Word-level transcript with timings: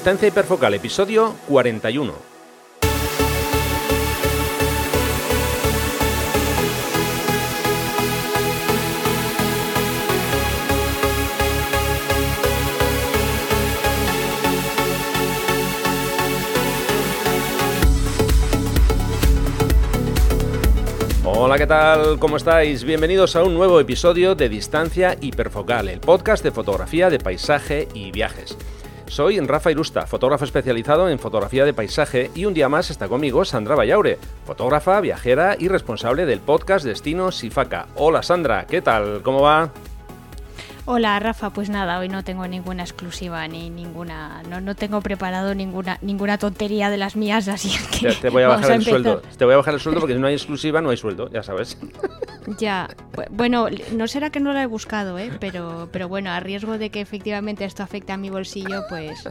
Distancia 0.00 0.28
hiperfocal, 0.28 0.72
episodio 0.72 1.34
41. 1.46 2.14
Hola, 21.26 21.58
¿qué 21.58 21.66
tal? 21.66 22.18
¿Cómo 22.18 22.38
estáis? 22.38 22.84
Bienvenidos 22.84 23.36
a 23.36 23.44
un 23.44 23.52
nuevo 23.52 23.78
episodio 23.78 24.34
de 24.34 24.48
Distancia 24.48 25.18
Hiperfocal, 25.20 25.90
el 25.90 26.00
podcast 26.00 26.42
de 26.42 26.52
fotografía 26.52 27.10
de 27.10 27.18
paisaje 27.18 27.86
y 27.92 28.10
viajes. 28.12 28.56
Soy 29.10 29.40
Rafa 29.40 29.72
Irusta, 29.72 30.06
fotógrafo 30.06 30.44
especializado 30.44 31.08
en 31.08 31.18
fotografía 31.18 31.64
de 31.64 31.74
paisaje 31.74 32.30
y 32.32 32.44
un 32.44 32.54
día 32.54 32.68
más 32.68 32.90
está 32.90 33.08
conmigo 33.08 33.44
Sandra 33.44 33.74
Vallaure, 33.74 34.18
fotógrafa, 34.46 35.00
viajera 35.00 35.56
y 35.58 35.66
responsable 35.66 36.26
del 36.26 36.38
podcast 36.38 36.84
Destino 36.84 37.32
Sifaca. 37.32 37.88
Hola 37.96 38.22
Sandra, 38.22 38.68
¿qué 38.68 38.80
tal? 38.80 39.22
¿Cómo 39.24 39.40
va? 39.40 39.72
Hola 40.92 41.20
Rafa, 41.20 41.50
pues 41.50 41.70
nada, 41.70 42.00
hoy 42.00 42.08
no 42.08 42.24
tengo 42.24 42.48
ninguna 42.48 42.82
exclusiva 42.82 43.46
ni 43.46 43.70
ninguna, 43.70 44.42
no, 44.50 44.60
no 44.60 44.74
tengo 44.74 45.00
preparado 45.00 45.54
ninguna 45.54 45.98
ninguna 46.02 46.36
tontería 46.36 46.90
de 46.90 46.96
las 46.96 47.14
mías, 47.14 47.46
así 47.46 47.70
que 48.00 48.10
te, 48.14 48.28
voy 48.28 48.42
a 48.42 48.48
bajar 48.48 48.72
el 48.72 48.82
sueldo, 48.82 49.22
te 49.38 49.44
voy 49.44 49.54
a 49.54 49.58
bajar 49.58 49.74
el 49.74 49.78
sueldo 49.78 50.00
porque 50.00 50.14
si 50.14 50.18
no 50.18 50.26
hay 50.26 50.34
exclusiva 50.34 50.80
no 50.80 50.90
hay 50.90 50.96
sueldo, 50.96 51.30
ya 51.30 51.44
sabes. 51.44 51.78
Ya, 52.58 52.88
bueno, 53.30 53.68
no 53.92 54.08
será 54.08 54.30
que 54.30 54.40
no 54.40 54.52
la 54.54 54.62
he 54.62 54.66
buscado, 54.66 55.18
¿eh? 55.18 55.30
pero 55.38 55.90
pero 55.92 56.08
bueno, 56.08 56.30
a 56.30 56.40
riesgo 56.40 56.78
de 56.78 56.90
que 56.90 57.00
efectivamente 57.00 57.64
esto 57.64 57.82
afecte 57.82 58.12
a 58.12 58.16
mi 58.16 58.30
bolsillo, 58.30 58.82
pues 58.88 59.28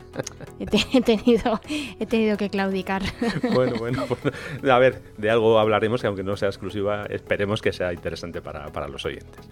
he, 0.60 1.02
tenido 1.02 1.60
he 2.00 2.06
tenido 2.06 2.38
que 2.38 2.50
claudicar. 2.50 3.02
Bueno, 3.54 3.78
bueno, 3.80 4.06
pues, 4.08 4.34
a 4.72 4.78
ver, 4.78 5.02
de 5.18 5.30
algo 5.30 5.60
hablaremos 5.60 6.02
que 6.02 6.08
aunque 6.08 6.24
no 6.24 6.38
sea 6.38 6.50
exclusiva, 6.50 7.08
esperemos 7.10 7.62
que 7.62 7.74
sea 7.74 7.92
interesante 7.92 8.42
para, 8.42 8.68
para 8.68 8.88
los 8.88 9.04
oyentes. 9.04 9.50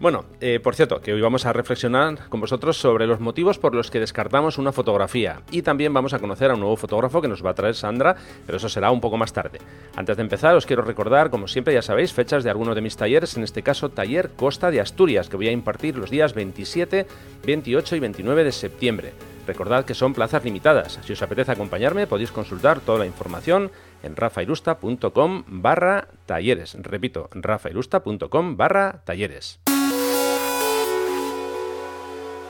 Bueno, 0.00 0.24
eh, 0.40 0.60
por 0.60 0.74
cierto, 0.74 1.02
que 1.02 1.12
hoy 1.12 1.20
vamos 1.20 1.44
a 1.44 1.49
reflexionar 1.52 2.28
con 2.28 2.40
vosotros 2.40 2.76
sobre 2.76 3.06
los 3.06 3.20
motivos 3.20 3.58
por 3.58 3.74
los 3.74 3.90
que 3.90 4.00
descartamos 4.00 4.58
una 4.58 4.72
fotografía 4.72 5.42
y 5.50 5.62
también 5.62 5.92
vamos 5.92 6.14
a 6.14 6.18
conocer 6.18 6.50
a 6.50 6.54
un 6.54 6.60
nuevo 6.60 6.76
fotógrafo 6.76 7.20
que 7.20 7.28
nos 7.28 7.44
va 7.44 7.50
a 7.50 7.54
traer 7.54 7.74
Sandra, 7.74 8.16
pero 8.46 8.58
eso 8.58 8.68
será 8.68 8.90
un 8.90 9.00
poco 9.00 9.16
más 9.16 9.32
tarde. 9.32 9.58
Antes 9.96 10.16
de 10.16 10.22
empezar, 10.22 10.54
os 10.54 10.66
quiero 10.66 10.82
recordar, 10.82 11.30
como 11.30 11.48
siempre 11.48 11.74
ya 11.74 11.82
sabéis, 11.82 12.12
fechas 12.12 12.44
de 12.44 12.50
algunos 12.50 12.74
de 12.74 12.80
mis 12.80 12.96
talleres, 12.96 13.36
en 13.36 13.42
este 13.42 13.62
caso 13.62 13.88
Taller 13.88 14.30
Costa 14.30 14.70
de 14.70 14.80
Asturias, 14.80 15.28
que 15.28 15.36
voy 15.36 15.48
a 15.48 15.52
impartir 15.52 15.96
los 15.96 16.10
días 16.10 16.34
27, 16.34 17.06
28 17.44 17.96
y 17.96 18.00
29 18.00 18.44
de 18.44 18.52
septiembre. 18.52 19.12
Recordad 19.46 19.84
que 19.84 19.94
son 19.94 20.14
plazas 20.14 20.44
limitadas. 20.44 21.00
Si 21.04 21.12
os 21.12 21.22
apetece 21.22 21.52
acompañarme, 21.52 22.06
podéis 22.06 22.30
consultar 22.30 22.80
toda 22.80 23.00
la 23.00 23.06
información 23.06 23.70
en 24.02 24.16
rafairusta.com 24.16 25.44
barra 25.48 26.08
talleres. 26.26 26.76
Repito, 26.80 27.28
rafairusta.com 27.32 28.56
barra 28.56 29.02
talleres. 29.04 29.60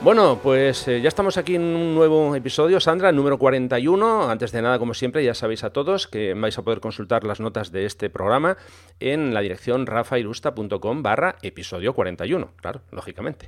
Bueno, 0.03 0.39
pues 0.41 0.87
eh, 0.87 0.99
ya 0.99 1.09
estamos 1.09 1.37
aquí 1.37 1.53
en 1.53 1.61
un 1.61 1.93
nuevo 1.93 2.35
episodio, 2.35 2.79
Sandra, 2.79 3.11
número 3.11 3.37
41. 3.37 4.31
Antes 4.31 4.51
de 4.51 4.63
nada, 4.63 4.79
como 4.79 4.95
siempre, 4.95 5.23
ya 5.23 5.35
sabéis 5.35 5.63
a 5.63 5.69
todos 5.69 6.07
que 6.07 6.33
vais 6.33 6.57
a 6.57 6.63
poder 6.63 6.79
consultar 6.79 7.23
las 7.23 7.39
notas 7.39 7.71
de 7.71 7.85
este 7.85 8.09
programa 8.09 8.57
en 8.99 9.31
la 9.35 9.41
dirección 9.41 9.85
rafairusta.com 9.85 11.03
barra 11.03 11.35
episodio 11.43 11.93
41, 11.93 12.49
claro, 12.55 12.81
lógicamente. 12.89 13.47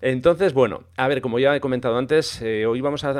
Entonces, 0.00 0.52
bueno, 0.52 0.84
a 0.96 1.08
ver, 1.08 1.20
como 1.20 1.38
ya 1.38 1.54
he 1.54 1.60
comentado 1.60 1.96
antes, 1.98 2.40
eh, 2.42 2.66
hoy 2.66 2.80
vamos 2.80 3.04
a, 3.04 3.12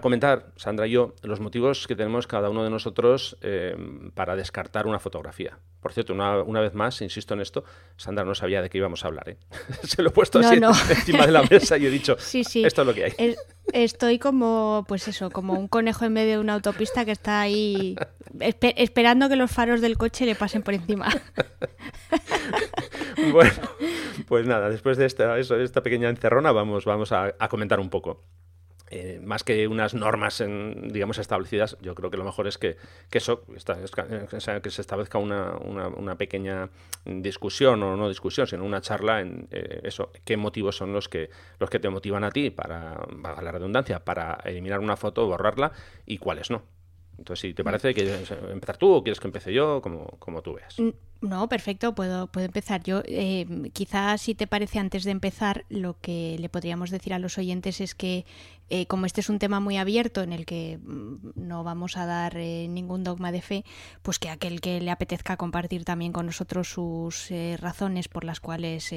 comentar, 0.00 0.46
Sandra 0.56 0.86
y 0.86 0.92
yo, 0.92 1.14
los 1.22 1.40
motivos 1.40 1.86
que 1.86 1.96
tenemos 1.96 2.26
cada 2.26 2.50
uno 2.50 2.64
de 2.64 2.70
nosotros 2.70 3.36
eh, 3.42 3.76
para 4.14 4.36
descartar 4.36 4.86
una 4.86 4.98
fotografía. 4.98 5.58
Por 5.80 5.92
cierto, 5.92 6.12
una, 6.12 6.60
vez 6.60 6.74
más, 6.74 7.00
insisto 7.02 7.34
en 7.34 7.40
esto, 7.40 7.64
Sandra 7.96 8.24
no 8.24 8.34
sabía 8.34 8.60
de 8.60 8.68
qué 8.68 8.78
íbamos 8.78 9.04
a 9.04 9.08
hablar. 9.08 9.28
¿eh? 9.28 9.36
Se 9.84 10.02
lo 10.02 10.10
he 10.10 10.12
puesto 10.12 10.40
así 10.40 10.56
encima 10.90 11.24
de 11.24 11.32
la 11.32 11.42
mesa 11.42 11.78
y 11.78 11.86
he 11.86 11.90
dicho, 11.90 12.16
sí, 12.18 12.44
sí. 12.44 12.64
esto 12.64 12.82
es 12.82 12.86
lo 12.86 12.94
que 12.94 13.04
hay. 13.04 13.36
Estoy 13.72 14.18
como, 14.18 14.84
pues 14.88 15.08
eso, 15.08 15.30
como 15.30 15.54
un 15.54 15.68
conejo 15.68 16.04
en 16.04 16.12
medio 16.14 16.32
de 16.32 16.38
una 16.40 16.54
autopista 16.54 17.04
que 17.04 17.12
está 17.12 17.40
ahí 17.40 17.96
esperando 18.40 19.28
que 19.28 19.36
los 19.36 19.50
faros 19.50 19.80
del 19.80 19.98
coche 19.98 20.24
le 20.24 20.34
pasen 20.34 20.62
por 20.62 20.74
encima. 20.74 21.08
bueno, 23.32 23.52
pues 24.26 24.46
nada, 24.46 24.70
después 24.70 24.96
de 24.96 25.06
esta, 25.06 25.38
esta 25.38 25.82
pequeña 25.82 26.08
encerrona 26.08 26.52
vamos, 26.52 26.84
vamos 26.84 27.12
a, 27.12 27.32
comentar 27.48 27.80
un 27.80 27.90
poco. 27.90 28.22
Eh, 28.90 29.20
más 29.22 29.44
que 29.44 29.68
unas 29.68 29.92
normas, 29.92 30.40
en, 30.40 30.88
digamos, 30.88 31.18
establecidas, 31.18 31.76
yo 31.82 31.94
creo 31.94 32.10
que 32.10 32.16
lo 32.16 32.24
mejor 32.24 32.46
es 32.46 32.56
que, 32.56 32.78
eso, 33.12 33.44
que 33.44 34.70
se 34.70 34.80
establezca 34.80 35.18
una, 35.18 36.16
pequeña 36.16 36.70
discusión, 37.04 37.82
o 37.82 37.96
no 37.96 38.08
discusión, 38.08 38.46
sino 38.46 38.64
una 38.64 38.80
charla 38.80 39.20
en 39.20 39.46
eh, 39.50 39.80
eso, 39.82 40.10
qué 40.24 40.38
motivos 40.38 40.76
son 40.76 40.94
los 40.94 41.10
que, 41.10 41.28
los 41.58 41.68
que 41.68 41.80
te 41.80 41.90
motivan 41.90 42.24
a 42.24 42.30
ti, 42.30 42.48
para, 42.48 42.98
para 43.22 43.42
la 43.42 43.52
redundancia, 43.52 44.02
para 44.02 44.38
eliminar 44.44 44.80
una 44.80 44.96
foto, 44.96 45.26
borrarla, 45.26 45.72
y 46.06 46.16
cuáles 46.16 46.50
no. 46.50 46.62
Entonces, 47.18 47.40
si 47.40 47.52
te 47.52 47.64
parece, 47.64 47.92
¿quieres 47.92 48.30
empezar 48.30 48.78
tú 48.78 48.94
o 48.94 49.02
quieres 49.02 49.20
que 49.20 49.26
empiece 49.26 49.52
yo? 49.52 49.82
Como, 49.82 50.06
como 50.18 50.40
tú 50.40 50.54
veas. 50.54 50.76
No, 51.20 51.48
perfecto, 51.48 51.96
puedo, 51.96 52.28
puedo 52.28 52.46
empezar 52.46 52.84
yo. 52.84 53.02
Eh, 53.04 53.70
quizás, 53.72 54.20
si 54.20 54.36
te 54.36 54.46
parece, 54.46 54.78
antes 54.78 55.02
de 55.02 55.10
empezar, 55.10 55.64
lo 55.68 55.98
que 56.00 56.36
le 56.38 56.48
podríamos 56.48 56.90
decir 56.90 57.12
a 57.12 57.18
los 57.18 57.38
oyentes 57.38 57.80
es 57.80 57.96
que, 57.96 58.24
eh, 58.70 58.86
como 58.86 59.04
este 59.04 59.20
es 59.20 59.28
un 59.28 59.40
tema 59.40 59.58
muy 59.58 59.78
abierto 59.78 60.22
en 60.22 60.32
el 60.32 60.46
que 60.46 60.78
mm, 60.78 61.32
no 61.34 61.64
vamos 61.64 61.96
a 61.96 62.06
dar 62.06 62.36
eh, 62.36 62.68
ningún 62.68 63.02
dogma 63.02 63.32
de 63.32 63.42
fe, 63.42 63.64
pues 64.02 64.20
que 64.20 64.30
aquel 64.30 64.60
que 64.60 64.80
le 64.80 64.92
apetezca 64.92 65.36
compartir 65.36 65.84
también 65.84 66.12
con 66.12 66.24
nosotros 66.26 66.68
sus 66.68 67.30
razones 67.58 68.06
por 68.06 68.22
las 68.22 68.38
cuales 68.38 68.94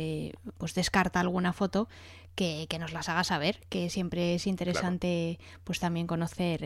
pues 0.58 0.76
descarta 0.76 1.20
alguna 1.20 1.54
foto, 1.54 1.90
que, 2.36 2.68
que, 2.70 2.78
nos 2.78 2.94
las 2.94 3.10
haga 3.10 3.24
saber, 3.24 3.62
que 3.70 3.90
siempre 3.90 4.36
es 4.36 4.46
interesante 4.46 5.40
pues 5.64 5.80
también 5.80 6.06
conocer 6.06 6.64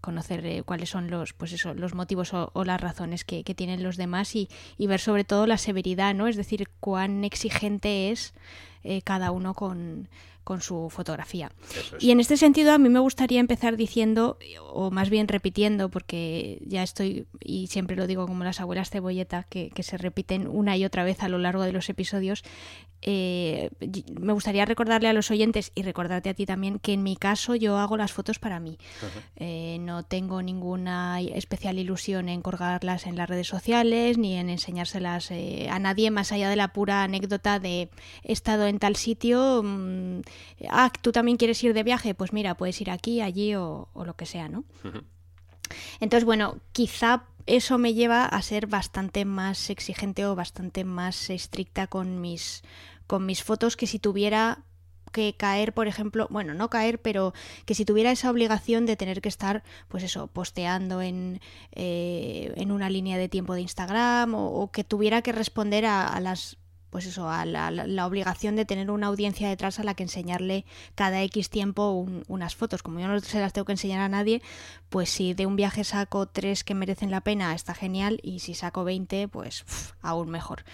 conocer 0.00 0.44
eh, 0.46 0.62
cuáles 0.64 0.90
son 0.90 1.10
los 1.10 1.32
pues 1.32 1.52
eso 1.52 1.74
los 1.74 1.94
motivos 1.94 2.32
o, 2.32 2.64
las 2.64 2.80
razones 2.80 3.24
que, 3.24 3.42
tienen 3.42 3.82
los 3.82 3.96
demás 3.96 4.34
y, 4.36 4.48
y, 4.76 4.86
ver 4.86 5.00
sobre 5.00 5.24
todo 5.24 5.46
la 5.46 5.58
severidad 5.58 6.14
no 6.14 6.28
es 6.28 6.36
decir 6.36 6.68
cuán 6.80 7.24
exigente 7.24 8.10
es 8.10 8.34
eh, 8.84 9.02
cada 9.02 9.32
uno 9.32 9.54
con, 9.54 10.08
con 10.48 10.62
su 10.62 10.88
fotografía. 10.88 11.52
Y 12.00 12.10
en 12.10 12.20
este 12.20 12.38
sentido 12.38 12.72
a 12.72 12.78
mí 12.78 12.88
me 12.88 13.00
gustaría 13.00 13.38
empezar 13.38 13.76
diciendo, 13.76 14.38
o 14.72 14.90
más 14.90 15.10
bien 15.10 15.28
repitiendo, 15.28 15.90
porque 15.90 16.58
ya 16.64 16.82
estoy, 16.82 17.26
y 17.44 17.66
siempre 17.66 17.96
lo 17.96 18.06
digo 18.06 18.26
como 18.26 18.44
las 18.44 18.58
abuelas 18.58 18.88
cebolleta, 18.88 19.42
que, 19.42 19.70
se 19.82 19.98
repiten 19.98 20.48
una 20.48 20.74
y 20.78 20.86
otra 20.86 21.04
vez 21.04 21.22
a 21.22 21.28
lo 21.28 21.36
largo 21.36 21.64
de 21.64 21.72
los 21.72 21.90
episodios, 21.90 22.44
eh, 23.00 23.70
me 24.18 24.32
gustaría 24.32 24.64
recordarle 24.64 25.08
a 25.08 25.12
los 25.12 25.30
oyentes 25.30 25.70
y 25.74 25.82
recordarte 25.82 26.30
a 26.30 26.34
ti 26.34 26.46
también 26.46 26.78
que 26.80 26.94
en 26.94 27.02
mi 27.02 27.14
caso 27.14 27.54
yo 27.54 27.78
hago 27.78 27.96
las 27.96 28.12
fotos 28.12 28.38
para 28.38 28.58
mí. 28.58 28.78
Eh, 29.36 29.76
no 29.80 30.02
tengo 30.02 30.42
ninguna 30.42 31.20
especial 31.20 31.78
ilusión 31.78 32.28
en 32.28 32.42
colgarlas 32.42 33.06
en 33.06 33.16
las 33.16 33.28
redes 33.28 33.46
sociales 33.46 34.18
ni 34.18 34.34
en 34.34 34.50
enseñárselas 34.50 35.30
eh, 35.30 35.68
a 35.70 35.78
nadie 35.78 36.10
más 36.10 36.32
allá 36.32 36.50
de 36.50 36.56
la 36.56 36.72
pura 36.72 37.04
anécdota 37.04 37.60
de 37.60 37.88
he 38.24 38.32
estado 38.32 38.66
en 38.66 38.78
tal 38.78 38.96
sitio, 38.96 39.62
mm, 39.62 40.22
ah, 40.68 40.92
tú 41.00 41.12
también 41.12 41.36
quieres 41.36 41.62
ir 41.62 41.74
de 41.74 41.82
viaje, 41.82 42.14
pues 42.14 42.32
mira, 42.32 42.56
puedes 42.56 42.80
ir 42.80 42.90
aquí, 42.90 43.20
allí 43.20 43.54
o, 43.54 43.88
lo 43.94 44.14
que 44.16 44.26
sea, 44.26 44.48
¿no? 44.48 44.64
Entonces, 46.00 46.24
bueno, 46.24 46.58
quizá 46.72 47.24
eso 47.46 47.78
me 47.78 47.94
lleva 47.94 48.24
a 48.24 48.42
ser 48.42 48.66
bastante 48.66 49.24
más 49.24 49.70
exigente 49.70 50.26
o 50.26 50.34
bastante 50.34 50.84
más 50.84 51.30
estricta 51.30 51.86
con 51.86 52.20
mis, 52.20 52.62
con 53.06 53.26
mis 53.26 53.42
fotos 53.42 53.76
que 53.76 53.86
si 53.86 53.98
tuviera 53.98 54.64
que 55.12 55.34
caer, 55.34 55.72
por 55.72 55.88
ejemplo, 55.88 56.26
bueno, 56.30 56.52
no 56.52 56.68
caer, 56.68 57.00
pero 57.00 57.32
que 57.64 57.74
si 57.74 57.86
tuviera 57.86 58.10
esa 58.10 58.30
obligación 58.30 58.84
de 58.84 58.96
tener 58.96 59.22
que 59.22 59.30
estar, 59.30 59.62
pues 59.88 60.04
eso, 60.04 60.26
posteando 60.26 61.00
en, 61.00 61.40
eh, 61.72 62.52
en 62.56 62.70
una 62.70 62.90
línea 62.90 63.16
de 63.16 63.30
tiempo 63.30 63.54
de 63.54 63.62
Instagram 63.62 64.34
o, 64.34 64.70
que 64.70 64.84
tuviera 64.84 65.22
que 65.22 65.32
responder 65.32 65.86
a 65.86 66.20
las 66.20 66.58
pues 66.90 67.06
eso, 67.06 67.28
a 67.28 67.44
la, 67.44 68.06
obligación 68.06 68.56
de 68.56 68.64
tener 68.64 68.90
una 68.90 69.08
audiencia 69.08 69.48
detrás 69.48 69.78
a 69.78 69.84
la 69.84 69.94
que 69.94 70.02
enseñarle 70.02 70.64
cada 70.94 71.22
X 71.22 71.50
tiempo 71.50 72.06
unas 72.28 72.56
fotos. 72.56 72.82
Como 72.82 73.00
yo 73.00 73.08
no 73.08 73.20
se 73.20 73.40
las 73.40 73.52
tengo 73.52 73.64
que 73.64 73.72
enseñar 73.72 74.00
a 74.00 74.08
nadie, 74.08 74.42
pues 74.88 75.10
si 75.10 75.34
de 75.34 75.46
un 75.46 75.56
viaje 75.56 75.84
saco 75.84 76.26
tres 76.26 76.64
que 76.64 76.74
merecen 76.74 77.10
la 77.10 77.20
pena, 77.20 77.54
está 77.54 77.74
genial, 77.74 78.20
y 78.22 78.40
si 78.40 78.54
saco 78.54 78.84
20, 78.84 79.28
pues 79.28 79.64
aún 80.00 80.30
mejor. 80.30 80.64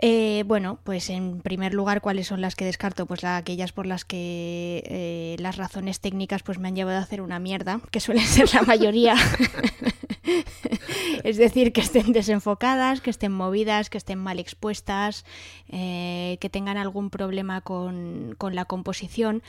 Eh, 0.00 0.44
bueno, 0.46 0.78
pues 0.84 1.10
en 1.10 1.40
primer 1.40 1.74
lugar, 1.74 2.00
¿cuáles 2.00 2.28
son 2.28 2.40
las 2.40 2.54
que 2.54 2.64
descarto? 2.64 3.06
Pues 3.06 3.24
aquellas 3.24 3.72
por 3.72 3.84
las 3.84 4.04
que 4.04 4.84
eh, 4.86 5.36
las 5.40 5.56
razones 5.56 6.00
técnicas 6.00 6.44
pues 6.44 6.58
me 6.58 6.68
han 6.68 6.76
llevado 6.76 6.98
a 6.98 7.02
hacer 7.02 7.20
una 7.20 7.40
mierda, 7.40 7.80
que 7.90 7.98
suelen 8.00 8.24
ser 8.24 8.54
la 8.54 8.62
mayoría. 8.62 9.16
es 11.24 11.36
decir, 11.36 11.72
que 11.72 11.80
estén 11.80 12.12
desenfocadas, 12.12 13.00
que 13.00 13.10
estén 13.10 13.32
movidas, 13.32 13.90
que 13.90 13.98
estén 13.98 14.20
mal 14.20 14.38
expuestas, 14.38 15.24
eh, 15.68 16.38
que 16.40 16.48
tengan 16.48 16.76
algún 16.76 17.10
problema 17.10 17.60
con, 17.60 18.36
con 18.38 18.54
la 18.54 18.66
composición. 18.66 19.42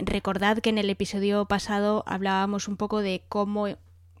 recordad 0.00 0.58
que 0.58 0.70
en 0.70 0.78
el 0.78 0.88
episodio 0.88 1.44
pasado 1.44 2.04
hablábamos 2.06 2.68
un 2.68 2.78
poco 2.78 3.00
de 3.00 3.22
cómo 3.28 3.68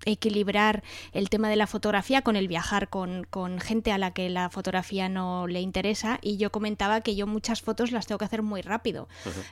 equilibrar 0.04 0.82
el 1.12 1.28
tema 1.30 1.48
de 1.48 1.56
la 1.56 1.66
fotografía 1.66 2.22
con 2.22 2.36
el 2.36 2.48
viajar 2.48 2.88
con, 2.88 3.26
gente 3.60 3.92
a 3.92 3.98
la 3.98 4.12
que 4.12 4.28
la 4.30 4.50
fotografía 4.50 5.08
no 5.08 5.46
le 5.46 5.60
interesa. 5.60 6.18
Y 6.22 6.36
yo 6.36 6.50
comentaba 6.50 7.00
que 7.00 7.16
yo 7.16 7.26
muchas 7.26 7.62
fotos 7.62 7.92
las 7.92 8.06
tengo 8.06 8.18
que 8.18 8.24
hacer 8.24 8.42
muy 8.42 8.62
rápido. 8.62 9.08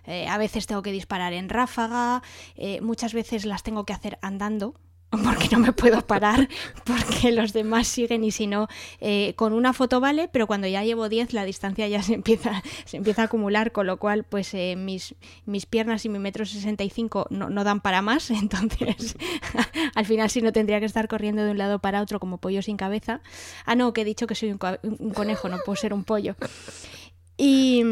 Eh, 0.07 0.27
a 0.29 0.39
veces 0.39 0.67
tengo 0.67 0.83
que 0.83 0.93
disparar 0.93 1.33
en 1.33 1.49
ráfaga, 1.49 2.23
eh, 2.57 2.81
muchas 2.81 3.15
veces 3.15 3.45
las 3.45 3.63
tengo 3.63 3.85
que 3.85 3.93
hacer 3.93 4.19
andando 4.23 4.75
porque 5.23 5.49
no 5.53 5.59
me 5.59 5.73
puedo 5.73 6.01
parar, 6.07 6.49
porque 6.85 7.33
los 7.33 7.53
demás 7.53 7.87
siguen 7.87 8.25
y 8.25 8.31
si 8.31 8.47
no, 8.47 8.69
eh, 9.01 9.35
con 9.37 9.53
una 9.53 9.73
foto 9.73 10.01
vale, 10.01 10.29
pero 10.33 10.47
cuando 10.47 10.67
ya 10.67 10.83
llevo 10.85 11.09
10 11.09 11.35
la 11.35 11.45
distancia 11.45 11.87
ya 11.89 12.03
se 12.03 12.15
empieza, 12.15 12.63
se 12.87 12.97
empieza 12.97 13.23
a 13.23 13.25
acumular, 13.27 13.73
con 13.73 13.87
lo 13.87 13.99
cual 13.99 14.25
pues 14.25 14.55
eh, 14.55 14.75
mis, 14.77 15.15
mis 15.45 15.67
piernas 15.67 16.05
y 16.05 16.09
mi 16.09 16.19
metro 16.19 16.47
65 16.47 17.27
no, 17.31 17.51
no 17.51 17.65
dan 17.65 17.81
para 17.81 18.01
más, 18.01 18.31
entonces 18.31 19.17
al 19.95 20.07
final 20.07 20.31
sí 20.31 20.41
no 20.41 20.53
tendría 20.53 20.81
que 20.81 20.87
estar 20.87 21.09
corriendo 21.09 21.45
de 21.45 21.51
un 21.51 21.59
lado 21.59 21.79
para 21.79 22.01
otro 22.01 22.19
como 22.19 22.39
pollo 22.39 22.63
sin 22.63 22.77
cabeza. 22.77 23.21
Ah, 23.67 23.75
no, 23.75 23.93
que 23.93 24.03
he 24.03 24.05
dicho 24.05 24.27
que 24.27 24.35
soy 24.35 24.51
un, 24.53 24.59
un 24.83 25.11
conejo, 25.11 25.49
no 25.49 25.59
puedo 25.65 25.77
ser 25.77 25.93
un 25.93 26.05
pollo. 26.05 26.37
Y... 27.37 27.83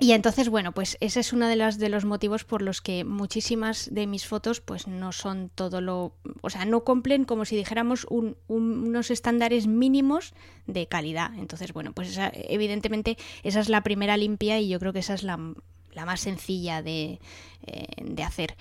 Y 0.00 0.10
entonces, 0.10 0.48
bueno, 0.48 0.72
pues 0.72 0.96
ese 1.00 1.20
es 1.20 1.32
uno 1.32 1.46
de 1.46 1.54
los, 1.54 1.78
de 1.78 1.88
los 1.88 2.04
motivos 2.04 2.44
por 2.44 2.62
los 2.62 2.80
que 2.80 3.04
muchísimas 3.04 3.94
de 3.94 4.08
mis 4.08 4.26
fotos 4.26 4.60
pues 4.60 4.88
no 4.88 5.12
son 5.12 5.50
todo 5.54 5.80
lo... 5.80 6.16
O 6.40 6.50
sea, 6.50 6.64
no 6.64 6.82
cumplen 6.82 7.24
como 7.24 7.44
si 7.44 7.54
dijéramos 7.54 8.04
unos 8.10 9.10
estándares 9.12 9.68
mínimos 9.68 10.34
de 10.66 10.88
calidad. 10.88 11.32
Entonces, 11.38 11.72
bueno, 11.72 11.92
pues 11.92 12.18
evidentemente 12.34 13.16
esa 13.44 13.60
es 13.60 13.68
la 13.68 13.82
primera 13.82 14.16
limpia 14.16 14.58
y 14.58 14.68
yo 14.68 14.80
creo 14.80 14.92
que 14.92 14.98
esa 14.98 15.14
es 15.14 15.22
la, 15.22 15.36
más 15.36 16.20
sencilla 16.20 16.82
de, 16.82 17.20
eh, 17.66 18.22
hacer. 18.24 18.56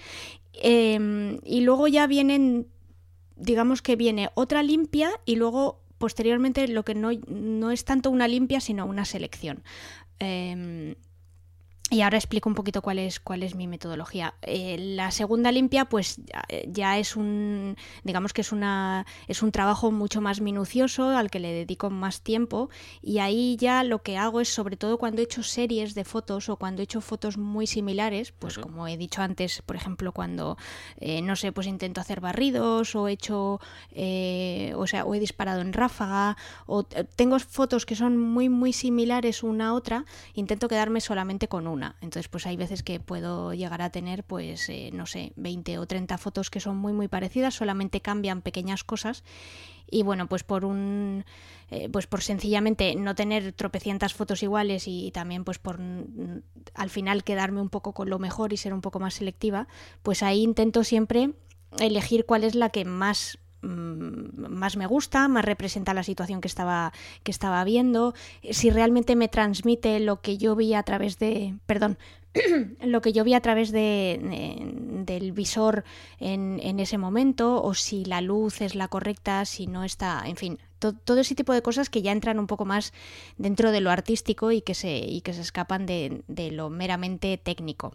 Em, 0.54 1.40
y 1.44 1.62
luego 1.62 1.88
ya 1.88 2.06
vienen, 2.06 2.68
digamos 3.36 3.82
que 3.82 3.96
viene 3.96 4.30
otra 4.36 4.62
limpia 4.62 5.10
y 5.26 5.36
luego 5.38 5.82
posteriormente 5.98 6.68
lo 6.68 6.86
que 6.86 6.94
no, 6.94 7.10
no 7.28 7.72
es 7.72 7.86
tanto 7.86 8.12
una 8.12 8.28
limpia 8.28 8.60
sino 8.60 8.86
una 8.86 9.06
selección. 9.06 9.64
Em, 10.20 10.94
y 11.94 12.02
ahora 12.02 12.18
explico 12.18 12.50
un 12.50 12.56
poquito 12.56 12.82
cuál 12.82 12.98
es, 12.98 13.20
cuál 13.20 13.44
es 13.44 13.54
mi 13.54 13.68
metodología. 13.68 14.34
Eh, 14.42 14.78
la 14.80 15.12
segunda 15.12 15.52
limpia, 15.52 15.86
pues 15.86 16.20
ya 16.68 16.98
es 16.98 17.16
un, 17.16 17.78
digamos 18.04 18.34
que 18.34 18.42
es 18.42 18.52
una, 18.52 19.06
es 19.28 19.44
un 19.44 19.52
trabajo 19.52 19.92
mucho 19.92 20.20
más 20.20 20.42
minucioso 20.42 21.10
al 21.10 21.30
que 21.30 21.40
le 21.40 21.54
dedico 21.54 21.92
más 21.92 22.22
tiempo. 22.22 22.72
Y 23.04 23.20
ahí 23.20 23.58
ya 23.60 23.84
lo 23.84 24.02
que 24.02 24.18
hago 24.18 24.42
es, 24.42 24.50
sobre 24.50 24.76
todo 24.76 24.98
cuando 24.98 25.22
he 25.22 25.26
hecho 25.26 25.44
series 25.44 25.94
de 25.94 26.04
fotos 26.04 26.50
o 26.50 26.56
cuando 26.56 26.82
he 26.82 26.86
hecho 26.86 27.00
fotos 27.00 27.38
muy 27.38 27.68
similares, 27.68 28.32
pues 28.32 28.58
como 28.58 28.88
he 28.88 28.98
dicho 28.98 29.22
antes, 29.22 29.62
por 29.62 29.76
ejemplo, 29.76 30.14
cuando 30.14 30.58
eh, 31.00 31.22
no 31.22 31.36
sé, 31.36 31.52
pues 31.52 31.68
intento 31.68 32.02
hacer 32.02 32.22
barridos 32.22 32.96
o 32.96 33.08
he 33.08 33.12
hecho, 33.12 33.60
eh, 33.92 34.74
o 34.76 34.88
sea, 34.88 35.06
o 35.06 35.14
he 35.14 35.20
disparado 35.20 35.62
en 35.62 35.74
ráfaga 35.74 36.38
o 36.66 36.84
tengo 36.84 37.38
fotos 37.40 37.86
que 37.86 37.96
son 37.96 38.18
muy 38.18 38.50
muy 38.50 38.74
similares 38.74 39.44
una 39.44 39.68
a 39.68 39.74
otra, 39.74 40.06
intento 40.34 40.68
quedarme 40.68 41.00
solamente 41.00 41.48
con 41.48 41.68
una. 41.68 41.83
Entonces, 42.02 42.28
pues 42.30 42.46
hay 42.46 42.56
veces 42.56 42.84
que 42.84 43.00
puedo 43.00 43.54
llegar 43.54 43.82
a 43.82 43.90
tener, 43.90 44.24
pues, 44.24 44.70
eh, 44.70 44.90
no 44.94 45.06
sé, 45.06 45.34
20 45.36 45.78
o 45.78 45.86
30 45.86 46.18
fotos 46.18 46.50
que 46.50 46.60
son 46.60 46.78
muy, 46.78 46.94
muy 46.94 47.08
parecidas, 47.08 47.54
solamente 47.54 48.02
cambian 48.02 48.42
pequeñas 48.42 48.84
cosas. 48.84 49.24
Y 49.90 50.04
bueno, 50.04 50.28
pues 50.28 50.44
por 50.44 50.66
un. 50.66 51.26
Eh, 51.70 51.90
pues 51.90 52.08
por 52.08 52.22
sencillamente 52.22 52.96
no 52.96 53.16
tener 53.16 53.54
tropecientas 53.54 54.14
fotos 54.14 54.44
iguales 54.44 54.88
y, 54.88 55.12
también 55.12 55.44
pues 55.44 55.60
por 55.60 55.80
al 56.74 56.90
final 56.90 57.24
quedarme 57.24 57.62
un 57.62 57.70
poco 57.70 57.94
con 57.94 58.10
lo 58.10 58.20
mejor 58.20 58.54
y 58.54 58.58
ser 58.58 58.74
un 58.74 58.82
poco 58.82 59.00
más 59.00 59.16
selectiva, 59.16 59.68
pues 60.02 60.24
ahí 60.24 60.42
intento 60.44 60.84
siempre 60.84 61.34
elegir 61.80 62.26
cuál 62.26 62.44
es 62.44 62.56
la 62.56 62.70
que 62.70 62.86
más 62.86 63.40
más 63.64 64.78
me 64.78 64.86
gusta, 64.86 65.28
más 65.28 65.46
representa 65.46 65.94
la 65.94 66.04
situación 66.04 66.42
que 66.42 66.48
estaba, 66.48 66.94
que 67.24 67.32
estaba 67.32 67.64
viendo, 67.64 68.14
si 68.52 68.70
realmente 68.70 69.16
me 69.16 69.28
transmite 69.28 70.00
lo 70.00 70.22
que 70.22 70.38
yo 70.38 70.56
vi 70.56 70.74
a 70.74 70.84
través 70.84 71.18
de, 71.18 71.56
perdón, 71.66 71.98
lo 72.84 73.02
que 73.02 73.14
yo 73.14 73.24
vi 73.24 73.34
a 73.34 73.42
través 73.42 73.72
de, 73.72 74.20
del 75.06 75.32
visor 75.32 75.84
en, 76.20 76.60
en, 76.62 76.80
ese 76.80 76.98
momento, 76.98 77.64
o 77.64 77.74
si 77.74 78.06
la 78.06 78.22
luz 78.22 78.62
es 78.62 78.76
la 78.76 78.88
correcta, 78.88 79.46
si 79.46 79.68
no 79.68 79.84
está, 79.84 80.24
en 80.26 80.36
fin, 80.36 80.60
todo 80.80 81.20
ese 81.20 81.36
tipo 81.36 81.54
de 81.54 81.62
cosas 81.62 81.90
que 81.90 82.02
ya 82.02 82.12
entran 82.12 82.40
un 82.40 82.48
poco 82.48 82.66
más 82.66 82.94
dentro 83.38 83.72
de 83.72 83.82
lo 83.82 83.92
artístico 83.92 84.52
y 84.52 84.62
que 84.62 84.74
se, 84.74 84.98
y 84.98 85.22
que 85.22 85.34
se 85.34 85.42
escapan 85.42 85.86
de, 85.86 86.24
de 86.28 86.52
lo 86.52 86.70
meramente 86.70 87.38
técnico. 87.38 87.94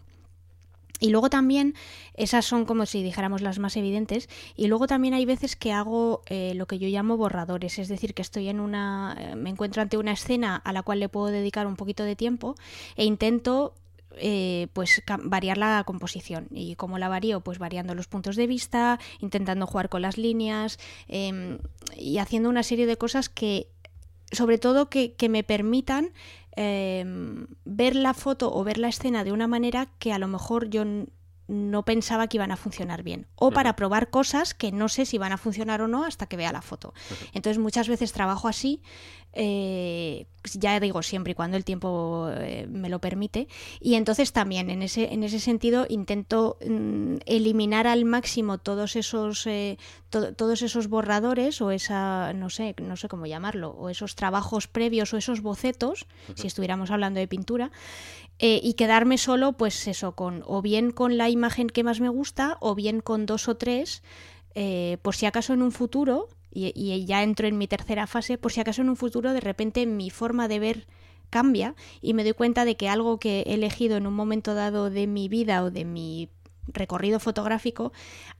Y 0.99 1.09
luego 1.09 1.29
también, 1.29 1.75
esas 2.13 2.45
son 2.45 2.65
como 2.65 2.85
si 2.85 3.01
dijéramos 3.01 3.41
las 3.41 3.59
más 3.59 3.77
evidentes, 3.77 4.29
y 4.55 4.67
luego 4.67 4.87
también 4.87 5.13
hay 5.13 5.25
veces 5.25 5.55
que 5.55 5.71
hago 5.71 6.21
eh, 6.27 6.53
lo 6.55 6.67
que 6.67 6.77
yo 6.77 6.87
llamo 6.87 7.17
borradores, 7.17 7.79
es 7.79 7.87
decir, 7.87 8.13
que 8.13 8.21
estoy 8.21 8.49
en 8.49 8.59
una, 8.59 9.15
eh, 9.17 9.35
me 9.35 9.49
encuentro 9.49 9.81
ante 9.81 9.97
una 9.97 10.11
escena 10.11 10.57
a 10.57 10.73
la 10.73 10.83
cual 10.83 10.99
le 10.99 11.09
puedo 11.09 11.27
dedicar 11.27 11.67
un 11.67 11.75
poquito 11.75 12.03
de 12.03 12.15
tiempo 12.15 12.55
e 12.95 13.05
intento 13.05 13.73
eh, 14.17 14.67
pues 14.73 15.01
variar 15.23 15.57
la 15.57 15.83
composición. 15.85 16.47
Y 16.51 16.75
cómo 16.75 16.97
la 16.97 17.09
varío 17.09 17.41
pues 17.41 17.59
variando 17.59 17.95
los 17.95 18.07
puntos 18.07 18.35
de 18.35 18.47
vista 18.47 18.99
intentando 19.21 19.67
jugar 19.67 19.89
con 19.89 20.01
las 20.01 20.17
líneas 20.17 20.79
em, 21.07 21.59
y 21.95 22.17
haciendo 22.17 22.49
una 22.49 22.63
serie 22.63 22.85
de 22.85 22.97
cosas 22.97 23.29
que 23.29 23.67
sobre 24.31 24.57
todo 24.57 24.89
que, 24.89 25.13
que 25.13 25.29
me 25.29 25.43
permitan 25.43 26.11
Em, 26.55 27.47
ver 27.65 27.95
la 27.95 28.13
foto 28.13 28.53
o 28.53 28.63
ver 28.63 28.77
la 28.77 28.89
escena 28.89 29.23
de 29.23 29.31
una 29.31 29.47
manera 29.47 29.87
que 29.99 30.13
a 30.13 30.19
lo 30.19 30.27
mejor 30.27 30.69
yo 30.69 30.83
no 31.49 31.83
pensaba 31.83 32.27
que 32.27 32.37
iban 32.37 32.51
a 32.51 32.57
funcionar 32.57 33.03
bien. 33.03 33.27
O 33.35 33.51
para 33.51 33.75
probar 33.75 34.09
cosas 34.09 34.53
que 34.53 34.71
no 34.71 34.87
sé 34.87 35.05
si 35.05 35.17
van 35.17 35.31
a 35.31 35.37
funcionar 35.37 35.81
o 35.81 35.87
no 35.87 36.05
hasta 36.05 36.27
que 36.27 36.37
vea 36.37 36.51
la 36.51 36.61
foto. 36.61 36.93
Entonces 37.33 37.57
muchas 37.57 37.87
veces 37.87 38.13
trabajo 38.13 38.47
así 38.47 38.81
eh, 39.33 40.25
ya 40.55 40.79
digo 40.79 41.03
siempre 41.03 41.31
y 41.31 41.35
cuando 41.35 41.55
el 41.55 41.63
tiempo 41.63 42.29
eh, 42.33 42.65
me 42.67 42.89
lo 42.89 42.99
permite 42.99 43.47
y 43.79 43.93
entonces 43.93 44.31
también 44.31 44.71
en 44.71 44.81
ese 44.81 45.13
en 45.13 45.23
ese 45.23 45.39
sentido 45.39 45.85
intento 45.87 46.57
mm, 46.67 47.17
eliminar 47.27 47.85
al 47.85 48.05
máximo 48.05 48.57
todos 48.57 48.95
esos 48.95 49.45
eh, 49.45 49.77
todos 50.09 50.63
esos 50.63 50.87
borradores 50.87 51.61
o 51.61 51.69
esa 51.69 52.33
no 52.33 52.49
sé 52.49 52.73
no 52.81 52.95
sé 52.95 53.07
cómo 53.07 53.27
llamarlo 53.27 53.69
o 53.71 53.89
esos 53.89 54.15
trabajos 54.15 54.67
previos 54.67 55.13
o 55.13 55.17
esos 55.17 55.41
bocetos 55.41 56.07
si 56.35 56.47
estuviéramos 56.47 56.89
hablando 56.89 57.19
de 57.19 57.27
pintura 57.27 57.71
y 58.41 58.73
quedarme 58.75 59.17
solo 59.17 59.53
pues 59.53 59.87
eso 59.87 60.15
con 60.15 60.43
o 60.47 60.61
bien 60.61 60.91
con 60.91 61.17
la 61.17 61.29
imagen 61.29 61.67
que 61.67 61.83
más 61.83 61.99
me 61.99 62.09
gusta 62.09 62.57
o 62.61 62.73
bien 62.73 63.01
con 63.01 63.25
dos 63.25 63.49
o 63.49 63.57
tres 63.57 64.01
por 65.01 65.15
si 65.15 65.25
acaso 65.25 65.53
en 65.53 65.61
un 65.61 65.71
futuro 65.71 66.29
y, 66.51 67.05
ya 67.05 67.23
entro 67.23 67.47
en 67.47 67.57
mi 67.57 67.67
tercera 67.67 68.07
fase, 68.07 68.37
por 68.37 68.51
si 68.51 68.59
acaso 68.59 68.81
en 68.81 68.89
un 68.89 68.95
futuro 68.95 69.33
de 69.33 69.39
repente 69.39 69.85
mi 69.85 70.09
forma 70.09 70.47
de 70.47 70.59
ver 70.59 70.87
cambia 71.29 71.75
y 72.01 72.13
me 72.13 72.23
doy 72.23 72.33
cuenta 72.33 72.65
de 72.65 72.75
que 72.75 72.89
algo 72.89 73.19
que 73.19 73.41
he 73.41 73.53
elegido 73.53 73.97
en 73.97 74.07
un 74.07 74.13
momento 74.13 74.55
dado 74.55 74.89
de 74.89 75.07
mi 75.07 75.29
vida 75.29 75.63
o 75.63 75.71
de 75.71 75.85
mi 75.85 76.29
recorrido 76.67 77.19
fotográfico 77.19 77.91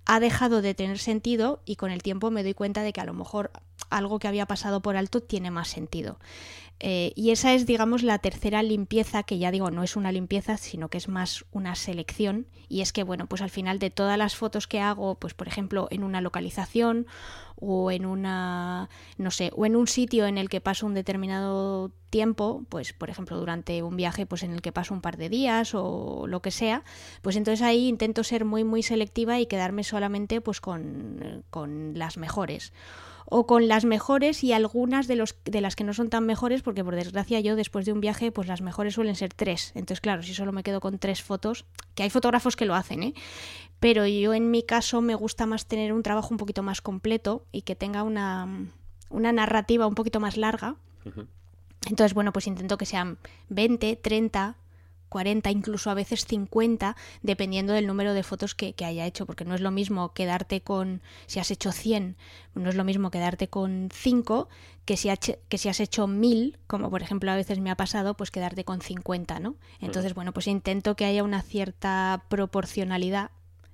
ha 0.05 0.19
dejado 0.19 0.61
de 0.61 0.73
tener 0.73 0.99
sentido 0.99 1.61
y 1.65 1.75
con 1.75 1.91
el 1.91 2.01
tiempo 2.01 2.31
me 2.31 2.43
doy 2.43 2.53
cuenta 2.53 2.81
de 2.81 2.93
que 2.93 3.01
a 3.01 3.05
lo 3.05 3.13
mejor 3.13 3.51
algo 3.89 4.19
que 4.19 4.27
había 4.27 4.45
pasado 4.45 4.81
por 4.81 4.97
alto 4.97 5.21
tiene 5.21 5.51
más 5.51 5.67
sentido. 5.67 6.19
Eh, 6.79 7.12
y 7.15 7.31
esa 7.31 7.53
es, 7.53 7.65
digamos, 7.65 8.03
la 8.03 8.19
tercera 8.19 8.63
limpieza, 8.63 9.24
que 9.24 9.38
ya 9.38 9.51
digo, 9.51 9.69
no 9.69 9.83
es 9.83 9.95
una 9.95 10.12
limpieza, 10.12 10.57
sino 10.57 10.89
que 10.89 10.98
es 10.98 11.09
más 11.09 11.45
una 11.51 11.75
selección. 11.75 12.48
Y 12.69 12.81
es 12.81 12.93
que, 12.93 13.03
bueno, 13.03 13.27
pues 13.27 13.41
al 13.41 13.50
final 13.50 13.79
de 13.79 13.89
todas 13.89 14.17
las 14.17 14.36
fotos 14.36 14.67
que 14.67 14.79
hago, 14.79 15.15
pues 15.15 15.33
por 15.33 15.48
ejemplo, 15.48 15.88
en 15.91 16.03
una 16.03 16.21
localización 16.21 17.05
o 17.62 17.91
en 17.91 18.05
una, 18.05 18.89
no 19.17 19.31
sé, 19.31 19.51
o 19.55 19.65
en 19.65 19.75
un 19.75 19.88
sitio 19.88 20.25
en 20.25 20.38
el 20.38 20.50
que 20.50 20.62
paso 20.62 20.86
un 20.86 20.93
determinado 20.93 21.91
tiempo, 22.09 22.63
pues 22.69 22.93
por 22.93 23.09
ejemplo 23.09 23.38
durante 23.38 23.83
un 23.83 23.95
viaje 23.98 24.25
pues 24.25 24.43
en 24.43 24.53
el 24.53 24.62
que 24.62 24.71
paso 24.71 24.93
un 24.93 25.01
par 25.01 25.17
de 25.17 25.29
días 25.29 25.74
o 25.75 26.25
lo 26.27 26.41
que 26.41 26.51
sea, 26.51 26.83
pues 27.21 27.36
entonces 27.36 27.62
ahí 27.62 27.88
intento 27.88 28.24
ser 28.24 28.45
muy 28.45 28.63
muy 28.63 28.81
selectiva 28.81 29.39
y 29.39 29.45
quedarme 29.45 29.83
solamente 29.83 30.41
pues 30.41 30.62
con, 30.62 31.43
con 31.50 31.93
las 31.95 32.17
mejores 32.17 32.74
o 33.31 33.45
con 33.45 33.67
las 33.67 33.86
mejores 33.86 34.43
y 34.43 34.53
algunas 34.53 35.07
de, 35.07 35.15
los, 35.15 35.36
de 35.45 35.62
las 35.62 35.75
que 35.75 35.83
no 35.83 35.93
son 35.93 36.09
tan 36.09 36.25
mejores, 36.25 36.63
porque 36.63 36.83
por 36.83 36.95
desgracia 36.95 37.39
yo 37.39 37.55
después 37.55 37.86
de 37.86 37.93
un 37.93 38.01
viaje, 38.01 38.31
pues 38.31 38.48
las 38.48 38.62
mejores 38.62 38.95
suelen 38.95 39.15
ser 39.15 39.33
tres. 39.33 39.71
Entonces, 39.75 40.01
claro, 40.01 40.24
si 40.24 40.33
solo 40.33 40.51
me 40.51 40.63
quedo 40.63 40.79
con 40.81 40.98
tres 40.98 41.21
fotos, 41.21 41.65
que 41.93 42.03
hay 42.03 42.09
fotógrafos 42.09 42.55
que 42.55 42.65
lo 42.65 42.74
hacen, 42.74 43.03
¿eh? 43.03 43.13
Pero 43.79 44.05
yo 44.07 44.33
en 44.33 44.50
mi 44.50 44.63
caso 44.63 45.01
me 45.01 45.15
gusta 45.15 45.45
más 45.45 45.67
tener 45.67 45.93
un 45.93 46.03
trabajo 46.03 46.29
un 46.31 46.38
poquito 46.38 46.63
más 46.63 46.81
completo 46.81 47.45
y 47.51 47.62
que 47.62 47.75
tenga 47.75 48.03
una, 48.03 48.67
una 49.09 49.31
narrativa 49.31 49.86
un 49.86 49.95
poquito 49.95 50.19
más 50.19 50.36
larga. 50.36 50.75
Entonces, 51.88 52.13
bueno, 52.13 52.33
pues 52.33 52.48
intento 52.48 52.77
que 52.77 52.86
sean 52.86 53.19
20, 53.50 53.95
30, 53.95 54.57
40, 55.09 55.51
incluso 55.51 55.89
a 55.89 55.93
veces 55.93 56.25
50, 56.25 56.95
dependiendo 57.21 57.73
del 57.73 57.87
número 57.87 58.13
de 58.13 58.23
fotos 58.23 58.55
que, 58.55 58.73
haya 58.85 59.05
hecho, 59.05 59.25
porque 59.25 59.45
no 59.45 59.55
es 59.55 59.61
lo 59.61 59.71
mismo 59.71 60.13
quedarte 60.13 60.61
con, 60.61 61.01
si 61.27 61.39
has 61.39 61.51
hecho 61.51 61.71
100, 61.71 62.15
no 62.55 62.69
es 62.69 62.75
lo 62.75 62.83
mismo 62.83 63.11
quedarte 63.11 63.47
con 63.47 63.89
5 63.93 64.47
que 64.85 64.97
si, 64.97 65.09
que 65.49 65.57
si 65.57 65.69
has 65.69 65.79
hecho 65.79 66.07
1000, 66.07 66.57
como 66.67 66.89
por 66.89 67.03
ejemplo 67.03 67.31
a 67.31 67.35
veces 67.35 67.59
me 67.59 67.69
ha 67.69 67.75
pasado, 67.75 68.15
pues 68.15 68.31
quedarte 68.31 68.63
con 68.63 68.81
50, 68.81 69.39
¿no? 69.39 69.55
Entonces, 69.81 70.15
bueno, 70.15 70.33
pues 70.33 70.47
intento 70.47 70.95
que 70.95 71.05
haya 71.05 71.23
una 71.23 71.41
cierta 71.41 72.23
proporcionalidad 72.29 73.31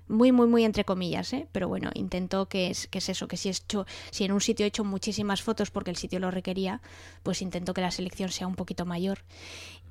muy, 0.07 0.31
muy, 0.31 0.47
muy 0.47 0.63
entre 0.63 0.85
comillas, 0.85 1.33
¿eh? 1.33 1.47
pero 1.51 1.67
bueno, 1.67 1.89
intento 1.93 2.47
que 2.47 2.69
es, 2.69 2.87
que 2.87 2.99
es 2.99 3.09
eso, 3.09 3.27
que 3.27 3.37
si, 3.37 3.49
he 3.49 3.51
hecho, 3.51 3.85
si 4.11 4.23
en 4.23 4.31
un 4.31 4.41
sitio 4.41 4.65
he 4.65 4.67
hecho 4.67 4.83
muchísimas 4.83 5.41
fotos 5.41 5.71
porque 5.71 5.89
el 5.89 5.97
sitio 5.97 6.19
lo 6.19 6.31
requería, 6.31 6.81
pues 7.23 7.41
intento 7.41 7.73
que 7.73 7.81
la 7.81 7.91
selección 7.91 8.29
sea 8.29 8.47
un 8.47 8.55
poquito 8.55 8.85
mayor. 8.85 9.19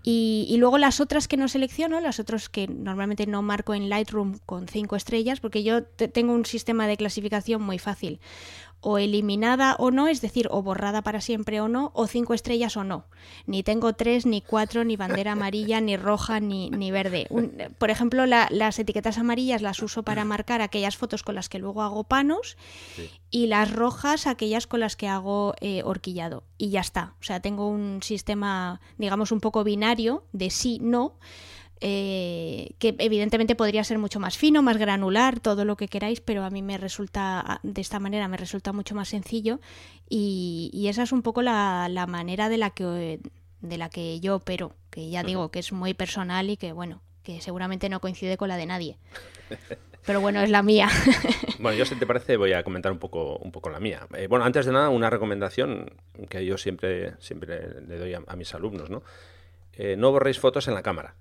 Y, 0.07 0.47
y 0.51 0.59
luego 0.59 0.77
las 0.77 1.01
otras 1.01 1.27
que 1.27 1.39
no 1.39 1.49
selecciono, 1.49 1.99
las 1.99 2.21
otras 2.21 2.51
que 2.51 2.69
normalmente 2.69 3.27
no 3.27 3.41
marco 3.41 3.75
en 3.75 3.89
Lightroom 3.89 4.39
con 4.45 4.69
cinco 4.69 4.97
estrellas, 4.97 5.41
porque 5.41 5.65
yo 5.65 5.83
tengo 5.85 6.35
un 6.35 6.45
sistema 6.45 6.87
de 6.87 6.99
clasificación 6.99 7.63
muy 7.63 7.79
fácil 7.79 8.21
o 8.85 8.99
eliminada 8.99 9.77
o 9.79 9.91
no, 9.91 10.09
es 10.09 10.21
decir, 10.21 10.47
o 10.51 10.63
borrada 10.63 11.01
para 11.01 11.23
siempre 11.23 11.61
o 11.63 11.69
no, 11.69 11.91
o 11.95 12.07
cinco 12.07 12.35
estrellas 12.35 12.77
o 12.77 12.85
no. 12.85 13.07
Ni 13.47 13.63
tengo 13.63 13.95
tres, 13.95 14.27
ni 14.27 14.43
cuatro, 14.43 14.85
ni 14.85 14.97
bandera 14.97 15.33
amarilla, 15.33 15.81
ni 15.81 15.97
roja, 15.97 16.39
ni, 16.39 16.69
ni 16.69 16.91
verde. 16.91 17.27
por 17.79 17.91
ejemplo, 17.91 18.27
las 18.27 18.79
etiquetas 18.79 19.17
amarillas 19.17 19.63
las 19.63 19.83
uso 19.83 20.03
para 20.03 20.27
marcar 20.27 20.61
aquellas 20.61 20.99
fotos 20.99 21.23
con 21.23 21.35
las 21.35 21.49
que 21.49 21.59
luego 21.59 21.83
hago 21.83 22.05
panos 22.05 22.59
y 23.31 23.47
las 23.47 23.73
rojas 23.73 24.27
aquellas 24.27 24.67
con 24.67 24.81
las 24.81 24.97
que 24.97 25.09
hago 25.09 25.55
eh, 25.61 25.83
horquillado. 25.83 26.45
Y 26.59 26.69
ya 26.69 26.81
está. 26.81 27.15
O 27.21 27.25
sea, 27.25 27.41
tengo 27.41 27.69
un 27.69 28.03
sistema, 28.03 28.83
digamos, 28.99 29.33
un 29.33 29.41
poco 29.41 29.65
binario 29.65 30.25
de 30.33 30.51
sí, 30.51 30.79
no 30.83 31.15
eh, 31.81 32.71
que 32.79 32.95
evidentemente 32.99 33.55
podría 33.55 33.85
ser 33.85 33.99
mucho 33.99 34.21
más 34.21 34.39
fino, 34.39 34.63
más 34.63 34.77
granular, 34.77 35.41
todo 35.41 35.65
lo 35.65 35.77
que 35.77 35.89
queráis, 35.89 36.21
pero 36.21 36.45
a 36.45 36.51
mí 36.51 36.63
me 36.63 36.79
resulta, 36.79 37.61
de 37.63 37.81
esta 37.81 38.01
manera 38.01 38.29
me 38.29 38.37
resulta 38.37 38.73
mucho 38.73 38.95
más 38.95 39.09
sencillo 39.09 39.61
y, 40.09 40.87
esa 40.89 41.03
es 41.03 41.13
un 41.13 41.23
poco 41.23 41.43
la, 41.43 42.07
manera 42.09 42.49
de 42.49 42.59
la 42.59 42.71
que 42.71 43.21
de 43.61 43.79
la 43.79 43.89
que 43.89 44.21
yo 44.21 44.37
opero, 44.37 44.75
que 44.91 45.09
ya 45.09 45.23
digo 45.23 45.51
que 45.51 45.59
es 45.59 45.73
muy 45.73 45.95
personal 45.95 46.51
y 46.51 46.59
que 46.59 46.73
bueno, 46.73 47.01
que 47.23 47.41
seguramente 47.41 47.89
no 47.89 48.01
coincide 48.01 48.37
con 48.37 48.49
la 48.49 48.57
de 48.57 48.67
nadie. 48.67 48.99
Pero 50.07 50.21
bueno, 50.21 50.41
es 50.41 50.51
la 50.51 50.63
mía. 50.63 50.89
bueno, 51.59 51.79
yo 51.79 51.87
si 51.87 51.95
te 51.95 52.07
parece 52.07 52.37
voy 52.37 52.53
a 52.53 52.63
comentar 52.63 52.93
un 52.93 52.99
poco, 52.99 53.39
un 53.39 53.51
poco 53.51 53.71
la 53.71 53.81
mía. 53.81 54.07
Eh, 54.15 54.27
bueno, 54.27 54.45
antes 54.45 54.67
de 54.67 54.73
nada, 54.73 54.91
una 54.91 55.09
recomendación 55.09 55.93
que 56.29 56.45
yo 56.45 56.59
siempre, 56.59 57.15
siempre 57.21 57.81
le 57.81 57.99
doy 57.99 58.15
a, 58.15 58.37
mis 58.37 58.55
alumnos, 58.55 58.91
¿no? 58.91 59.03
Eh, 59.73 59.97
no 59.97 60.13
borréis 60.13 60.39
fotos 60.39 60.69
en 60.69 60.75
la 60.75 60.83
cámara. 60.83 61.15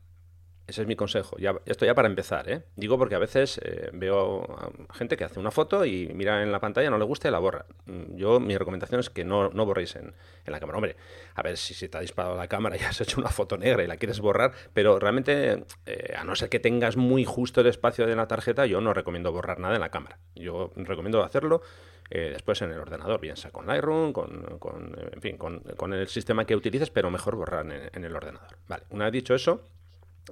Ese 0.66 0.82
es 0.82 0.88
mi 0.88 0.96
consejo. 0.96 1.38
Ya, 1.38 1.56
esto 1.66 1.86
ya 1.86 1.94
para 1.94 2.08
empezar, 2.08 2.50
¿eh? 2.50 2.64
Digo 2.78 2.98
porque 2.98 3.16
a 3.16 3.20
veces 3.20 3.60
eh, 3.64 3.90
veo 3.92 4.44
a 4.90 4.94
gente 4.94 5.18
que 5.18 5.26
hace 5.26 5.38
una 5.38 5.52
foto 5.52 5.84
y 5.86 6.08
mira 6.14 6.42
en 6.42 6.54
la 6.54 6.62
pantalla, 6.62 6.90
no 6.90 6.98
le 6.98 7.04
gusta 7.04 7.28
y 7.28 7.32
la 7.32 7.40
borra. 7.40 7.66
Mm, 7.86 8.16
yo, 8.16 8.40
mi 8.40 8.58
recomendación 8.58 9.02
es 9.02 9.10
que 9.10 9.26
no, 9.26 9.50
no 9.50 9.66
borréis 9.66 9.98
en, 9.98 10.14
la 10.46 10.60
cámara. 10.62 10.78
Hombre, 10.78 10.96
a 11.36 11.42
ver 11.42 11.58
si 11.58 11.74
se 11.74 11.90
te 11.90 11.98
ha 11.98 12.02
disparado 12.02 12.38
la 12.38 12.48
cámara 12.48 12.78
y 12.80 12.80
has 12.80 13.00
hecho 13.02 13.20
una 13.20 13.30
foto 13.30 13.58
negra 13.58 13.84
y 13.84 13.88
la 13.88 13.98
quieres 13.98 14.22
borrar, 14.22 14.54
pero 14.74 15.00
realmente, 15.00 15.66
eh, 15.86 16.14
a 16.18 16.24
no 16.24 16.36
ser 16.36 16.48
que 16.48 16.60
tengas 16.60 16.96
muy 16.96 17.26
justo 17.26 17.60
el 17.60 17.68
espacio 17.68 18.08
de 18.08 18.16
la 18.16 18.28
tarjeta, 18.30 18.66
yo 18.66 18.80
no 18.80 18.94
recomiendo 18.94 19.34
borrar 19.34 19.60
nada 19.60 19.76
en 19.76 19.82
la 19.82 19.90
cámara. 19.90 20.18
Yo 20.34 20.72
recomiendo 20.78 21.24
hacerlo 21.24 21.62
eh, 22.10 22.30
después 22.32 22.62
en 22.62 22.72
el 22.72 22.80
ordenador, 22.80 23.20
bien 23.20 23.36
sea 23.36 23.52
con 23.52 23.68
Lightroom, 23.68 24.14
con, 24.14 24.60
con 24.60 24.96
en 25.12 25.22
fin, 25.22 25.38
con, 25.38 25.94
el 25.94 26.08
sistema 26.08 26.46
que 26.46 26.56
utilices, 26.56 26.90
pero 26.90 27.12
mejor 27.12 27.36
borrar 27.36 27.66
en, 27.66 27.90
en 27.94 28.06
el 28.06 28.16
ordenador. 28.16 28.58
Vale, 28.70 28.84
una 28.92 29.06
vez 29.06 29.14
dicho 29.14 29.36
eso, 29.36 29.68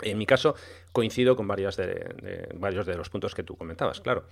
en 0.02 0.18
mi 0.18 0.26
caso, 0.26 0.56
coincido 0.92 1.36
con 1.36 1.48
varios 1.48 1.76
de 1.76 2.96
los 2.98 3.10
puntos 3.10 3.36
que 3.36 3.44
tú 3.44 3.56
comentabas, 3.56 4.02
claro. 4.02 4.26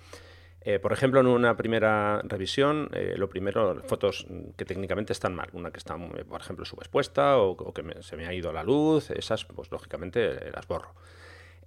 Eh, 0.62 0.78
por 0.78 0.92
ejemplo, 0.92 1.20
en 1.20 1.26
una 1.26 1.56
primera 1.56 2.20
revisión, 2.22 2.90
eh, 2.92 3.14
lo 3.16 3.30
primero, 3.30 3.82
fotos 3.86 4.26
que 4.56 4.64
técnicamente 4.66 5.12
están 5.12 5.34
mal. 5.34 5.48
Una 5.52 5.70
que 5.70 5.78
está, 5.78 5.96
por 5.96 6.40
ejemplo, 6.40 6.64
subexpuesta 6.64 7.38
o, 7.38 7.72
que 7.72 7.82
se 8.02 8.16
me 8.16 8.26
ha 8.26 8.34
ido 8.34 8.52
la 8.52 8.62
luz, 8.62 9.10
esas, 9.10 9.44
pues 9.46 9.70
lógicamente 9.70 10.50
las 10.50 10.66
borro. 10.66 10.94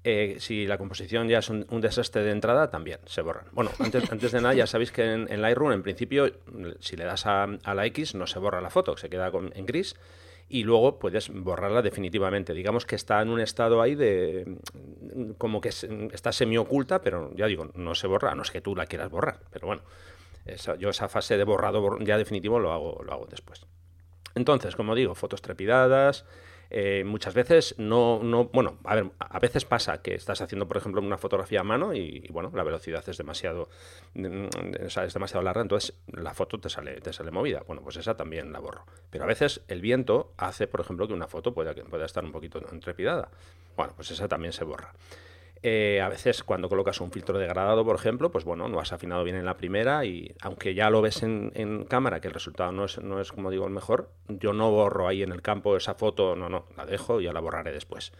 Eh, 0.03 0.35
si 0.39 0.67
la 0.67 0.77
composición 0.77 1.27
ya 1.27 1.39
es 1.39 1.50
un, 1.50 1.65
desastre 1.81 2.23
de 2.23 2.31
entrada, 2.31 2.69
también 2.69 3.00
se 3.05 3.21
borran. 3.21 3.45
Bueno, 3.51 3.71
antes, 3.79 4.12
antes 4.12 4.31
de 4.31 4.41
nada, 4.41 4.53
ya 4.53 4.67
sabéis 4.67 4.91
que 4.91 5.12
en, 5.12 5.41
Lightroom, 5.41 5.71
en 5.71 5.81
principio, 5.81 6.29
si 6.79 6.95
le 6.95 7.05
das 7.05 7.25
a, 7.25 7.47
la 7.47 7.85
X, 7.88 8.13
no 8.13 8.27
se 8.27 8.38
borra 8.38 8.62
la 8.62 8.69
foto, 8.69 8.97
se 8.97 9.09
queda 9.09 9.31
en 9.53 9.65
gris 9.65 9.95
y 10.53 10.63
luego 10.63 11.00
puedes 11.00 11.29
borrarla 11.29 11.81
definitivamente. 11.81 12.53
Digamos 12.53 12.86
que 12.86 12.95
está 12.95 13.19
en 13.24 13.29
un 13.29 13.39
estado 13.39 13.81
ahí 13.81 13.95
de 13.95 14.60
como 15.39 15.60
que 15.60 15.69
está 15.69 16.31
semi 16.31 16.60
oculta, 16.60 17.01
pero 17.01 17.31
ya 17.33 17.48
digo, 17.48 17.72
no 17.74 17.95
se 17.95 18.05
borra, 18.05 18.36
no 18.36 18.43
es 18.43 18.51
que 18.51 18.62
tú 18.62 18.75
la 18.75 18.86
quieras 18.86 19.10
borrar, 19.10 19.39
pero 19.50 19.65
bueno, 19.65 19.81
yo 20.77 20.89
esa 20.89 21.10
fase 21.10 21.38
de 21.38 21.43
borrado 21.43 21.98
ya 22.01 22.19
definitivo 22.19 22.60
lo 22.60 22.72
hago, 22.72 23.01
lo 23.03 23.13
hago 23.13 23.25
después. 23.25 23.65
Entonces, 24.36 24.75
como 24.75 24.93
digo, 24.93 25.15
fotos 25.15 25.41
trepidadas, 25.41 26.24
eh, 26.75 27.03
muchas 27.03 27.36
veces 27.36 27.75
no, 27.77 28.22
no, 28.24 28.46
bueno, 28.46 28.80
a 28.84 28.96
ver, 28.96 29.12
a 29.20 29.38
veces 29.38 29.63
pasa 29.63 30.01
que 30.01 30.15
estás 30.15 30.42
haciendo, 30.42 30.68
por 30.68 30.77
ejemplo, 30.77 31.01
una 31.01 31.20
fotografía 31.20 31.60
a 31.60 31.63
mano 31.63 31.94
y, 31.94 32.27
bueno, 32.32 32.51
la 32.53 32.63
velocidad 32.63 33.08
es 33.08 33.18
demasiado, 33.18 33.70
mm, 34.15 34.48
es 34.82 35.13
demasiado 35.13 35.44
larga, 35.44 35.62
entonces 35.62 35.96
la 36.08 36.34
foto 36.34 36.60
te 36.60 36.70
sale, 36.70 37.00
te 37.00 37.13
sale 37.13 37.30
movida. 37.30 37.63
Bueno, 37.68 37.84
pues 37.84 37.98
esa 37.98 38.18
también 38.18 38.51
la 38.51 38.60
borro. 38.60 38.86
Pero 39.12 39.24
a 39.24 39.27
veces 39.27 39.62
el 39.68 39.82
viento 39.82 40.34
hace, 40.36 40.65
por 40.65 40.82
ejemplo, 40.82 41.08
que 41.08 41.13
una 41.13 41.27
foto 41.27 41.53
pueda, 41.53 41.75
pueda 41.75 42.06
estar 42.06 42.25
un 42.25 42.32
poquito 42.32 42.60
trepidada. 42.60 43.30
Bueno, 43.77 43.94
pues 43.96 44.10
esa 44.10 44.27
también 44.27 44.51
se 44.51 44.63
borra. 44.63 44.94
Eh, 45.65 46.01
a 46.01 46.10
veces 46.10 46.43
cuando 46.43 46.67
colocas 46.67 47.00
un 47.00 47.10
filtro 47.10 47.39
degradado, 47.39 47.86
por 47.86 47.96
ejemplo, 47.96 48.29
pues 48.29 48.43
bueno, 48.43 48.67
no 48.67 48.82
has 48.82 48.91
afinado 48.91 49.24
bien 49.24 49.38
en 49.38 49.46
la 49.46 49.55
primera 49.55 50.03
y 50.03 50.36
aunque 50.41 50.74
ya 50.74 50.89
lo 50.89 51.01
ves 51.01 51.24
en, 51.24 51.86
cámara 51.86 52.20
que 52.20 52.27
el 52.27 52.34
resultado 52.34 52.74
no 52.74 52.84
es, 52.84 53.01
no 53.01 53.22
es, 53.22 53.32
como 53.32 53.50
digo, 53.50 53.65
el 53.65 53.72
mejor, 53.72 54.10
yo 54.27 54.51
no 54.51 54.72
borro 54.72 55.08
ahí 55.08 55.24
en 55.24 55.32
el 55.32 55.41
campo 55.41 55.77
esa 55.77 55.96
foto, 55.96 56.36
no, 56.36 56.50
no, 56.50 56.65
la 56.75 56.86
dejo 56.86 57.22
y 57.22 57.24
ya 57.24 57.32
la 57.34 57.39
borraré 57.39 57.72
después. 57.72 58.12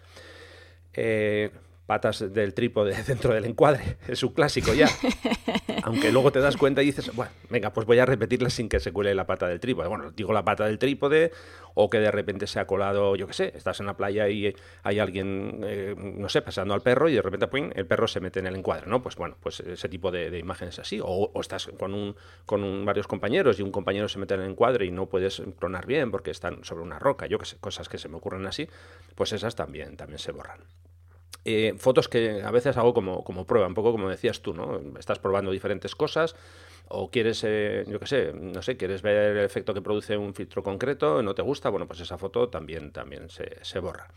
Eh, 0.94 1.52
patas 1.86 2.34
del 2.34 2.54
trípode 2.54 2.96
dentro 3.08 3.34
del 3.34 3.46
encuadre. 3.46 3.98
Es 4.08 4.24
un 4.24 4.34
clásico 4.34 4.74
ya. 4.74 4.88
Aunque 5.84 6.12
luego 6.12 6.32
te 6.32 6.40
das 6.40 6.56
cuenta 6.56 6.82
y 6.82 6.88
dices, 6.88 7.14
bueno, 7.14 7.32
venga, 7.50 7.72
pues 7.74 7.86
voy 7.86 8.00
a 8.00 8.06
repetirla 8.06 8.50
sin 8.50 8.70
que 8.70 8.80
se 8.80 8.92
cuele 8.92 9.14
la 9.14 9.26
pata 9.26 9.48
del 9.48 9.60
trípode. 9.60 9.88
Bueno, 9.90 10.12
digo 10.12 10.32
la 10.32 10.46
pata 10.46 10.66
del 10.66 10.80
trípode 10.80 11.32
o 11.74 11.90
que 11.90 12.00
de 12.00 12.12
repente 12.12 12.48
se 12.48 12.60
ha 12.60 12.68
colado, 12.68 13.16
yo 13.16 13.28
qué 13.28 13.34
sé, 13.34 13.54
estás 13.56 13.80
en 13.80 13.88
la 13.88 13.98
playa 13.98 14.30
y 14.30 14.56
hay 14.84 15.00
alguien, 15.00 15.62
eh, 15.64 15.96
no 15.98 16.30
sé, 16.30 16.42
pasando 16.42 16.74
al 16.74 16.82
perro 16.82 17.10
y 17.10 17.16
de 17.16 17.22
repente 17.22 17.50
el 17.76 17.86
perro 17.86 18.08
se 18.08 18.20
mete 18.20 18.40
en 18.40 18.48
el 18.48 18.56
encuadre, 18.56 18.88
¿no? 18.88 19.02
Pues 19.02 19.16
bueno, 19.16 19.36
pues 19.42 19.60
ese 19.60 19.90
tipo 19.90 20.12
de, 20.12 20.38
imágenes 20.38 20.80
así. 20.80 21.00
O, 21.04 21.32
estás 21.42 21.68
con, 21.80 21.94
un, 21.94 22.16
con 22.46 22.86
varios 22.86 23.08
compañeros 23.08 23.60
y 23.60 23.64
un 23.64 23.72
compañero 23.72 24.08
se 24.08 24.20
mete 24.20 24.36
en 24.36 24.42
el 24.42 24.52
encuadre 24.52 24.86
y 24.86 24.92
no 24.92 25.08
puedes 25.08 25.42
clonar 25.60 25.86
bien 25.86 26.12
porque 26.12 26.32
están 26.32 26.64
sobre 26.64 26.84
una 26.84 27.00
roca, 27.00 27.28
yo 27.28 27.40
qué 27.40 27.46
sé, 27.46 27.58
cosas 27.60 27.90
que 27.90 27.98
se 27.98 28.08
me 28.08 28.18
ocurren 28.18 28.46
así, 28.46 28.68
pues 29.16 29.34
esas 29.34 29.56
también, 29.56 29.98
también 29.98 30.20
se 30.20 30.32
borran. 30.32 30.62
Eh, 31.46 31.76
fotos 31.78 32.08
que 32.08 32.42
a 32.42 32.52
veces 32.52 32.78
hago 32.78 32.94
como, 32.94 33.24
como 33.24 33.46
prueba, 33.46 33.68
un 33.68 33.74
poco 33.74 33.92
como 33.92 34.10
decías 34.10 34.42
tú, 34.42 34.54
¿no? 34.54 34.82
Estás 34.98 35.20
probando 35.20 35.52
diferentes 35.52 35.94
cosas 35.96 36.36
o 36.88 37.10
quieres, 37.10 37.44
eh, 37.46 37.84
yo 37.88 38.00
qué 38.00 38.06
sé, 38.06 38.34
no 38.34 38.62
sé, 38.62 38.78
quieres 38.78 39.02
ver 39.02 39.38
el 39.38 39.46
efecto 39.46 39.74
que 39.74 39.82
produce 39.82 40.16
un 40.16 40.34
filtro 40.34 40.64
concreto, 40.64 41.22
no 41.22 41.34
te 41.36 41.42
gusta, 41.42 41.70
bueno, 41.70 41.88
pues 41.88 42.00
esa 42.00 42.18
foto 42.18 42.50
también, 42.50 42.92
también 42.92 43.30
se, 43.30 43.58
se 43.62 43.80
borra. 43.80 44.08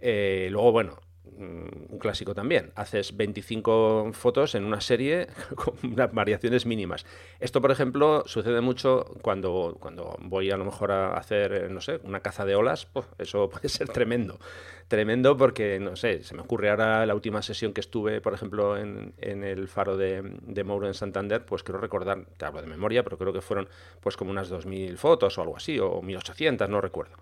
Eh, 0.00 0.48
luego, 0.50 0.72
bueno, 0.72 0.98
un 1.38 1.98
clásico 1.98 2.34
también. 2.34 2.72
Haces 2.74 3.16
25 3.16 4.10
fotos 4.12 4.54
en 4.54 4.64
una 4.64 4.80
serie 4.80 5.28
con 5.54 5.74
unas 5.82 6.12
variaciones 6.12 6.66
mínimas. 6.66 7.04
Esto, 7.40 7.60
por 7.60 7.70
ejemplo, 7.70 8.22
sucede 8.26 8.60
mucho 8.60 9.04
cuando, 9.22 9.76
cuando 9.80 10.16
voy 10.20 10.50
a 10.50 10.56
lo 10.56 10.64
mejor 10.64 10.92
a 10.92 11.16
hacer, 11.16 11.70
no 11.70 11.80
sé, 11.80 12.00
una 12.04 12.20
caza 12.20 12.44
de 12.44 12.54
olas. 12.54 12.88
eso 13.18 13.48
puede 13.48 13.68
ser 13.68 13.88
tremendo. 13.88 14.38
Tremendo 14.88 15.36
porque, 15.36 15.80
no 15.80 15.96
sé, 15.96 16.22
se 16.22 16.34
me 16.34 16.42
ocurre 16.42 16.70
ahora 16.70 17.04
la 17.06 17.14
última 17.14 17.42
sesión 17.42 17.72
que 17.72 17.80
estuve, 17.80 18.20
por 18.20 18.34
ejemplo, 18.34 18.76
en, 18.76 19.14
en 19.18 19.42
el 19.42 19.68
faro 19.68 19.96
de, 19.96 20.22
de 20.42 20.64
Mouro 20.64 20.86
en 20.86 20.94
Santander, 20.94 21.44
pues 21.44 21.62
quiero 21.62 21.80
recordar, 21.80 22.24
te 22.36 22.44
hablo 22.44 22.60
de 22.60 22.68
memoria, 22.68 23.02
pero 23.02 23.18
creo 23.18 23.32
que 23.32 23.40
fueron 23.40 23.68
pues 24.00 24.16
como 24.16 24.30
unas 24.30 24.50
2.000 24.50 24.96
fotos 24.96 25.38
o 25.38 25.42
algo 25.42 25.56
así, 25.56 25.78
o 25.80 26.00
1.800, 26.02 26.68
no 26.68 26.80
recuerdo. 26.80 27.16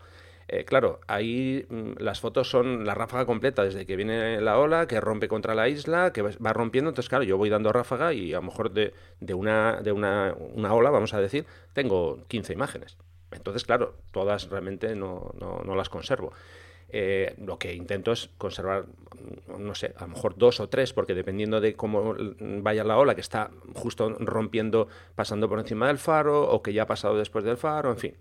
Eh, 0.48 0.64
claro, 0.64 1.00
ahí 1.06 1.66
mm, 1.68 1.92
las 1.98 2.20
fotos 2.20 2.50
son 2.50 2.84
la 2.84 2.94
ráfaga 2.94 3.26
completa, 3.26 3.64
desde 3.64 3.86
que 3.86 3.96
viene 3.96 4.40
la 4.40 4.58
ola, 4.58 4.86
que 4.86 5.00
rompe 5.00 5.28
contra 5.28 5.54
la 5.54 5.68
isla, 5.68 6.12
que 6.12 6.22
va 6.22 6.52
rompiendo. 6.52 6.90
Entonces, 6.90 7.08
claro, 7.08 7.24
yo 7.24 7.38
voy 7.38 7.48
dando 7.48 7.72
ráfaga 7.72 8.12
y 8.12 8.32
a 8.32 8.36
lo 8.36 8.42
mejor 8.42 8.72
de, 8.72 8.92
de, 9.20 9.34
una, 9.34 9.80
de 9.82 9.92
una, 9.92 10.34
una, 10.54 10.74
ola, 10.74 10.90
vamos 10.90 11.14
a 11.14 11.20
decir, 11.20 11.46
tengo 11.72 12.24
15 12.28 12.52
imágenes. 12.52 12.96
Entonces, 13.30 13.64
claro, 13.64 13.96
todas 14.12 14.48
realmente 14.48 14.94
no, 14.94 15.32
no, 15.38 15.74
las 15.74 15.88
conservo. 15.88 16.32
Eh, 16.88 17.34
lo 17.38 17.58
que 17.58 17.74
intento 17.74 18.12
es 18.12 18.30
conservar, 18.38 18.84
no 19.48 19.74
sé, 19.74 19.94
a 19.96 20.02
lo 20.02 20.08
mejor 20.08 20.36
dos 20.36 20.60
o 20.60 20.68
tres, 20.68 20.92
porque 20.92 21.14
dependiendo 21.14 21.60
de 21.60 21.74
cómo 21.74 22.14
vaya 22.38 22.84
la 22.84 22.98
ola, 22.98 23.16
que 23.16 23.20
está 23.20 23.50
justo 23.74 24.10
rompiendo, 24.20 24.86
pasando 25.16 25.48
por 25.48 25.58
encima 25.58 25.88
del 25.88 25.98
faro, 25.98 26.48
o 26.48 26.62
que 26.62 26.72
ya 26.72 26.82
ha 26.82 26.86
pasado 26.86 27.16
después 27.16 27.44
del 27.44 27.56
faro, 27.56 27.90
en 27.90 27.98
fin 27.98 28.14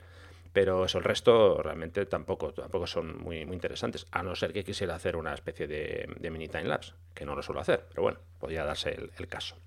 Pero 0.54 0.86
eso, 0.86 1.00
el 1.00 1.04
resto 1.04 1.62
realmente 1.64 2.06
tampoco, 2.06 2.54
tampoco 2.54 2.86
son 2.86 3.18
muy, 3.18 3.44
muy 3.46 3.56
interesantes, 3.56 4.06
a 4.12 4.22
no 4.22 4.36
ser 4.36 4.54
que 4.54 4.64
quisiera 4.64 4.94
hacer 4.96 5.16
una 5.16 5.34
especie 5.34 5.68
de, 5.68 6.08
mini 6.30 6.48
time 6.48 6.66
lapse, 6.66 6.94
que 7.16 7.26
no 7.26 7.36
lo 7.36 7.42
suelo 7.42 7.60
hacer, 7.60 7.86
pero 7.90 8.04
bueno, 8.04 8.20
podría 8.40 8.64
darse 8.64 8.92
el, 9.18 9.28
caso. 9.28 9.58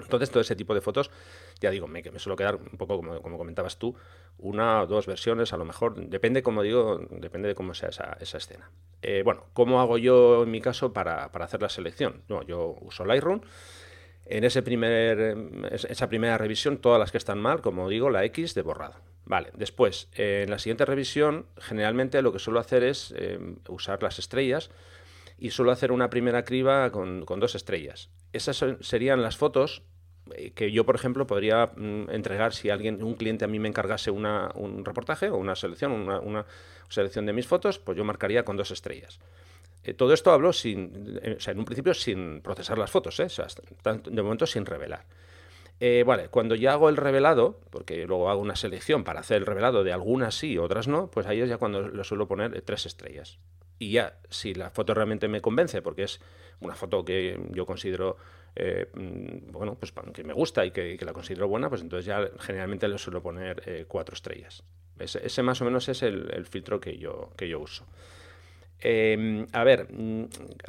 Entonces, 0.00 0.30
todo 0.30 0.40
ese 0.40 0.56
tipo 0.56 0.74
de 0.74 0.80
fotos, 0.80 1.12
ya 1.60 1.70
digo, 1.70 1.86
me, 1.86 2.02
me 2.02 2.18
suelo 2.18 2.36
quedar 2.36 2.56
un 2.56 2.76
poco 2.76 2.96
como, 2.96 3.22
como, 3.22 3.38
comentabas 3.38 3.78
tú, 3.78 3.94
una 4.36 4.82
o 4.82 4.86
dos 4.88 5.06
versiones, 5.06 5.52
a 5.52 5.56
lo 5.56 5.64
mejor, 5.64 5.94
depende, 5.94 6.42
como 6.42 6.62
digo, 6.62 6.98
depende 7.10 7.48
de 7.48 7.54
cómo 7.54 7.72
sea 7.72 7.90
esa, 7.90 8.16
esa 8.20 8.38
escena. 8.38 8.70
Eh, 9.02 9.22
bueno, 9.24 9.44
¿cómo 9.52 9.80
hago 9.80 9.96
yo 9.96 10.42
en 10.42 10.50
mi 10.50 10.60
caso 10.60 10.92
para, 10.92 11.30
para 11.30 11.44
hacer 11.44 11.62
la 11.62 11.68
selección? 11.68 12.24
No, 12.28 12.42
yo 12.42 12.76
uso 12.80 13.04
Lightroom 13.04 13.42
en 14.26 14.42
ese 14.44 14.62
primer, 14.62 15.36
esa 15.70 16.08
primera 16.08 16.36
revisión, 16.36 16.78
todas 16.78 16.98
las 16.98 17.12
que 17.12 17.18
están 17.18 17.38
mal, 17.38 17.60
como 17.60 17.88
digo, 17.88 18.10
la 18.10 18.24
X 18.24 18.54
de 18.54 18.62
borrado. 18.62 18.96
Vale, 19.26 19.50
después, 19.54 20.08
eh, 20.14 20.42
en 20.44 20.50
la 20.50 20.58
siguiente 20.60 20.84
revisión, 20.84 21.46
generalmente 21.58 22.22
lo 22.22 22.32
que 22.32 22.38
suelo 22.38 22.60
hacer 22.60 22.84
es 22.84 23.12
eh, 23.16 23.40
usar 23.68 24.00
las 24.00 24.20
estrellas 24.20 24.70
y 25.36 25.50
suelo 25.50 25.72
hacer 25.72 25.90
una 25.90 26.08
primera 26.08 26.44
criba 26.44 26.92
con, 26.92 27.24
dos 27.26 27.56
estrellas. 27.56 28.08
Esas 28.32 28.64
serían 28.80 29.22
las 29.22 29.36
fotos 29.36 29.82
eh, 30.36 30.52
que 30.52 30.70
yo, 30.70 30.86
por 30.86 30.94
ejemplo, 30.94 31.26
podría 31.26 31.72
mm, 31.76 32.10
entregar 32.10 32.54
si 32.54 32.70
alguien, 32.70 33.02
un 33.02 33.14
cliente 33.14 33.44
a 33.44 33.48
mí 33.48 33.58
me 33.58 33.66
encargase 33.66 34.12
un 34.12 34.84
reportaje 34.84 35.28
o 35.28 35.36
una 35.38 35.56
selección, 35.56 35.90
una, 35.90 36.20
una 36.20 36.46
selección 36.88 37.26
de 37.26 37.32
mis 37.32 37.48
fotos, 37.48 37.80
pues 37.80 37.98
yo 37.98 38.04
marcaría 38.04 38.44
con 38.44 38.56
dos 38.56 38.70
estrellas. 38.70 39.18
Todo 39.96 40.12
esto 40.14 40.32
hablo 40.32 40.52
sin, 40.52 41.20
o 41.36 41.40
sea, 41.40 41.52
en 41.52 41.58
un 41.60 41.64
principio 41.64 41.94
sin 41.94 42.40
procesar 42.42 42.78
las 42.78 42.90
fotos, 42.90 43.20
¿eh? 43.20 43.28
de 44.10 44.22
momento 44.22 44.46
sin 44.46 44.66
revelar. 44.66 45.04
Vale, 46.04 46.28
cuando 46.28 46.54
ya 46.54 46.72
hago 46.72 46.88
el 46.88 46.96
revelado, 46.96 47.60
porque 47.70 48.06
luego 48.06 48.30
hago 48.30 48.40
una 48.40 48.56
selección 48.56 49.04
para 49.04 49.20
hacer 49.20 49.38
el 49.38 49.46
revelado 49.46 49.84
de 49.84 49.92
algunas 49.92 50.34
sí, 50.34 50.58
otras 50.58 50.88
no, 50.88 51.10
pues 51.10 51.26
ahí 51.26 51.40
es 51.40 51.48
ya 51.48 51.58
cuando 51.58 51.88
le 51.88 52.04
suelo 52.04 52.26
poner 52.26 52.60
tres 52.62 52.86
estrellas. 52.86 53.38
Y 53.78 53.92
ya, 53.92 54.18
si 54.30 54.54
la 54.54 54.70
foto 54.70 54.94
realmente 54.94 55.28
me 55.28 55.40
convence, 55.40 55.82
porque 55.82 56.04
es 56.04 56.20
una 56.60 56.74
foto 56.74 57.04
que 57.04 57.38
yo 57.50 57.66
considero, 57.66 58.16
mm, 58.94 59.52
bueno, 59.52 59.76
pues 59.78 59.92
que 60.14 60.24
me 60.24 60.32
gusta 60.32 60.64
y 60.64 60.70
que, 60.70 60.98
la 61.02 61.12
considero 61.12 61.48
buena, 61.48 61.68
pues 61.68 61.82
entonces 61.82 62.06
ya 62.06 62.30
generalmente 62.38 62.88
le 62.88 62.96
suelo 62.98 63.22
poner 63.22 63.86
cuatro 63.86 64.14
estrellas. 64.14 64.64
Ese, 64.98 65.42
más 65.42 65.60
o 65.60 65.66
menos 65.66 65.88
es 65.90 66.02
el, 66.02 66.30
el 66.32 66.46
filtro 66.46 66.80
que 66.80 66.96
yo, 66.96 67.32
que 67.36 67.48
yo 67.48 67.60
uso. 67.60 67.84
Em, 68.80 69.46
a 69.52 69.64
ver, 69.64 69.88
mm, 69.90 70.24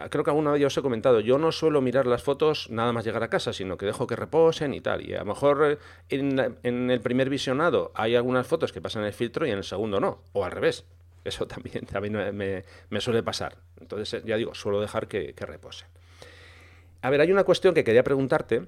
creo 0.09 0.23
que 0.23 0.29
alguna 0.29 0.51
vez 0.51 0.61
ya 0.61 0.67
os 0.67 0.77
he 0.77 0.81
comentado, 0.81 1.19
yo 1.19 1.37
no 1.37 1.51
suelo 1.51 1.81
mirar 1.81 2.07
las 2.07 2.23
fotos 2.23 2.69
nada 2.69 2.93
más 2.93 3.03
llegar 3.03 3.21
a 3.23 3.29
casa, 3.29 3.51
sino 3.51 3.77
que 3.77 3.85
dejo 3.85 4.07
que 4.07 4.15
reposen 4.15 4.73
y 4.73 4.81
tal. 4.81 5.07
Y 5.07 5.13
a 5.13 5.19
lo 5.19 5.25
mejor 5.25 5.79
eh, 6.09 6.57
en, 6.63 6.89
el 6.89 7.01
primer 7.01 7.29
visionado 7.29 7.91
hay 7.95 8.15
algunas 8.15 8.47
fotos 8.47 8.71
que 8.71 8.81
pasan 8.81 9.03
el 9.03 9.13
filtro 9.13 9.45
y 9.45 9.51
en 9.51 9.57
el 9.57 9.63
segundo 9.63 9.99
no, 9.99 10.21
o 10.33 10.45
al 10.45 10.51
revés. 10.51 10.85
Eso 11.25 11.45
también, 11.45 11.85
también 11.85 12.35
me, 12.35 13.01
suele 13.01 13.21
pasar. 13.23 13.57
Entonces, 13.81 14.21
eh, 14.21 14.23
ya 14.25 14.37
digo, 14.37 14.55
suelo 14.55 14.79
dejar 14.79 15.07
que, 15.07 15.33
que 15.33 15.45
reposen. 15.45 15.89
A 17.01 17.09
ver, 17.09 17.21
hay 17.21 17.31
una 17.31 17.43
cuestión 17.43 17.73
que 17.73 17.83
quería 17.83 18.03
preguntarte 18.03 18.67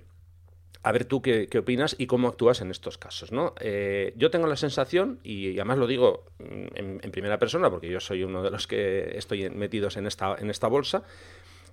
a 0.82 0.92
ver 0.92 1.06
tú 1.06 1.22
qué, 1.22 1.50
opinas 1.58 1.96
y 1.98 2.08
cómo 2.08 2.28
actúas 2.28 2.62
en 2.62 2.72
estos 2.72 2.98
casos. 2.98 3.32
¿no? 3.32 3.54
Eh, 3.60 4.14
yo 4.16 4.32
tengo 4.32 4.48
la 4.48 4.56
sensación, 4.56 5.20
y 5.24 5.56
además 5.56 5.78
lo 5.78 5.88
digo 5.88 6.26
en, 6.40 7.00
primera 7.12 7.38
persona, 7.38 7.70
porque 7.70 7.90
yo 7.90 8.00
soy 8.00 8.24
uno 8.24 8.42
de 8.44 8.52
los 8.52 8.68
que 8.68 9.18
estoy 9.18 9.50
metidos 9.50 9.98
en 9.98 10.08
esta, 10.08 10.36
en 10.40 10.50
esta 10.50 10.68
bolsa, 10.68 11.04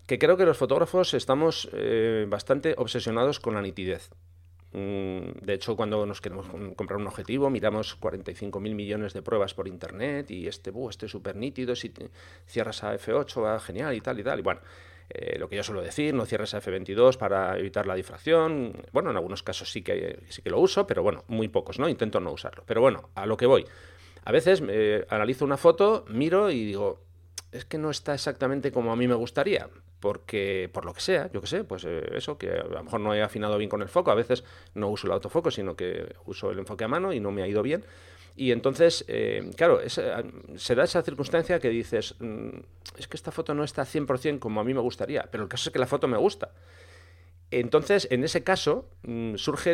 que 0.07 0.19
creo 0.19 0.37
que 0.37 0.45
los 0.45 0.57
fotógrafos 0.57 1.15
estamos 1.15 1.69
eh, 1.73 2.27
bastante 2.29 2.75
obsesionados 2.79 3.41
con 3.41 3.55
la 3.55 3.63
nitidez. 3.63 4.11
Mm, 4.73 5.39
de 5.43 5.55
hecho, 5.55 5.77
cuando 5.77 6.05
nos 6.05 6.21
queremos 6.21 6.47
comprar 6.75 7.01
un 7.01 7.07
objetivo, 7.07 7.49
miramos 7.51 7.99
45.000 8.01 8.75
millones 8.75 9.15
de 9.15 9.23
pruebas 9.23 9.55
por 9.55 9.69
internet 9.69 10.31
y 10.31 10.49
este, 10.49 10.71
uh, 10.71 10.91
este 10.91 11.07
es 11.07 11.13
súper 11.13 11.37
nítido, 11.37 11.75
si 11.77 11.93
cierras 12.47 12.85
a 12.85 12.95
F8 12.95 13.43
va 13.43 13.61
genial 13.61 13.95
y 13.95 14.01
tal 14.01 14.21
y 14.21 14.23
tal. 14.25 14.39
Y 14.41 14.43
bueno, 14.43 14.61
eh, 15.11 15.39
lo 15.39 15.49
que 15.49 15.57
yo 15.57 15.63
suelo 15.63 15.83
decir, 15.83 16.15
no 16.15 16.27
cierres 16.27 16.55
a 16.55 16.61
F22 16.61 17.17
para 17.17 17.59
evitar 17.59 17.87
la 17.87 17.95
difracción. 17.95 18.73
Bueno, 18.93 19.11
en 19.11 19.17
algunos 19.17 19.43
casos 19.43 19.71
sí 19.71 19.83
que, 19.83 20.21
sí 20.29 20.43
que 20.43 20.51
lo 20.51 20.59
uso, 20.61 20.87
pero 20.87 21.03
bueno, 21.03 21.25
muy 21.29 21.49
pocos, 21.49 21.79
¿no? 21.79 21.89
Intento 21.89 22.21
no 22.21 22.33
usarlo. 22.33 22.65
Pero 22.67 22.81
bueno, 22.81 23.11
a 23.15 23.27
lo 23.27 23.37
que 23.37 23.47
voy. 23.47 23.65
A 24.25 24.33
veces 24.33 24.63
eh, 24.69 25.07
analizo 25.09 25.45
una 25.45 25.57
foto, 25.57 26.05
miro 26.09 26.51
y 26.51 26.65
digo, 26.65 27.01
es 27.53 27.65
que 27.65 27.79
no 27.79 27.91
está 27.91 28.15
exactamente 28.15 28.73
como 28.73 28.93
a 28.93 28.97
mí 28.97 29.07
me 29.07 29.15
gustaría, 29.15 29.69
porque 30.01 30.69
por 30.73 30.85
lo 30.85 30.93
que 30.93 31.01
sea, 31.01 31.31
yo 31.33 31.41
que 31.41 31.47
sé, 31.47 31.63
pues 31.63 31.85
eh, 31.85 32.11
eso, 32.13 32.37
que 32.37 32.51
a 32.51 32.65
lo 32.65 32.83
mejor 32.83 33.01
no 33.01 33.15
he 33.15 33.23
afinado 33.23 33.57
bien 33.57 33.71
con 33.71 33.83
el 33.83 33.89
foco, 33.89 34.11
a 34.11 34.15
veces 34.15 34.43
no 34.75 34.89
uso 34.89 35.07
el 35.07 35.13
autofoco, 35.13 35.51
sino 35.51 35.77
que 35.77 36.15
uso 36.25 36.51
el 36.51 36.59
enfoque 36.59 36.85
a 36.85 36.89
mano 36.89 37.13
y 37.13 37.21
no 37.21 37.31
me 37.31 37.43
ha 37.43 37.47
ido 37.47 37.63
bien. 37.63 37.85
Y 38.37 38.53
entonces, 38.53 39.05
eh, 39.09 39.51
claro, 39.57 39.81
se 39.89 40.75
da 40.75 40.85
esa 40.85 41.03
circunstancia 41.03 41.59
que 41.59 41.71
dices, 41.71 42.15
mm, 42.21 42.51
es 42.99 43.09
que 43.09 43.17
esta 43.17 43.33
foto 43.33 43.55
no 43.55 43.65
está 43.65 43.87
100% 43.87 44.41
como 44.41 44.61
a 44.61 44.65
mí 44.65 44.75
me 44.75 44.81
gustaría, 44.81 45.27
pero 45.31 45.45
el 45.45 45.49
caso 45.49 45.71
es 45.71 45.73
que 45.73 45.79
la 45.79 45.87
foto 45.87 46.07
me 46.07 46.19
gusta. 46.19 46.53
Entonces, 47.51 48.09
en 48.11 48.25
ese 48.25 48.45
caso, 48.45 48.91
mm, 49.05 49.37
surge 49.37 49.71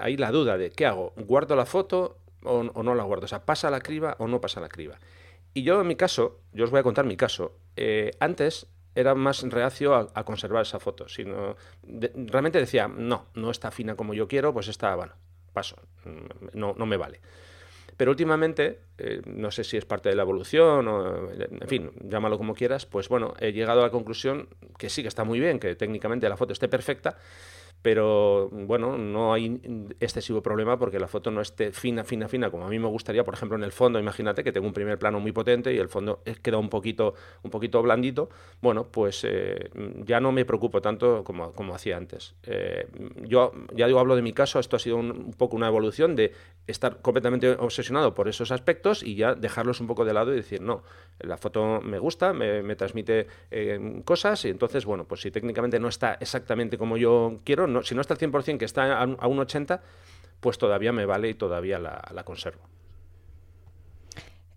ahí 0.00 0.16
la 0.16 0.30
duda 0.30 0.58
de, 0.58 0.70
¿qué 0.70 0.84
hago? 0.84 1.14
¿Guardo 1.16 1.56
la 1.56 1.64
foto 1.64 2.18
o, 2.42 2.62
no 2.62 2.94
la 2.94 3.04
guardo? 3.04 3.24
O 3.24 3.28
sea, 3.28 3.46
¿pasa 3.46 3.70
la 3.70 3.80
criba 3.80 4.16
o 4.18 4.28
no 4.28 4.42
pasa 4.42 4.60
la 4.60 4.68
criba? 4.68 4.98
Y 5.54 5.62
yo, 5.62 5.80
en 5.80 5.86
mi 5.86 5.96
caso, 5.96 6.40
yo 6.52 6.64
os 6.64 6.70
voy 6.70 6.80
a 6.80 6.82
contar 6.82 7.06
mi 7.06 7.16
caso. 7.16 7.56
Eh, 7.76 8.10
antes 8.20 8.66
era 8.94 9.14
más 9.14 9.42
reacio 9.42 9.94
a, 9.94 10.24
conservar 10.24 10.62
esa 10.62 10.80
foto. 10.80 11.08
Sino, 11.08 11.56
realmente 11.82 12.58
decía, 12.58 12.88
no, 12.88 13.26
no 13.34 13.50
está 13.50 13.70
fina 13.70 13.96
como 13.96 14.12
yo 14.12 14.28
quiero, 14.28 14.52
pues 14.52 14.68
está, 14.68 14.94
bueno, 14.94 15.14
paso, 15.52 15.76
mm, 16.04 16.58
no, 16.58 16.74
no 16.76 16.84
me 16.84 16.98
vale. 16.98 17.20
Pero 17.96 18.10
últimamente, 18.10 18.80
eh, 18.98 19.22
no 19.26 19.50
sé 19.50 19.64
si 19.64 19.76
es 19.76 19.84
parte 19.84 20.08
de 20.08 20.16
la 20.16 20.22
evolución 20.22 20.88
o, 20.88 21.30
en 21.30 21.68
fin, 21.68 21.90
llámalo 22.08 22.38
como 22.38 22.54
quieras, 22.54 22.86
pues 22.86 23.08
bueno, 23.08 23.34
he 23.38 23.52
llegado 23.52 23.80
a 23.80 23.84
la 23.84 23.90
conclusión 23.90 24.48
que 24.78 24.88
sí, 24.88 25.02
que 25.02 25.08
está 25.08 25.24
muy 25.24 25.38
bien, 25.38 25.58
que 25.58 25.74
técnicamente 25.76 26.28
la 26.28 26.36
foto 26.36 26.52
esté 26.52 26.68
perfecta, 26.68 27.16
pero 27.84 28.48
bueno, 28.48 28.96
no 28.96 29.34
hay 29.34 29.60
excesivo 30.00 30.40
problema 30.40 30.78
porque 30.78 30.98
la 30.98 31.06
foto 31.06 31.30
no 31.30 31.42
esté 31.42 31.70
fina, 31.70 32.02
fina, 32.02 32.28
fina, 32.28 32.50
como 32.50 32.64
a 32.64 32.70
mí 32.70 32.78
me 32.78 32.88
gustaría, 32.88 33.24
por 33.24 33.34
ejemplo, 33.34 33.58
en 33.58 33.62
el 33.62 33.72
fondo, 33.72 34.00
imagínate 34.00 34.42
que 34.42 34.52
tengo 34.52 34.66
un 34.66 34.72
primer 34.72 34.98
plano 34.98 35.20
muy 35.20 35.32
potente 35.32 35.70
y 35.74 35.76
el 35.76 35.90
fondo 35.90 36.22
queda 36.40 36.56
un 36.56 36.70
poquito, 36.70 37.12
un 37.42 37.50
poquito 37.50 37.82
blandito, 37.82 38.30
bueno, 38.62 38.86
pues 38.90 39.22
eh, 39.28 39.68
ya 40.06 40.18
no 40.18 40.32
me 40.32 40.46
preocupo 40.46 40.80
tanto 40.80 41.24
como, 41.24 41.52
como 41.52 41.74
hacía 41.74 41.98
antes. 41.98 42.34
Eh, 42.44 42.88
yo 43.20 43.52
ya 43.74 43.86
digo, 43.86 43.98
hablo 43.98 44.16
de 44.16 44.22
mi 44.22 44.32
caso, 44.32 44.60
esto 44.60 44.76
ha 44.76 44.78
sido 44.78 44.96
un, 44.96 45.34
poco 45.36 45.54
una 45.54 45.66
evolución 45.66 46.16
de 46.16 46.32
estar 46.66 47.02
completamente 47.02 47.50
obsesionado 47.50 48.14
por 48.14 48.28
esos 48.28 48.50
aspectos 48.50 49.02
y 49.02 49.16
ya 49.16 49.34
dejarlos 49.34 49.82
un 49.82 49.88
poco 49.88 50.06
de 50.06 50.14
lado 50.14 50.32
y 50.32 50.36
decir, 50.36 50.62
no, 50.62 50.84
la 51.18 51.36
foto 51.36 51.82
me 51.82 51.98
gusta, 51.98 52.32
me, 52.32 52.74
transmite 52.76 53.26
eh, 53.50 54.00
cosas 54.06 54.42
y 54.46 54.48
entonces, 54.48 54.86
bueno, 54.86 55.04
pues 55.04 55.20
si 55.20 55.30
técnicamente 55.30 55.78
no 55.78 55.88
está 55.88 56.14
exactamente 56.14 56.78
como 56.78 56.96
yo 56.96 57.40
quiero, 57.44 57.73
si 57.82 57.94
no 57.94 58.00
está 58.00 58.14
al 58.14 58.20
100%, 58.20 58.58
que 58.58 58.64
está 58.64 59.00
a, 59.00 59.26
un 59.26 59.38
80, 59.38 59.82
pues 60.40 60.58
todavía 60.58 60.92
me 60.92 61.06
vale 61.06 61.30
y 61.30 61.34
todavía 61.34 61.78
la, 61.78 62.24
conservo. 62.24 62.62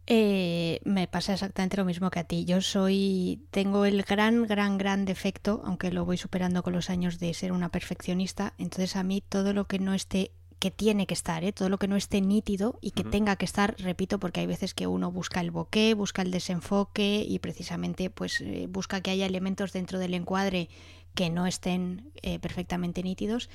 Eh, 0.10 0.80
me 0.86 1.08
pasa 1.08 1.34
exactamente 1.34 1.76
lo 1.78 1.86
mismo 1.86 2.10
que 2.10 2.20
a 2.20 2.24
ti. 2.24 2.46
Yo 2.46 2.62
soy, 2.62 3.42
tengo 3.52 3.86
el 3.86 4.04
gran, 4.04 4.48
gran, 4.48 4.78
gran 4.78 5.06
defecto, 5.06 5.62
aunque 5.66 5.92
lo 5.92 6.06
voy 6.06 6.18
superando 6.18 6.64
con 6.64 6.74
los 6.74 6.90
años 6.90 7.20
de 7.20 7.34
ser 7.34 7.52
una 7.52 7.70
perfeccionista. 7.70 8.54
Entonces 8.58 8.96
a 8.96 9.04
mí 9.04 9.22
todo 9.28 9.52
lo 9.52 9.66
que 9.66 9.80
no 9.80 9.94
esté, 9.94 10.32
que 10.60 10.72
tiene 10.72 11.06
que 11.06 11.14
estar, 11.14 11.44
¿eh? 11.44 11.52
todo 11.52 11.70
lo 11.70 11.78
que 11.78 11.88
no 11.88 11.96
esté 11.96 12.22
nítido 12.22 12.80
y 12.82 12.92
que 12.92 13.04
tenga 13.04 13.36
que 13.36 13.46
estar, 13.46 13.76
repito, 13.78 14.20
porque 14.20 14.40
hay 14.40 14.48
veces 14.48 14.74
que 14.74 14.88
uno 14.88 15.12
busca 15.12 15.40
el 15.40 15.52
bokeh, 15.52 15.94
busca 15.94 16.22
el 16.22 16.32
desenfoque 16.32 17.24
y 17.28 17.40
precisamente 17.40 18.10
pues 18.10 18.42
eh, 18.42 18.66
busca 18.68 19.02
que 19.02 19.12
haya 19.12 19.26
elementos 19.26 19.72
dentro 19.72 20.00
del 20.00 20.16
encuadre 20.16 20.70
que 21.18 21.32
no 21.32 21.48
estén 21.48 22.12
eh, 22.22 22.38
perfectamente 22.38 23.02
nítidos, 23.02 23.50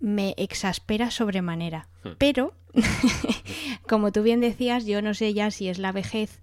me 0.00 0.34
exaspera 0.38 1.10
sobremanera. 1.10 1.86
Hmm. 2.02 2.12
Pero, 2.16 2.54
como 3.86 4.10
tú 4.10 4.22
bien 4.22 4.40
decías, 4.40 4.86
yo 4.86 5.02
no 5.02 5.12
sé 5.12 5.34
ya 5.34 5.50
si 5.50 5.68
es 5.68 5.78
la 5.78 5.92
vejez 5.92 6.40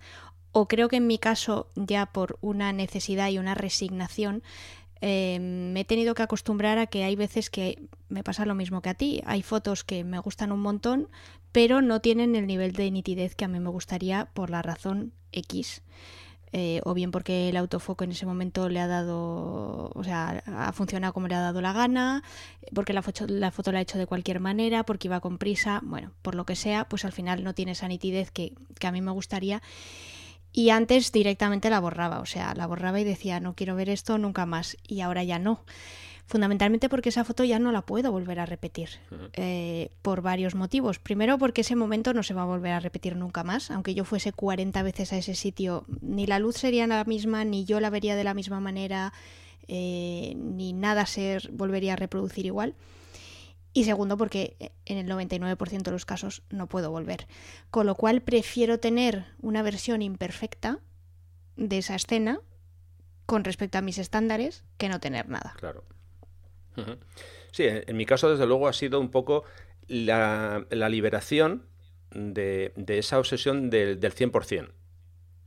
o 0.52 0.67
creo 0.67 0.88
que 0.88 0.97
en 0.97 1.08
mi 1.08 1.17
caso 1.17 1.67
ya 1.76 2.06
por 2.06 2.38
una 2.41 2.74
necesidad 2.74 3.30
y 3.30 3.39
una 3.39 3.56
resignación 3.56 4.43
eh, 5.02 5.39
me 5.39 5.80
he 5.80 5.86
tenido 5.86 6.13
que 6.13 6.21
acostumbrar 6.21 6.78
a 6.78 6.86
que 6.86 7.06
hay 7.06 7.15
veces 7.15 7.50
que 7.50 7.82
me 8.08 8.24
pasa 8.24 8.45
lo 8.45 8.54
mismo 8.54 8.82
que 8.82 8.89
a 8.89 8.93
ti. 8.93 9.24
Hay 9.26 9.41
fotos 9.41 9.84
que 9.84 10.04
me 10.04 10.19
gustan 10.19 10.52
un 10.52 10.60
montón, 10.60 11.10
pero 11.52 11.82
no 11.82 12.02
tienen 12.02 12.36
el 12.36 12.45
nivel 12.45 12.74
de 12.74 12.91
nitidez 12.91 13.34
que 13.34 13.45
a 13.45 13.47
mí 13.47 13.60
me 13.60 13.71
gustaría 13.71 14.26
por 14.36 14.52
la 14.52 14.62
razón 14.62 15.12
X. 15.32 15.82
Eh, 16.53 16.81
o 16.83 16.93
bien 16.93 17.11
porque 17.11 17.47
el 17.47 17.55
autofoco 17.55 18.03
en 18.03 18.11
ese 18.11 18.25
momento 18.25 18.67
le 18.67 18.81
ha 18.81 18.87
dado, 18.87 19.89
o 19.95 20.03
sea, 20.03 20.43
ha 20.45 20.73
funcionado 20.73 21.13
como 21.13 21.29
le 21.29 21.35
ha 21.35 21.39
dado 21.39 21.61
la 21.61 21.71
gana, 21.71 22.23
porque 22.73 22.91
la 22.91 23.01
foto, 23.01 23.25
la 23.27 23.51
foto 23.51 23.71
la 23.71 23.79
ha 23.79 23.81
hecho 23.81 23.97
de 23.97 24.05
cualquier 24.05 24.41
manera, 24.41 24.83
porque 24.83 25.07
iba 25.07 25.21
con 25.21 25.37
prisa, 25.37 25.79
bueno, 25.83 26.11
por 26.21 26.35
lo 26.35 26.45
que 26.45 26.57
sea, 26.57 26.89
pues 26.89 27.05
al 27.05 27.13
final 27.13 27.43
no 27.43 27.53
tiene 27.53 27.71
esa 27.71 27.87
nitidez 27.87 28.31
que, 28.31 28.53
que 28.79 28.87
a 28.87 28.91
mí 28.91 28.99
me 29.01 29.11
gustaría. 29.11 29.61
Y 30.53 30.69
antes 30.69 31.13
directamente 31.13 31.69
la 31.69 31.79
borraba, 31.79 32.19
o 32.19 32.25
sea, 32.25 32.53
la 32.53 32.67
borraba 32.67 32.99
y 32.99 33.05
decía, 33.05 33.39
no 33.39 33.55
quiero 33.55 33.75
ver 33.75 33.89
esto 33.89 34.17
nunca 34.17 34.45
más. 34.45 34.75
Y 34.85 34.99
ahora 34.99 35.23
ya 35.23 35.39
no. 35.39 35.63
Fundamentalmente 36.32 36.88
porque 36.88 37.10
esa 37.10 37.26
foto 37.26 37.44
ya 37.44 37.60
no 37.60 37.74
la 37.74 37.82
puedo 37.82 38.10
volver 38.10 38.39
a 38.39 38.46
repetir. 38.46 38.88
Eh, 39.34 39.91
por 40.02 40.22
varios 40.22 40.56
motivos. 40.56 40.98
Primero 40.98 41.38
porque 41.38 41.60
ese 41.60 41.76
momento 41.76 42.13
no 42.13 42.24
se 42.24 42.34
va 42.34 42.44
a 42.44 42.46
volver 42.46 42.72
a 42.72 42.80
repetir 42.80 43.17
nunca 43.17 43.44
más. 43.44 43.70
Aunque 43.70 43.94
yo 43.96 44.06
fuese 44.06 44.32
40 44.32 44.82
veces 44.82 45.12
a 45.12 45.17
ese 45.17 45.36
sitio, 45.36 45.84
ni 46.00 46.28
la 46.28 46.39
luz 46.39 46.56
sería 46.56 46.88
la 46.88 47.04
misma, 47.04 47.44
ni 47.44 47.65
yo 47.65 47.82
la 47.82 47.89
vería 47.89 48.15
de 48.15 48.24
la 48.24 48.34
misma 48.34 48.62
manera, 48.62 49.12
eh, 49.67 50.32
ni 50.38 50.72
nada 50.72 51.06
se 51.06 51.38
volvería 51.52 51.94
a 51.94 51.96
reproducir 51.98 52.46
igual. 52.46 52.76
Y 53.74 53.84
segundo, 53.84 54.15
porque 54.15 54.56
en 54.86 55.00
el 55.00 55.10
99% 55.10 55.82
de 55.82 55.91
los 55.91 56.06
casos 56.06 56.44
no 56.50 56.67
puedo 56.67 56.91
volver. 56.91 57.28
Con 57.72 57.86
lo 57.86 57.96
cual 57.96 58.22
prefiero 58.22 58.80
tener 58.80 59.26
una 59.41 59.63
versión 59.63 60.02
imperfecta 60.02 60.80
de 61.58 61.80
esa 61.80 61.96
escena 61.96 62.39
con 63.26 63.44
respecto 63.44 63.80
a 63.80 63.82
mis 63.82 63.98
estándares 63.98 64.63
que 64.78 64.88
no 64.88 65.02
tener 65.02 65.28
nada. 65.28 65.56
Claro. 65.58 65.84
Sí, 67.51 67.65
en 67.67 67.97
mi 67.97 68.05
caso, 68.05 68.29
desde 68.29 68.45
luego, 68.45 68.67
ha 68.67 68.73
sido 68.73 68.99
un 68.99 69.12
poco 69.12 69.43
la, 69.88 70.65
liberación 70.69 71.63
de, 72.12 72.73
esa 72.88 73.19
obsesión 73.19 73.69
del, 73.69 73.99
del 73.99 74.13
100% 74.13 74.71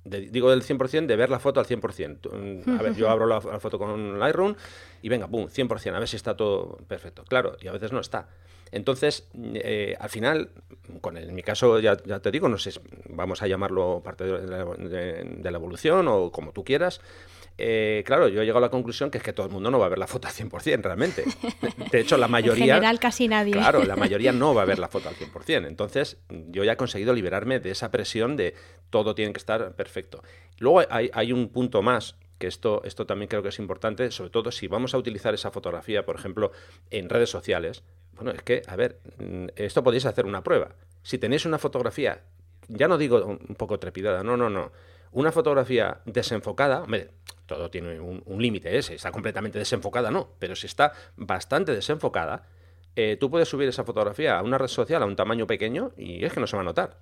digo 0.04 0.50
del 0.50 0.62
100%, 0.62 1.06
de 1.06 1.16
ver 1.16 1.30
la 1.30 1.38
foto 1.38 1.60
al 1.60 1.66
100%. 1.66 2.30
Mm, 2.30 2.78
a 2.78 2.82
ver, 2.82 2.94
yo 2.94 3.08
abro 3.10 3.26
la, 3.26 3.40
foto 3.40 3.78
con 3.78 4.18
Lightroom 4.18 4.54
y 5.02 5.08
venga, 5.08 5.28
pum, 5.28 5.46
100%, 5.46 5.94
a 5.94 5.98
ver 5.98 6.08
si 6.08 6.16
está 6.16 6.36
todo 6.36 6.78
perfecto. 6.88 7.24
Claro, 7.24 7.56
y 7.60 7.68
a 7.68 7.72
veces 7.72 7.92
no 7.92 8.00
está. 8.00 8.28
Entonces, 8.70 9.28
eh, 9.34 9.96
al 10.00 10.10
final, 10.10 10.50
con 11.00 11.16
en 11.16 11.34
mi 11.34 11.42
caso, 11.42 11.78
ya, 11.78 11.96
te 11.96 12.30
digo, 12.30 12.48
no 12.48 12.58
sé, 12.58 12.72
vamos 13.08 13.40
a 13.40 13.46
llamarlo 13.46 14.02
parte 14.02 14.24
de 14.24 15.50
la 15.50 15.56
evolución 15.56 16.08
o 16.08 16.32
como 16.32 16.52
tú 16.52 16.64
quieras, 16.64 17.00
eh, 17.56 18.02
claro, 18.04 18.28
yo 18.28 18.42
he 18.42 18.44
llegado 18.44 18.58
a 18.58 18.68
la 18.68 18.70
conclusión 18.70 19.10
que 19.10 19.18
es 19.18 19.24
que 19.24 19.32
todo 19.32 19.46
el 19.46 19.52
mundo 19.52 19.70
no 19.70 19.78
va 19.78 19.86
a 19.86 19.88
ver 19.88 19.98
la 19.98 20.06
foto 20.06 20.26
al 20.26 20.34
100% 20.34 20.82
realmente. 20.82 21.24
De 21.90 22.00
hecho, 22.00 22.16
la 22.16 22.26
mayoría... 22.26 22.64
En 22.64 22.70
general, 22.70 22.98
casi 22.98 23.28
nadie. 23.28 23.52
Claro, 23.52 23.84
la 23.84 23.96
mayoría 24.04 24.32
no 24.32 24.54
va 24.54 24.62
a 24.62 24.64
ver 24.64 24.78
la 24.78 24.88
foto 24.88 25.08
al 25.08 25.14
100%. 25.14 25.66
Entonces, 25.66 26.18
yo 26.28 26.64
ya 26.64 26.72
he 26.72 26.76
conseguido 26.76 27.12
liberarme 27.12 27.60
de 27.60 27.70
esa 27.70 27.90
presión 27.90 28.36
de 28.36 28.54
todo 28.90 29.14
tiene 29.14 29.32
que 29.32 29.38
estar 29.38 29.74
perfecto. 29.74 30.22
Luego 30.58 30.82
hay, 30.90 31.32
un 31.32 31.48
punto 31.48 31.82
más 31.82 32.16
que 32.38 32.48
esto, 32.48 32.82
esto 32.84 33.06
también 33.06 33.28
creo 33.28 33.42
que 33.42 33.50
es 33.50 33.58
importante, 33.58 34.10
sobre 34.10 34.30
todo 34.30 34.50
si 34.50 34.66
vamos 34.66 34.94
a 34.94 34.98
utilizar 34.98 35.34
esa 35.34 35.50
fotografía, 35.50 36.04
por 36.04 36.16
ejemplo, 36.16 36.50
en 36.90 37.08
redes 37.08 37.30
sociales. 37.30 37.84
Bueno, 38.12 38.32
es 38.32 38.42
que, 38.42 38.62
a 38.66 38.76
ver, 38.76 39.00
mm, 39.18 39.46
esto 39.56 39.82
podéis 39.84 40.06
hacer 40.06 40.26
una 40.26 40.42
prueba. 40.42 40.74
Si 41.02 41.18
tenéis 41.18 41.44
una 41.46 41.58
fotografía, 41.58 42.22
ya 42.68 42.88
no 42.88 42.98
digo 42.98 43.24
un 43.26 43.54
poco 43.56 43.78
trepidada, 43.78 44.22
no, 44.24 44.36
no, 44.36 44.50
no. 44.50 44.72
Una 45.14 45.30
fotografía 45.30 46.00
desenfocada, 46.06 46.82
hombre, 46.82 47.12
todo 47.46 47.70
tiene 47.70 48.00
un, 48.00 48.42
límite, 48.42 48.76
ese, 48.76 48.96
está 48.96 49.12
completamente 49.12 49.60
desenfocada, 49.60 50.10
no, 50.10 50.30
pero 50.40 50.56
si 50.56 50.66
está 50.66 50.92
bastante 51.16 51.72
desenfocada, 51.72 52.42
eh, 52.96 53.16
tú 53.18 53.30
puedes 53.30 53.48
subir 53.48 53.68
esa 53.68 53.84
fotografía 53.84 54.36
a 54.36 54.42
una 54.42 54.58
red 54.58 54.66
social 54.66 55.04
a 55.04 55.06
un 55.06 55.14
tamaño 55.14 55.46
pequeño 55.46 55.92
y 55.96 56.24
es 56.24 56.32
que 56.32 56.40
no 56.40 56.48
se 56.48 56.56
va 56.56 56.62
a 56.62 56.64
notar. 56.64 56.98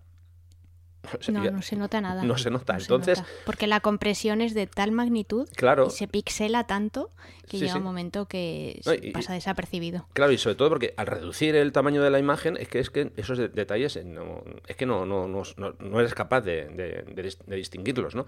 No, 1.28 1.50
no 1.50 1.62
se 1.62 1.76
nota 1.76 2.00
nada. 2.00 2.22
No 2.22 2.38
se 2.38 2.50
nota. 2.50 2.76
Entonces, 2.78 3.22
Porque 3.44 3.66
la 3.66 3.80
compresión 3.80 4.40
es 4.40 4.54
de 4.54 4.66
tal 4.66 4.92
magnitud 4.92 5.48
claro, 5.56 5.88
y 5.88 5.90
se 5.90 6.06
pixela 6.06 6.64
tanto 6.64 7.10
que 7.48 7.58
llega 7.58 7.76
un 7.76 7.82
momento 7.82 8.26
que 8.26 8.80
pasa 9.12 9.34
desapercibido. 9.34 10.06
Claro, 10.12 10.32
y 10.32 10.38
sobre 10.38 10.54
todo 10.54 10.68
porque 10.68 10.94
al 10.96 11.06
reducir 11.06 11.56
el 11.56 11.72
tamaño 11.72 12.02
de 12.02 12.10
la 12.10 12.18
imagen 12.18 12.56
es 12.56 12.68
que 12.68 12.78
es 12.78 12.90
que 12.90 13.12
esos 13.16 13.38
detalles 13.38 14.02
no, 14.04 14.42
es 14.66 14.76
que 14.76 14.86
no, 14.86 15.04
no, 15.04 15.26
no, 15.26 15.42
no 15.56 16.00
eres 16.00 16.14
capaz 16.14 16.42
de, 16.42 16.68
de 16.68 17.56
distinguirlos, 17.56 18.14
¿no? 18.14 18.26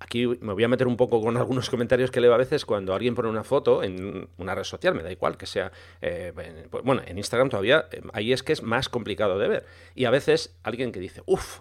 Aquí 0.00 0.26
me 0.26 0.54
voy 0.54 0.64
a 0.64 0.68
meter 0.68 0.86
un 0.86 0.96
poco 0.96 1.20
con 1.20 1.36
algunos 1.36 1.68
comentarios 1.68 2.10
que 2.10 2.22
leo 2.22 2.32
a 2.32 2.38
veces 2.38 2.64
cuando 2.64 2.94
alguien 2.94 3.14
pone 3.14 3.28
una 3.28 3.44
foto 3.44 3.82
en 3.82 4.28
una 4.38 4.54
red 4.54 4.64
social, 4.64 4.94
me 4.94 5.02
da 5.02 5.12
igual 5.12 5.36
que 5.36 5.44
sea, 5.44 5.72
eh, 6.00 6.32
pues, 6.70 6.82
bueno, 6.82 7.02
en 7.06 7.18
Instagram 7.18 7.50
todavía, 7.50 7.86
eh, 7.92 8.00
ahí 8.14 8.32
es 8.32 8.42
que 8.42 8.54
es 8.54 8.62
más 8.62 8.88
complicado 8.88 9.38
de 9.38 9.48
ver. 9.48 9.66
Y 9.94 10.06
a 10.06 10.10
veces 10.10 10.56
alguien 10.62 10.90
que 10.90 11.00
dice, 11.00 11.22
uff, 11.26 11.60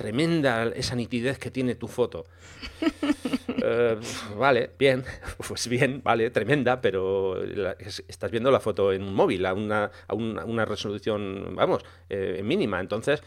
tremenda 0.00 0.64
esa 0.74 0.96
nitidez 0.96 1.38
que 1.38 1.50
tiene 1.50 1.74
tu 1.74 1.86
foto. 1.88 2.24
Eh, 3.62 4.00
vale, 4.38 4.70
bien, 4.78 5.04
pues 5.46 5.68
bien, 5.68 6.00
vale, 6.02 6.30
tremenda, 6.30 6.80
pero 6.80 7.36
estás 8.08 8.30
viendo 8.30 8.50
la 8.50 8.58
foto 8.58 8.90
en 8.90 9.02
un 9.02 9.12
móvil 9.12 9.44
a 9.44 9.52
una, 9.52 9.90
a 10.08 10.14
una, 10.14 10.64
resolución, 10.64 11.54
vamos, 11.54 11.84
mínima. 12.42 12.80
Entonces, 12.80 13.22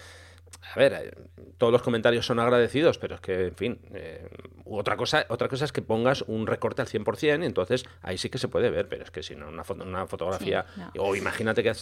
a 0.75 0.79
ver, 0.79 0.93
eh, 0.93 1.11
todos 1.57 1.71
los 1.71 1.81
comentarios 1.81 2.25
son 2.25 2.39
agradecidos, 2.39 2.97
pero 2.97 3.15
es 3.15 3.21
que, 3.21 3.47
en 3.47 3.55
fin, 3.55 3.79
eh, 3.93 4.27
otra, 4.65 4.95
cosa, 4.97 5.25
otra 5.29 5.47
cosa 5.47 5.65
es 5.65 5.71
que 5.71 5.81
pongas 5.81 6.23
un 6.23 6.47
recorte 6.47 6.81
al 6.81 6.87
100%, 6.87 7.43
y 7.43 7.45
entonces 7.45 7.85
ahí 8.01 8.17
sí 8.17 8.29
que 8.29 8.37
se 8.37 8.47
puede 8.47 8.69
ver, 8.69 8.87
pero 8.87 9.03
es 9.03 9.11
que 9.11 9.23
si 9.23 9.35
no, 9.35 9.49
una, 9.49 9.63
una 9.83 10.07
fotografía, 10.07 10.65
o 10.97 11.15
imagínate 11.15 11.63
que 11.63 11.73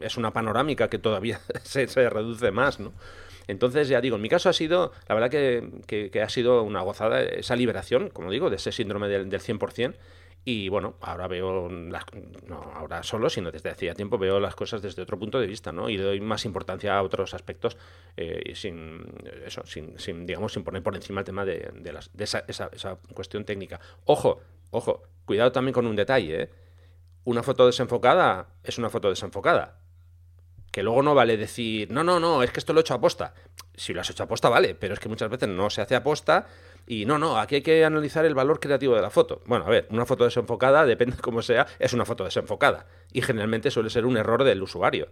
es 0.00 0.16
una 0.16 0.32
panorámica 0.32 0.88
que 0.88 0.98
todavía 0.98 1.40
se, 1.62 1.86
reduce 2.10 2.50
más, 2.50 2.80
¿no? 2.80 2.92
Entonces, 3.48 3.88
ya 3.88 4.00
digo, 4.00 4.16
en 4.16 4.22
mi 4.22 4.28
caso 4.28 4.48
ha 4.48 4.52
sido, 4.52 4.92
la 5.08 5.14
verdad 5.14 5.30
que, 5.30 6.10
que, 6.10 6.22
ha 6.22 6.28
sido 6.28 6.62
una 6.62 6.80
gozada 6.80 7.22
esa 7.22 7.56
liberación, 7.56 8.10
como 8.10 8.30
digo, 8.30 8.50
de 8.50 8.56
ese 8.56 8.72
síndrome 8.72 9.08
del, 9.08 9.28
del 9.28 9.40
100%, 9.40 9.94
y 10.48 10.68
bueno, 10.68 10.94
ahora 11.00 11.26
veo, 11.26 11.68
no 11.68 12.72
ahora 12.72 13.02
solo, 13.02 13.28
sino 13.28 13.50
desde 13.50 13.68
hacía 13.68 13.94
tiempo 13.94 14.16
veo 14.16 14.38
las 14.38 14.54
cosas 14.54 14.80
desde 14.80 15.02
otro 15.02 15.18
punto 15.18 15.40
de 15.40 15.48
vista, 15.48 15.72
¿no? 15.72 15.90
Y 15.90 15.96
doy 15.96 16.20
más 16.20 16.44
importancia 16.44 16.96
a 16.96 17.02
otros 17.02 17.34
aspectos 17.34 17.76
eh, 18.16 18.52
sin, 18.54 19.04
eso, 19.44 19.64
sin, 19.66 20.24
digamos, 20.24 20.52
sin 20.52 20.62
poner 20.62 20.84
por 20.84 20.94
encima 20.94 21.22
el 21.22 21.26
tema 21.26 21.44
de, 21.44 21.72
de, 21.74 21.92
las, 21.92 22.16
de 22.16 22.22
esa, 22.22 22.44
esa, 22.46 22.70
esa, 22.72 22.94
cuestión 23.12 23.44
técnica. 23.44 23.80
Ojo, 24.04 24.40
ojo, 24.70 25.02
cuidado 25.24 25.50
también 25.50 25.72
con 25.72 25.84
un 25.84 25.96
detalle, 25.96 26.42
¿eh? 26.42 26.50
Una 27.24 27.42
foto 27.42 27.66
desenfocada 27.66 28.46
es 28.62 28.78
una 28.78 28.88
foto 28.88 29.10
desenfocada. 29.10 29.80
Que 30.76 30.82
luego 30.82 31.02
no 31.02 31.14
vale 31.14 31.38
decir, 31.38 31.90
no, 31.90 32.04
no, 32.04 32.20
no, 32.20 32.42
es 32.42 32.50
que 32.50 32.60
esto 32.60 32.74
lo 32.74 32.80
he 32.80 32.82
hecho 32.82 32.92
a 32.92 33.00
posta. 33.00 33.32
Si 33.74 33.94
lo 33.94 34.02
has 34.02 34.10
hecho 34.10 34.24
a 34.24 34.26
posta, 34.26 34.50
vale, 34.50 34.74
pero 34.74 34.92
es 34.92 35.00
que 35.00 35.08
muchas 35.08 35.30
veces 35.30 35.48
no 35.48 35.70
se 35.70 35.80
hace 35.80 35.94
a 35.94 36.02
posta 36.02 36.48
y 36.86 37.06
no, 37.06 37.16
no, 37.16 37.38
aquí 37.38 37.54
hay 37.54 37.62
que 37.62 37.82
analizar 37.82 38.26
el 38.26 38.34
valor 38.34 38.60
creativo 38.60 38.94
de 38.94 39.00
la 39.00 39.08
foto. 39.08 39.40
Bueno, 39.46 39.64
a 39.64 39.70
ver, 39.70 39.88
una 39.88 40.04
foto 40.04 40.24
desenfocada, 40.24 40.84
depende 40.84 41.16
de 41.16 41.22
cómo 41.22 41.40
sea, 41.40 41.66
es 41.78 41.94
una 41.94 42.04
foto 42.04 42.24
desenfocada. 42.24 42.84
Y 43.10 43.22
generalmente 43.22 43.70
suele 43.70 43.88
ser 43.88 44.04
un 44.04 44.18
error 44.18 44.44
del 44.44 44.62
usuario. 44.62 45.08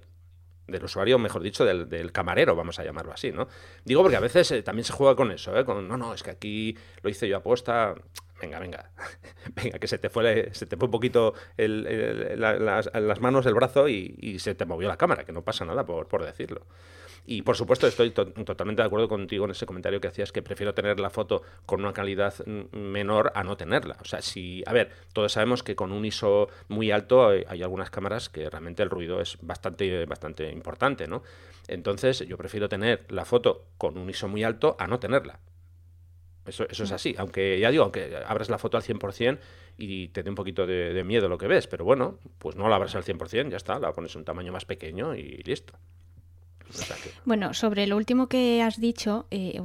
Del 0.66 0.84
usuario, 0.84 1.18
mejor 1.18 1.42
dicho, 1.42 1.64
del, 1.64 2.12
camarero, 2.12 2.54
vamos 2.54 2.78
a 2.78 2.84
llamarlo 2.84 3.14
así, 3.14 3.32
¿no? 3.32 3.48
Digo 3.86 4.02
porque 4.02 4.16
a 4.16 4.20
veces 4.20 4.50
eh, 4.50 4.62
también 4.62 4.84
se 4.84 4.92
juega 4.92 5.16
con 5.16 5.32
eso, 5.32 5.58
¿eh? 5.58 5.64
Con, 5.64 5.88
no, 5.88 5.96
no, 5.96 6.12
es 6.12 6.22
que 6.22 6.30
aquí 6.30 6.76
lo 7.00 7.08
hice 7.08 7.26
yo 7.26 7.38
aposta. 7.38 7.94
Venga, 8.44 8.58
venga, 8.58 8.90
venga, 9.54 9.78
que 9.78 9.88
se 9.88 9.96
te 9.96 10.10
fue, 10.10 10.50
se 10.52 10.66
te 10.66 10.76
fue 10.76 10.86
un 10.86 10.90
poquito 10.90 11.32
las, 11.56 13.20
manos, 13.20 13.46
el 13.46 13.54
brazo 13.54 13.88
y, 13.88 14.38
se 14.38 14.54
te 14.54 14.66
movió 14.66 14.86
la 14.86 14.98
cámara, 14.98 15.24
que 15.24 15.32
no 15.32 15.42
pasa 15.42 15.64
nada 15.64 15.86
por, 15.86 16.08
por 16.08 16.22
decirlo. 16.22 16.66
Y 17.26 17.40
por 17.40 17.56
supuesto 17.56 17.86
estoy 17.86 18.10
totalmente 18.10 18.82
de 18.82 18.86
acuerdo 18.86 19.08
contigo 19.08 19.46
en 19.46 19.52
ese 19.52 19.64
comentario 19.64 19.98
que 19.98 20.08
hacías 20.08 20.30
que 20.30 20.42
prefiero 20.42 20.74
tener 20.74 21.00
la 21.00 21.08
foto 21.08 21.40
con 21.64 21.80
una 21.80 21.94
calidad 21.94 22.34
menor 22.72 23.32
a 23.34 23.44
no 23.44 23.56
tenerla. 23.56 23.96
O 24.02 24.04
sea, 24.04 24.20
si, 24.20 24.62
a 24.66 24.74
ver, 24.74 24.90
todos 25.14 25.32
sabemos 25.32 25.62
que 25.62 25.74
con 25.74 25.90
un 25.90 26.04
ISO 26.04 26.50
muy 26.68 26.90
alto 26.90 27.26
hay, 27.26 27.62
algunas 27.62 27.88
cámaras 27.88 28.28
que 28.28 28.50
realmente 28.50 28.82
el 28.82 28.90
ruido 28.90 29.22
es 29.22 29.38
bastante, 29.40 30.04
bastante 30.04 30.50
importante, 30.50 31.08
¿no? 31.08 31.22
Entonces 31.66 32.18
yo 32.28 32.36
prefiero 32.36 32.68
tener 32.68 33.06
la 33.08 33.24
foto 33.24 33.64
con 33.78 33.96
un 33.96 34.10
ISO 34.10 34.28
muy 34.28 34.44
alto 34.44 34.76
a 34.78 34.86
no 34.86 34.98
tenerla. 34.98 35.40
Eso, 36.46 36.66
eso 36.68 36.84
es 36.84 36.90
mm. 36.90 36.94
así, 36.94 37.14
aunque 37.18 37.58
ya 37.58 37.70
digo, 37.70 37.84
aunque 37.84 38.16
abras 38.26 38.50
la 38.50 38.58
foto 38.58 38.76
al 38.76 38.82
100% 38.82 39.38
y 39.78 40.08
te 40.08 40.22
dé 40.22 40.28
un 40.28 40.36
poquito 40.36 40.66
de, 40.66 40.92
de 40.92 41.04
miedo 41.04 41.28
lo 41.28 41.38
que 41.38 41.46
ves, 41.46 41.66
pero 41.66 41.84
bueno, 41.84 42.18
pues 42.38 42.56
no 42.56 42.68
la 42.68 42.76
abras 42.76 42.94
al 42.94 43.04
100%, 43.04 43.50
ya 43.50 43.56
está, 43.56 43.78
la 43.78 43.92
pones 43.92 44.14
un 44.14 44.24
tamaño 44.24 44.52
más 44.52 44.64
pequeño 44.64 45.14
y 45.14 45.42
listo. 45.42 45.74
Bueno, 47.24 47.54
sobre 47.54 47.86
lo 47.86 47.96
último 47.96 48.28
que 48.28 48.62
has 48.62 48.80
dicho, 48.80 49.26
eh, 49.30 49.60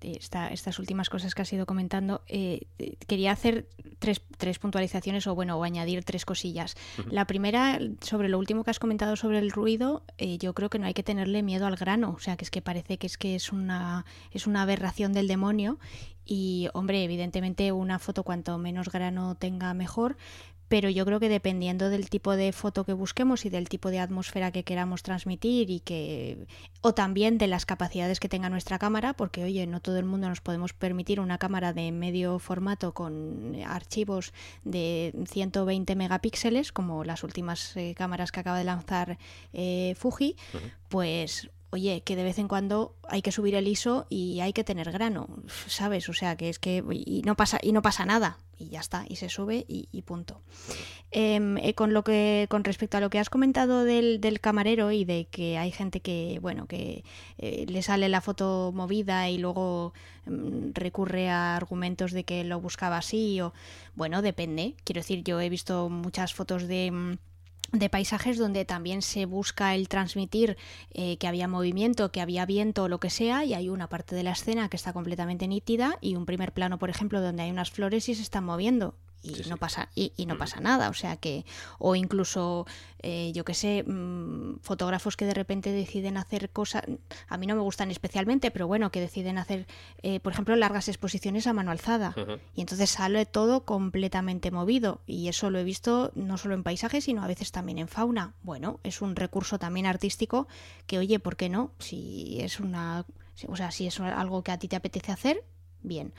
estas 0.00 0.78
últimas 0.78 1.10
cosas 1.10 1.34
que 1.34 1.42
has 1.42 1.52
ido 1.52 1.66
comentando, 1.66 2.22
eh, 2.28 2.66
quería 3.06 3.32
hacer 3.32 3.66
tres, 3.98 4.20
tres, 4.36 4.58
puntualizaciones 4.58 5.26
o 5.26 5.34
bueno, 5.34 5.56
o 5.58 5.64
añadir 5.64 6.04
tres 6.04 6.24
cosillas. 6.24 6.76
La 7.10 7.26
primera, 7.26 7.78
sobre 8.00 8.28
lo 8.28 8.38
último 8.38 8.64
que 8.64 8.70
has 8.70 8.78
comentado 8.78 9.16
sobre 9.16 9.38
el 9.38 9.50
ruido, 9.50 10.02
eh, 10.18 10.38
yo 10.38 10.54
creo 10.54 10.70
que 10.70 10.78
no 10.78 10.86
hay 10.86 10.94
que 10.94 11.02
tenerle 11.02 11.42
miedo 11.42 11.66
al 11.66 11.76
grano, 11.76 12.14
o 12.16 12.20
sea, 12.20 12.36
que 12.36 12.44
es 12.44 12.50
que 12.50 12.62
parece 12.62 12.98
que 12.98 13.06
es 13.06 13.18
que 13.18 13.34
es 13.34 13.52
una, 13.52 14.04
es 14.30 14.46
una 14.46 14.62
aberración 14.62 15.12
del 15.12 15.28
demonio. 15.28 15.78
Y, 16.26 16.68
hombre, 16.72 17.04
evidentemente 17.04 17.70
una 17.72 17.98
foto 17.98 18.22
cuanto 18.22 18.56
menos 18.56 18.88
grano 18.88 19.34
tenga 19.34 19.74
mejor, 19.74 20.16
pero 20.68 20.88
yo 20.88 21.04
creo 21.04 21.20
que 21.20 21.28
dependiendo 21.28 21.90
del 21.90 22.08
tipo 22.08 22.36
de 22.36 22.52
foto 22.52 22.84
que 22.84 22.92
busquemos 22.92 23.44
y 23.44 23.50
del 23.50 23.68
tipo 23.68 23.90
de 23.90 24.00
atmósfera 24.00 24.52
que 24.52 24.64
queramos 24.64 25.02
transmitir 25.02 25.70
y 25.70 25.80
que 25.80 26.46
o 26.80 26.94
también 26.94 27.38
de 27.38 27.46
las 27.46 27.66
capacidades 27.66 28.20
que 28.20 28.28
tenga 28.28 28.50
nuestra 28.50 28.78
cámara, 28.78 29.14
porque 29.14 29.44
oye, 29.44 29.66
no 29.66 29.80
todo 29.80 29.98
el 29.98 30.04
mundo 30.04 30.28
nos 30.28 30.40
podemos 30.40 30.72
permitir 30.72 31.20
una 31.20 31.38
cámara 31.38 31.72
de 31.72 31.92
medio 31.92 32.38
formato 32.38 32.92
con 32.92 33.56
archivos 33.66 34.32
de 34.64 35.14
120 35.28 35.96
megapíxeles 35.96 36.72
como 36.72 37.04
las 37.04 37.24
últimas 37.24 37.76
eh, 37.76 37.94
cámaras 37.96 38.32
que 38.32 38.40
acaba 38.40 38.58
de 38.58 38.64
lanzar 38.64 39.18
eh, 39.52 39.94
Fuji, 39.96 40.36
pues 40.88 41.50
oye, 41.74 42.02
que 42.02 42.14
de 42.14 42.22
vez 42.22 42.38
en 42.38 42.46
cuando 42.46 42.94
hay 43.08 43.20
que 43.20 43.32
subir 43.32 43.56
el 43.56 43.66
ISO 43.66 44.06
y 44.08 44.38
hay 44.40 44.52
que 44.52 44.62
tener 44.62 44.92
grano, 44.92 45.28
¿sabes? 45.66 46.08
O 46.08 46.12
sea, 46.12 46.36
que 46.36 46.48
es 46.48 46.60
que 46.60 46.84
y 46.92 47.22
no 47.22 47.34
pasa 47.34 47.58
y 47.60 47.72
no 47.72 47.82
pasa 47.82 48.06
nada 48.06 48.38
y 48.56 48.68
ya 48.68 48.78
está 48.78 49.04
y 49.08 49.16
se 49.16 49.28
sube 49.28 49.64
y, 49.66 50.02
punto. 50.02 50.40
Em, 51.10 51.58
eh, 51.58 51.74
con 51.74 51.92
lo 51.92 52.04
que 52.04 52.46
con 52.48 52.62
respecto 52.62 52.96
a 52.96 53.00
lo 53.00 53.10
que 53.10 53.18
has 53.18 53.28
comentado 53.28 53.84
del, 53.84 54.20
del 54.20 54.38
camarero 54.38 54.92
y 54.92 55.04
de 55.04 55.26
que 55.26 55.58
hay 55.58 55.72
gente 55.72 55.98
que 55.98 56.38
bueno 56.40 56.66
que 56.66 57.02
eh, 57.38 57.66
le 57.68 57.82
sale 57.82 58.08
la 58.08 58.20
foto 58.20 58.70
movida 58.72 59.28
y 59.28 59.38
luego 59.38 59.94
em, 60.26 60.72
recurre 60.74 61.28
a 61.28 61.56
argumentos 61.56 62.12
de 62.12 62.22
que 62.22 62.44
lo 62.44 62.60
buscaba 62.60 62.98
así 62.98 63.40
o 63.40 63.52
bueno 63.96 64.22
depende. 64.22 64.76
Quiero 64.84 65.00
decir, 65.00 65.24
yo 65.24 65.40
he 65.40 65.48
visto 65.48 65.88
muchas 65.88 66.34
fotos 66.34 66.68
de 66.68 66.86
em, 66.86 67.16
de 67.78 67.90
paisajes 67.90 68.38
donde 68.38 68.64
también 68.64 69.02
se 69.02 69.26
busca 69.26 69.74
el 69.74 69.88
transmitir 69.88 70.56
eh, 70.92 71.16
que 71.18 71.26
había 71.26 71.48
movimiento, 71.48 72.12
que 72.12 72.20
había 72.20 72.46
viento 72.46 72.84
o 72.84 72.88
lo 72.88 73.00
que 73.00 73.10
sea, 73.10 73.44
y 73.44 73.54
hay 73.54 73.68
una 73.68 73.88
parte 73.88 74.14
de 74.14 74.22
la 74.22 74.32
escena 74.32 74.68
que 74.68 74.76
está 74.76 74.92
completamente 74.92 75.48
nítida 75.48 75.98
y 76.00 76.16
un 76.16 76.26
primer 76.26 76.52
plano, 76.52 76.78
por 76.78 76.90
ejemplo, 76.90 77.20
donde 77.20 77.42
hay 77.42 77.50
unas 77.50 77.70
flores 77.70 78.08
y 78.08 78.14
se 78.14 78.22
están 78.22 78.44
moviendo 78.44 78.94
y 79.24 79.48
no 79.48 79.56
pasa 79.56 79.88
y, 79.94 80.12
no 80.26 80.36
pasa 80.36 80.60
nada 80.60 80.90
o 80.90 80.94
sea 80.94 81.16
que 81.16 81.44
o 81.78 81.94
incluso 81.96 82.66
eh, 83.00 83.32
yo 83.34 83.44
que 83.44 83.54
sé 83.54 83.82
mm, 83.82 84.60
fotógrafos 84.60 85.16
que 85.16 85.24
de 85.24 85.34
repente 85.34 85.72
deciden 85.72 86.16
hacer 86.16 86.50
cosas 86.50 86.84
a 87.28 87.36
mí 87.38 87.46
no 87.46 87.54
me 87.54 87.62
gustan 87.62 87.90
especialmente 87.90 88.50
pero 88.50 88.66
bueno 88.66 88.90
que 88.90 89.00
deciden 89.00 89.38
hacer 89.38 89.66
eh, 90.02 90.20
por 90.20 90.32
ejemplo 90.32 90.54
largas 90.56 90.88
exposiciones 90.88 91.46
a 91.46 91.52
mano 91.52 91.70
alzada. 91.70 92.14
Y 92.54 92.60
entonces 92.60 92.90
sale 92.90 93.26
todo 93.26 93.64
completamente 93.64 94.50
movido 94.50 95.00
y 95.06 95.28
eso 95.28 95.50
lo 95.50 95.58
he 95.58 95.64
visto 95.64 96.12
no 96.14 96.36
solo 96.36 96.54
en 96.54 96.62
paisajes 96.62 97.04
sino 97.04 97.22
a 97.22 97.26
veces 97.26 97.52
también 97.52 97.78
en 97.78 97.88
fauna. 97.88 98.34
Bueno 98.42 98.80
es 98.82 99.00
un 99.00 99.16
recurso 99.16 99.58
también 99.58 99.86
artístico 99.86 100.46
que 100.86 100.98
oye 100.98 101.18
por 101.18 101.36
qué 101.36 101.48
no 101.48 101.72
si 101.78 102.38
es 102.40 102.60
una 102.60 103.06
o 103.48 103.56
sea, 103.56 103.70
si 103.70 103.86
es 103.86 103.98
algo 104.00 104.42
que 104.42 104.52
a 104.52 104.58
ti 104.58 104.68
te 104.68 104.76
apetece 104.76 105.10
hacer, 105.10 105.44
bien. 105.84 106.12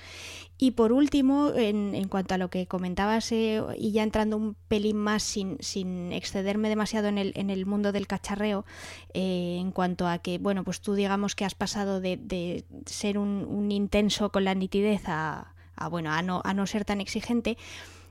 Y 0.58 0.72
por 0.72 0.94
último, 0.94 1.52
en, 1.54 2.08
cuanto 2.08 2.34
a 2.34 2.38
lo 2.38 2.50
que 2.50 2.66
comentabas, 2.66 3.32
eh, 3.34 3.62
y 3.78 3.92
ya 3.92 4.04
entrando 4.04 4.38
un 4.38 4.56
pelín 4.70 4.96
más 4.96 5.22
sin, 5.24 5.58
sin 5.60 6.14
excederme 6.14 6.70
demasiado 6.70 7.10
en 7.10 7.18
el, 7.18 7.34
en 7.36 7.50
el 7.50 7.66
mundo 7.66 7.92
del 7.92 8.08
cacharreo, 8.08 8.66
eh, 9.14 9.58
en 9.60 9.72
cuanto 9.72 10.08
a 10.08 10.20
que, 10.20 10.38
bueno, 10.38 10.64
pues 10.64 10.80
tú 10.80 10.94
digamos 10.94 11.36
que 11.36 11.44
has 11.44 11.56
pasado 11.56 12.00
de, 12.00 12.64
ser 12.86 13.18
un, 13.18 13.70
intenso 13.72 14.32
con 14.32 14.46
la 14.46 14.56
nitidez 14.56 15.04
a, 15.08 15.54
bueno, 15.90 16.12
a 16.12 16.22
no, 16.22 16.42
a 16.46 16.54
no 16.54 16.66
ser 16.68 16.86
tan 16.86 17.02
exigente. 17.02 17.58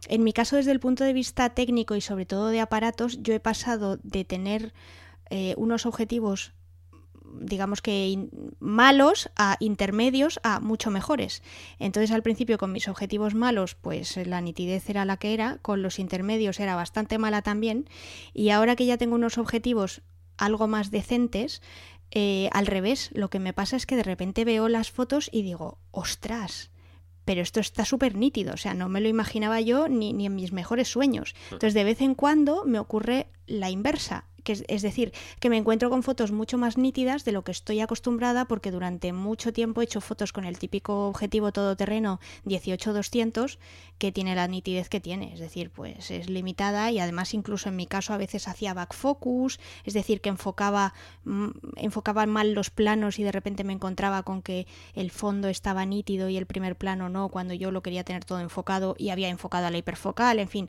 En 0.09 0.23
mi 0.23 0.35
caso, 0.35 0.57
desde 0.57 0.73
el 0.73 0.81
punto 0.81 1.05
de 1.05 1.15
vista 1.15 1.49
técnico 1.51 1.95
y 1.95 2.03
sobre 2.03 2.27
todo 2.27 2.49
de 2.49 2.61
aparatos, 2.61 3.23
yo 3.23 3.33
he 3.33 3.41
pasado 3.41 3.99
de 4.03 4.25
tener 4.27 4.75
eh, 5.31 5.55
unos 5.57 5.87
objetivos 5.87 6.53
digamos 7.41 7.83
que 7.83 8.29
malos 8.59 9.31
a 9.37 9.57
intermedios 9.61 10.41
a 10.43 10.61
mucho 10.61 10.91
mejores. 10.91 11.43
Entonces 11.79 12.11
al 12.11 12.23
principio 12.23 12.59
con 12.59 12.73
mis 12.73 12.89
objetivos 12.89 13.35
malos 13.35 13.75
pues 13.75 14.17
la 14.17 14.41
nitidez 14.41 14.89
era 14.91 15.05
la 15.05 15.17
que 15.17 15.35
era, 15.35 15.59
con 15.63 15.83
los 15.83 15.99
intermedios 15.99 16.61
era 16.61 16.75
bastante 16.75 17.19
mala 17.19 17.43
también 17.43 17.89
y 18.33 18.51
ahora 18.51 18.77
que 18.77 18.87
ya 18.87 18.99
tengo 18.99 19.15
unos 19.15 19.39
objetivos 19.39 20.03
algo 20.37 20.67
más 20.67 20.91
decentes, 20.91 21.63
eh, 22.11 22.49
al 22.53 22.67
revés, 22.67 23.11
lo 23.13 23.31
que 23.31 23.39
me 23.39 23.53
pasa 23.53 23.77
es 23.77 23.87
que 23.87 23.97
de 23.97 24.03
repente 24.03 24.45
veo 24.45 24.69
las 24.69 24.91
fotos 24.91 25.29
y 25.33 25.43
digo, 25.43 25.79
ostras, 25.91 26.71
pero 27.25 27.41
esto 27.41 27.61
está 27.61 27.85
súper 27.85 28.17
nítido, 28.17 28.55
o 28.55 28.57
sea, 28.57 28.75
no 28.75 28.89
me 28.89 29.01
lo 29.01 29.09
imaginaba 29.09 29.61
yo 29.61 29.89
ni, 29.89 30.13
ni 30.13 30.27
en 30.27 30.35
mis 30.35 30.53
mejores 30.53 30.89
sueños. 30.89 31.35
Entonces, 31.45 31.75
de 31.75 31.85
vez 31.85 32.01
en 32.03 32.15
cuando 32.15 32.65
me 32.65 32.79
ocurre 32.79 33.29
la 33.47 33.71
inversa 33.71 34.27
es, 34.53 34.83
decir, 34.83 35.13
que 35.41 35.51
me 35.51 35.57
encuentro 35.57 35.91
con 35.91 36.03
fotos 36.03 36.33
mucho 36.33 36.59
más 36.59 36.77
nítidas 36.79 37.25
de 37.25 37.33
lo 37.33 37.43
que 37.43 37.53
estoy 37.53 37.81
acostumbrada 37.81 38.45
porque 38.47 38.71
durante 38.71 39.13
mucho 39.13 39.53
tiempo 39.53 39.81
he 39.81 39.85
hecho 39.85 40.01
fotos 40.01 40.33
con 40.33 40.45
el 40.45 40.59
típico 40.59 41.09
objetivo 41.09 41.53
todoterreno 41.53 42.21
18-200 42.47 43.59
que 43.99 44.13
tiene 44.13 44.35
la 44.35 44.49
nitidez 44.49 44.89
que 44.89 45.01
tiene, 45.01 45.33
es 45.35 45.41
decir, 45.41 45.71
pues 45.71 46.11
es 46.11 46.29
limitada 46.29 46.91
y 46.91 46.99
además 46.99 47.33
incluso 47.33 47.69
en 47.69 47.77
mi 47.77 47.87
caso 47.87 48.13
a 48.13 48.17
veces 48.17 48.49
hacía 48.49 48.75
back 48.75 48.95
focus, 48.95 49.61
es 49.85 49.95
decir, 49.95 50.21
que 50.21 50.29
enfocaba, 50.29 50.95
mm, 51.25 51.49
enfocaba 51.77 52.27
mal 52.27 52.53
los 52.53 52.71
planos 52.71 53.19
y 53.19 53.23
de 53.23 53.33
repente 53.33 53.65
me 53.65 53.73
encontraba 53.73 54.23
con 54.23 54.43
que 54.43 54.67
el 54.95 55.11
fondo 55.11 55.49
estaba 55.49 55.87
nítido 55.87 56.29
y 56.29 56.37
el 56.37 56.47
primer 56.47 56.77
plano 56.77 57.09
no, 57.09 57.29
cuando 57.29 57.55
yo 57.55 57.71
lo 57.71 57.83
quería 57.83 58.05
tener 58.05 58.25
todo 58.25 58.41
enfocado 58.41 58.95
y 58.99 59.11
había 59.11 59.29
enfocado 59.29 59.67
a 59.67 59.71
la 59.71 59.79
hiperfocal, 59.79 60.39
en 60.39 60.49
fin, 60.49 60.69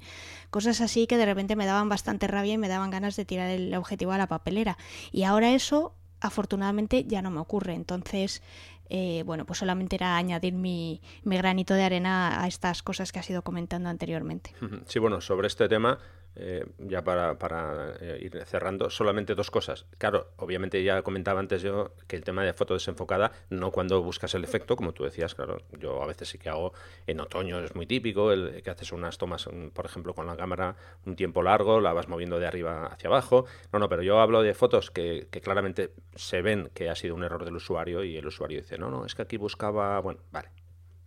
cosas 0.49 0.81
así 0.81 1.07
que 1.07 1.17
de 1.17 1.25
repente 1.25 1.55
me 1.55 1.65
daban 1.65 1.89
bastante 1.89 2.27
rabia 2.27 2.53
y 2.53 2.57
me 2.57 2.67
daban 2.67 2.91
ganas 2.91 3.15
de 3.15 3.25
tirar 3.25 3.49
el 3.49 3.64
el 3.67 3.75
objetivo 3.75 4.11
a 4.11 4.17
la 4.17 4.27
papelera. 4.27 4.77
Y 5.11 5.23
ahora 5.23 5.53
eso, 5.53 5.93
afortunadamente, 6.21 7.05
ya 7.05 7.21
no 7.21 7.31
me 7.31 7.39
ocurre. 7.39 7.73
Entonces, 7.73 8.41
eh, 8.89 9.23
bueno, 9.25 9.45
pues 9.45 9.59
solamente 9.59 9.95
era 9.95 10.17
añadir 10.17 10.53
mi, 10.53 11.01
mi, 11.23 11.37
granito 11.37 11.73
de 11.73 11.83
arena 11.83 12.43
a 12.43 12.47
estas 12.47 12.83
cosas 12.83 13.11
que 13.11 13.19
has 13.19 13.29
ido 13.29 13.41
comentando 13.41 13.89
anteriormente. 13.89 14.53
Sí, 14.85 14.99
bueno, 14.99 15.21
sobre 15.21 15.47
este 15.47 15.67
tema 15.67 15.99
eh, 16.35 16.65
ya 16.79 17.03
para, 17.03 17.37
para 17.37 17.93
eh, 17.99 18.19
ir 18.21 18.43
cerrando, 18.45 18.89
solamente 18.89 19.35
dos 19.35 19.51
cosas. 19.51 19.85
Claro, 19.97 20.31
obviamente 20.37 20.83
ya 20.83 21.01
comentaba 21.01 21.39
antes 21.39 21.61
yo 21.61 21.93
que 22.07 22.15
el 22.15 22.23
tema 22.23 22.43
de 22.43 22.53
foto 22.53 22.73
desenfocada, 22.73 23.31
no 23.49 23.71
cuando 23.71 24.01
buscas 24.01 24.33
el 24.35 24.43
efecto, 24.43 24.75
como 24.75 24.93
tú 24.93 25.03
decías, 25.03 25.35
claro, 25.35 25.57
yo 25.79 26.01
a 26.03 26.07
veces 26.07 26.29
sí 26.29 26.37
que 26.37 26.49
hago 26.49 26.73
en 27.07 27.19
otoño, 27.19 27.59
es 27.59 27.75
muy 27.75 27.85
típico, 27.85 28.31
el 28.31 28.61
que 28.61 28.69
haces 28.69 28.91
unas 28.91 29.17
tomas, 29.17 29.47
por 29.73 29.85
ejemplo, 29.85 30.13
con 30.13 30.27
la 30.27 30.35
cámara 30.35 30.75
un 31.05 31.15
tiempo 31.15 31.41
largo, 31.41 31.79
la 31.79 31.93
vas 31.93 32.07
moviendo 32.07 32.39
de 32.39 32.47
arriba 32.47 32.87
hacia 32.87 33.07
abajo. 33.07 33.45
No, 33.71 33.79
no, 33.79 33.89
pero 33.89 34.01
yo 34.01 34.19
hablo 34.19 34.41
de 34.41 34.53
fotos 34.53 34.91
que, 34.91 35.27
que 35.31 35.41
claramente 35.41 35.91
se 36.15 36.41
ven 36.41 36.69
que 36.73 36.89
ha 36.89 36.95
sido 36.95 37.15
un 37.15 37.23
error 37.23 37.45
del 37.45 37.55
usuario 37.55 38.03
y 38.03 38.17
el 38.17 38.27
usuario 38.27 38.59
dice, 38.61 38.77
no, 38.77 38.89
no, 38.89 39.05
es 39.05 39.15
que 39.15 39.21
aquí 39.21 39.37
buscaba, 39.37 39.99
bueno, 39.99 40.21
vale, 40.31 40.49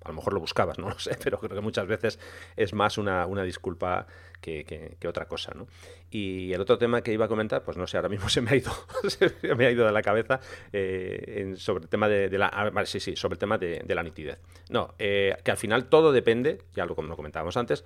a 0.09 0.13
lo 0.13 0.17
mejor 0.17 0.33
lo 0.33 0.41
buscabas, 0.41 0.79
no 0.79 0.89
lo 0.89 0.99
sé, 0.99 1.17
pero 1.23 1.39
creo 1.39 1.55
que 1.55 1.61
muchas 1.61 1.87
veces 1.87 2.19
es 2.57 2.73
más 2.73 2.99
una, 2.99 3.27
una 3.27 3.43
disculpa 3.43 4.07
que, 4.41 4.97
otra 5.07 5.27
cosa, 5.27 5.53
¿no? 5.55 5.67
Y 6.11 6.53
el 6.53 6.61
otro 6.61 6.79
tema 6.79 7.03
que 7.03 7.13
iba 7.13 7.27
a 7.27 7.29
comentar, 7.29 7.63
pues 7.63 7.77
no 7.77 7.87
sé, 7.87 7.99
ahora 7.99 8.09
mismo 8.09 8.29
se 8.31 8.41
me 8.41 8.51
ha 8.51 8.57
ido, 8.57 8.73
se 9.09 9.55
me 9.55 9.67
ha 9.67 9.71
ido 9.71 9.87
de 9.87 9.93
la 9.93 10.03
cabeza 10.03 10.41
eh, 10.73 11.55
sobre 11.57 11.85
el 11.85 11.89
tema 11.89 12.09
de, 12.09 12.39
la, 12.39 12.47
ah, 12.47 12.87
sí, 12.87 13.01
sí, 13.01 13.17
sobre 13.17 13.35
el 13.35 13.39
tema 13.39 13.59
de, 13.59 13.85
la 13.87 14.03
nitidez. 14.03 14.39
No, 14.71 14.95
eh, 14.99 15.37
que 15.45 15.51
al 15.51 15.57
final 15.57 15.89
todo 15.89 16.13
depende, 16.13 16.63
ya 16.75 16.87
lo, 16.87 16.95
como 16.95 17.09
lo 17.09 17.17
comentábamos 17.17 17.57
antes, 17.57 17.85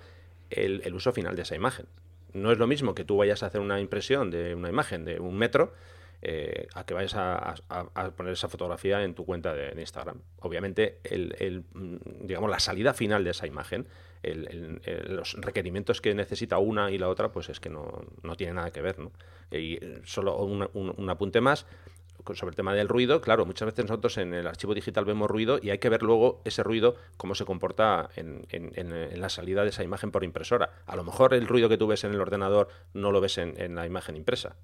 el, 0.49 0.81
el 0.85 0.93
uso 0.93 1.11
final 1.11 1.35
de 1.35 1.41
esa 1.41 1.55
imagen. 1.55 1.87
No 2.33 2.51
es 2.51 2.57
lo 2.57 2.67
mismo 2.67 2.95
que 2.95 3.03
tú 3.03 3.17
vayas 3.17 3.43
a 3.43 3.47
hacer 3.47 3.61
una 3.61 3.79
impresión 3.79 4.31
de 4.31 4.55
una 4.55 4.69
imagen 4.69 5.05
de 5.05 5.19
un 5.19 5.37
metro 5.37 5.73
eh, 6.25 6.67
a 6.73 6.85
que 6.85 6.93
vayas 6.93 7.15
a, 7.15 7.55
poner 8.15 8.31
esa 8.31 8.47
fotografía 8.47 9.03
en 9.03 9.13
tu 9.13 9.25
cuenta 9.25 9.53
de, 9.53 9.79
Instagram. 9.79 10.21
Obviamente, 10.39 10.99
el, 11.03 11.65
mm, 11.73 12.25
digamos, 12.25 12.49
la 12.49 12.59
salida 12.59 12.93
final 12.93 13.25
de 13.25 13.31
esa 13.31 13.45
imagen, 13.45 13.87
los 14.23 15.33
requerimientos 15.33 15.99
que 15.99 16.15
necesita 16.15 16.57
una 16.57 16.91
y 16.91 16.97
la 16.97 17.09
otra, 17.09 17.33
pues 17.33 17.49
es 17.49 17.59
que 17.59 17.69
no, 17.69 18.05
no 18.21 18.37
tiene 18.37 18.53
nada 18.53 18.71
que 18.71 18.81
ver. 18.81 18.97
¿no? 18.99 19.11
Y 19.51 19.79
solo 20.05 20.37
un, 20.37 21.09
apunte 21.09 21.41
más 21.41 21.65
sobre 22.33 22.51
el 22.51 22.55
tema 22.55 22.73
del 22.73 22.87
ruido, 22.87 23.19
claro, 23.19 23.45
muchas 23.45 23.65
veces 23.65 23.83
nosotros 23.83 24.17
en 24.17 24.33
el 24.33 24.47
archivo 24.47 24.73
digital 24.73 25.03
vemos 25.03 25.29
ruido 25.29 25.59
y 25.61 25.71
hay 25.71 25.79
que 25.79 25.89
ver 25.89 26.03
luego 26.03 26.41
ese 26.45 26.63
ruido, 26.63 26.95
cómo 27.17 27.35
se 27.35 27.43
comporta 27.43 28.09
en, 28.15 28.45
en, 28.49 29.19
la 29.19 29.27
salida 29.27 29.63
de 29.63 29.69
esa 29.69 29.83
imagen 29.83 30.11
por 30.11 30.23
impresora. 30.23 30.69
A 30.85 30.95
lo 30.95 31.03
mejor 31.03 31.33
el 31.33 31.47
ruido 31.47 31.67
que 31.67 31.77
tú 31.77 31.87
ves 31.87 32.05
en 32.05 32.13
el 32.13 32.21
ordenador 32.21 32.69
no 32.93 33.11
lo 33.11 33.19
ves 33.19 33.37
en, 33.39 33.75
la 33.75 33.85
imagen 33.85 34.15
impresa. 34.15 34.55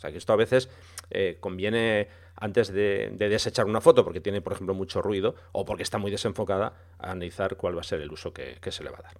O 0.00 0.02
sea 0.02 0.12
que 0.12 0.16
esto 0.16 0.32
a 0.32 0.36
veces 0.36 0.70
eh, 1.10 1.36
conviene, 1.40 2.08
antes 2.34 2.72
de, 2.72 3.14
desechar 3.18 3.66
una 3.66 3.82
foto, 3.82 4.02
porque 4.02 4.22
tiene, 4.22 4.40
por 4.40 4.54
ejemplo, 4.54 4.74
mucho 4.74 5.02
ruido, 5.02 5.34
o 5.52 5.66
porque 5.66 5.82
está 5.82 5.98
muy 5.98 6.10
desenfocada, 6.10 6.72
analizar 6.98 7.58
cuál 7.58 7.76
va 7.76 7.82
a 7.82 7.84
ser 7.84 8.00
el 8.00 8.10
uso 8.10 8.32
que, 8.32 8.58
se 8.70 8.82
le 8.82 8.88
va 8.88 9.00
a 9.00 9.02
dar. 9.02 9.18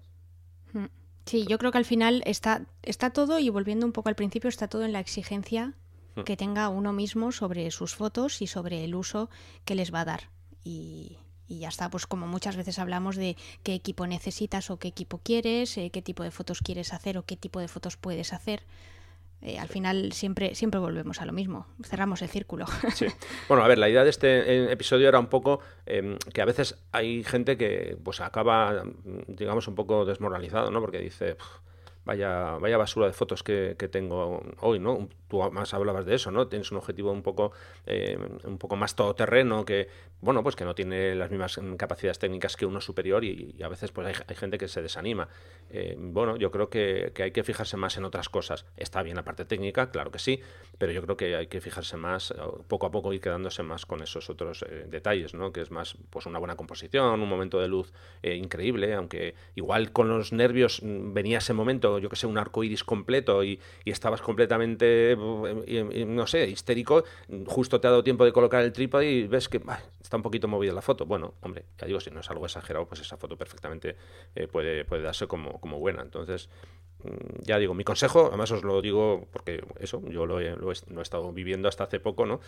Mm. 0.73 0.89
Sí, 1.27 1.45
yo 1.47 1.59
creo 1.59 1.71
que 1.71 1.77
al 1.77 1.85
final 1.85 2.23
está, 2.25 2.65
está 2.81 3.11
todo, 3.11 3.37
y 3.37 3.49
volviendo 3.49 3.85
un 3.85 3.91
poco 3.91 4.09
al 4.09 4.15
principio, 4.15 4.47
está 4.47 4.67
todo 4.67 4.83
en 4.83 4.91
la 4.91 4.99
exigencia 4.99 5.75
mm. 6.15 6.21
que 6.21 6.35
tenga 6.35 6.67
uno 6.69 6.93
mismo 6.93 7.31
sobre 7.31 7.69
sus 7.69 7.93
fotos 7.93 8.41
y 8.41 8.47
sobre 8.47 8.83
el 8.83 8.95
uso 8.95 9.29
que 9.65 9.75
les 9.75 9.93
va 9.93 10.01
a 10.01 10.05
dar. 10.05 10.29
Y, 10.63 11.19
ya 11.47 11.67
está, 11.67 11.91
pues 11.91 12.07
como 12.07 12.25
muchas 12.25 12.55
veces 12.55 12.79
hablamos 12.79 13.17
de 13.17 13.37
qué 13.61 13.75
equipo 13.75 14.07
necesitas 14.07 14.71
o 14.71 14.79
qué 14.79 14.87
equipo 14.87 15.19
quieres, 15.19 15.77
eh, 15.77 15.91
qué 15.91 16.01
tipo 16.01 16.23
de 16.23 16.31
fotos 16.31 16.61
quieres 16.61 16.91
hacer 16.91 17.19
o 17.19 17.25
qué 17.25 17.37
tipo 17.37 17.59
de 17.59 17.67
fotos 17.67 17.97
puedes 17.97 18.33
hacer. 18.33 18.63
Eh, 19.41 19.57
al 19.57 19.67
final 19.67 20.11
siempre, 20.11 20.53
siempre 20.53 20.79
volvemos 20.79 21.19
a 21.19 21.25
lo 21.25 21.33
mismo, 21.33 21.65
cerramos 21.83 22.21
el 22.21 22.29
círculo. 22.29 22.65
Sí. 22.93 23.07
Bueno, 23.47 23.63
a 23.63 23.67
ver, 23.67 23.77
la 23.77 23.89
idea 23.89 24.03
de 24.03 24.09
este 24.09 24.27
eh, 24.27 24.71
episodio 24.71 25.07
era 25.07 25.19
un 25.19 25.27
poco 25.27 25.61
em, 25.85 26.17
que 26.33 26.41
a 26.41 26.45
veces 26.45 26.77
hay 26.91 27.23
gente 27.23 27.57
que 27.57 27.97
pues 28.03 28.21
acaba, 28.21 28.83
digamos, 29.27 29.67
un 29.67 29.75
poco 29.75 30.05
desmoralizado, 30.05 30.69
¿no? 30.69 30.79
Porque 30.79 30.99
dice, 30.99 31.37
vaya, 32.05 32.57
vaya 32.57 32.77
basura 32.77 33.07
de 33.07 33.13
fotos 33.13 33.43
que, 33.43 33.75
tengo 33.91 34.41
hoy, 34.61 34.79
¿no? 34.79 35.09
Tú 35.27 35.41
más 35.51 35.73
hablabas 35.73 36.05
de 36.05 36.15
eso, 36.15 36.31
¿no? 36.31 36.47
Tienes 36.47 36.71
un 36.71 36.77
objetivo 36.77 37.11
un 37.11 37.21
poco, 37.21 37.51
eh, 37.85 38.17
un 38.43 38.57
poco 38.57 38.75
más 38.75 38.95
todoterreno 38.95 39.65
que, 39.65 39.87
bueno, 40.21 40.43
pues 40.43 40.55
que 40.55 40.65
no 40.65 40.75
tiene 40.75 41.15
las 41.15 41.29
mismas 41.29 41.59
capacidades 41.77 42.19
técnicas 42.19 42.55
que 42.57 42.65
uno 42.65 42.81
superior 42.81 43.23
y, 43.23 43.55
a 43.63 43.67
veces 43.67 43.91
pues 43.91 44.21
hay, 44.27 44.35
gente 44.35 44.57
que 44.57 44.67
se 44.67 44.81
desanima. 44.81 45.29
Eh, 45.69 45.95
bueno, 45.97 46.37
yo 46.37 46.51
creo 46.51 46.69
que, 46.69 47.13
hay 47.17 47.31
que 47.31 47.43
fijarse 47.43 47.77
más 47.77 47.97
en 47.97 48.05
otras 48.05 48.29
cosas. 48.29 48.65
Está 48.77 49.03
bien 49.03 49.15
la 49.15 49.23
parte 49.23 49.45
técnica, 49.45 49.91
claro 49.91 50.11
que 50.11 50.19
sí, 50.19 50.41
pero 50.77 50.91
yo 50.91 51.01
creo 51.03 51.17
que 51.17 51.35
hay 51.35 51.47
que 51.47 51.61
fijarse 51.61 51.97
más, 51.97 52.33
poco 52.67 52.87
a 52.87 52.91
poco 52.91 53.13
ir 53.13 53.21
quedándose 53.21 53.63
más 53.63 53.85
con 53.85 54.01
esos 54.01 54.29
otros 54.29 54.63
eh, 54.63 54.85
detalles, 54.87 55.33
¿no? 55.33 55.51
Que 55.51 55.61
es 55.61 55.71
más, 55.71 55.97
pues 56.09 56.25
una 56.25 56.39
buena 56.39 56.55
composición, 56.55 57.21
un 57.21 57.29
momento 57.29 57.59
de 57.59 57.67
luz 57.67 57.93
increíble, 58.23 58.93
aunque 58.93 59.35
igual 59.55 59.91
con 59.91 60.09
los 60.09 60.31
nervios 60.31 60.81
mm, 60.83 61.13
venía 61.13 61.39
ese 61.39 61.53
momento 61.53 61.90
yo 61.99 62.09
que 62.09 62.15
sé, 62.15 62.27
un 62.27 62.37
arco 62.37 62.63
iris 62.63 62.83
completo 62.83 63.43
y, 63.43 63.59
estabas 63.85 64.21
completamente, 64.21 65.11
eh, 65.11 66.05
no 66.07 66.25
sé, 66.25 66.47
histérico, 66.49 67.03
justo 67.45 67.79
te 67.79 67.87
ha 67.87 67.91
dado 67.91 68.03
tiempo 68.03 68.25
de 68.25 68.31
colocar 68.31 68.63
el 68.63 68.71
trípode 68.71 69.11
y 69.11 69.27
ves 69.27 69.49
que 69.49 69.61
está 70.01 70.17
un 70.17 70.23
poquito 70.23 70.47
movida 70.47 70.73
la 70.73 70.81
foto. 70.81 71.05
Bueno, 71.05 71.35
hombre, 71.41 71.65
ya 71.77 71.87
digo, 71.87 71.99
si 71.99 72.11
no 72.11 72.19
es 72.21 72.29
algo 72.29 72.45
exagerado, 72.45 72.87
pues 72.87 73.01
esa 73.01 73.17
foto 73.17 73.37
perfectamente 73.37 73.95
eh, 74.35 74.47
puede, 74.47 74.85
puede 74.85 75.03
darse 75.03 75.27
como, 75.27 75.59
como 75.59 75.79
buena. 75.79 76.01
Entonces, 76.01 76.49
mm, 77.03 77.43
ya 77.43 77.57
digo, 77.59 77.73
mi 77.73 77.83
consejo, 77.83 78.27
además 78.27 78.51
os 78.51 78.63
lo 78.63 78.81
digo 78.81 79.27
porque 79.31 79.63
eso, 79.79 80.01
yo 80.09 80.25
lo 80.25 80.39
he, 80.39 80.55
lo 80.55 80.71
he, 80.71 81.01
estado 81.01 81.31
viviendo 81.31 81.67
hasta 81.67 81.85
hace 81.85 81.99
poco, 81.99 82.25
¿no? 82.25 82.39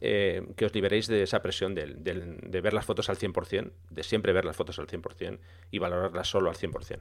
Eh, 0.00 0.46
que 0.56 0.64
os 0.64 0.74
liberéis 0.74 1.06
de 1.06 1.22
esa 1.22 1.42
presión 1.42 1.74
de, 1.74 2.60
ver 2.60 2.72
las 2.72 2.84
fotos 2.84 3.08
al 3.08 3.18
100%, 3.18 3.70
de 3.90 4.02
siempre 4.02 4.32
ver 4.32 4.44
las 4.44 4.56
fotos 4.56 4.78
al 4.78 4.86
100% 4.86 5.38
y 5.70 5.78
valorarlas 5.78 6.28
solo 6.28 6.50
al 6.50 6.56
100%. 6.56 7.00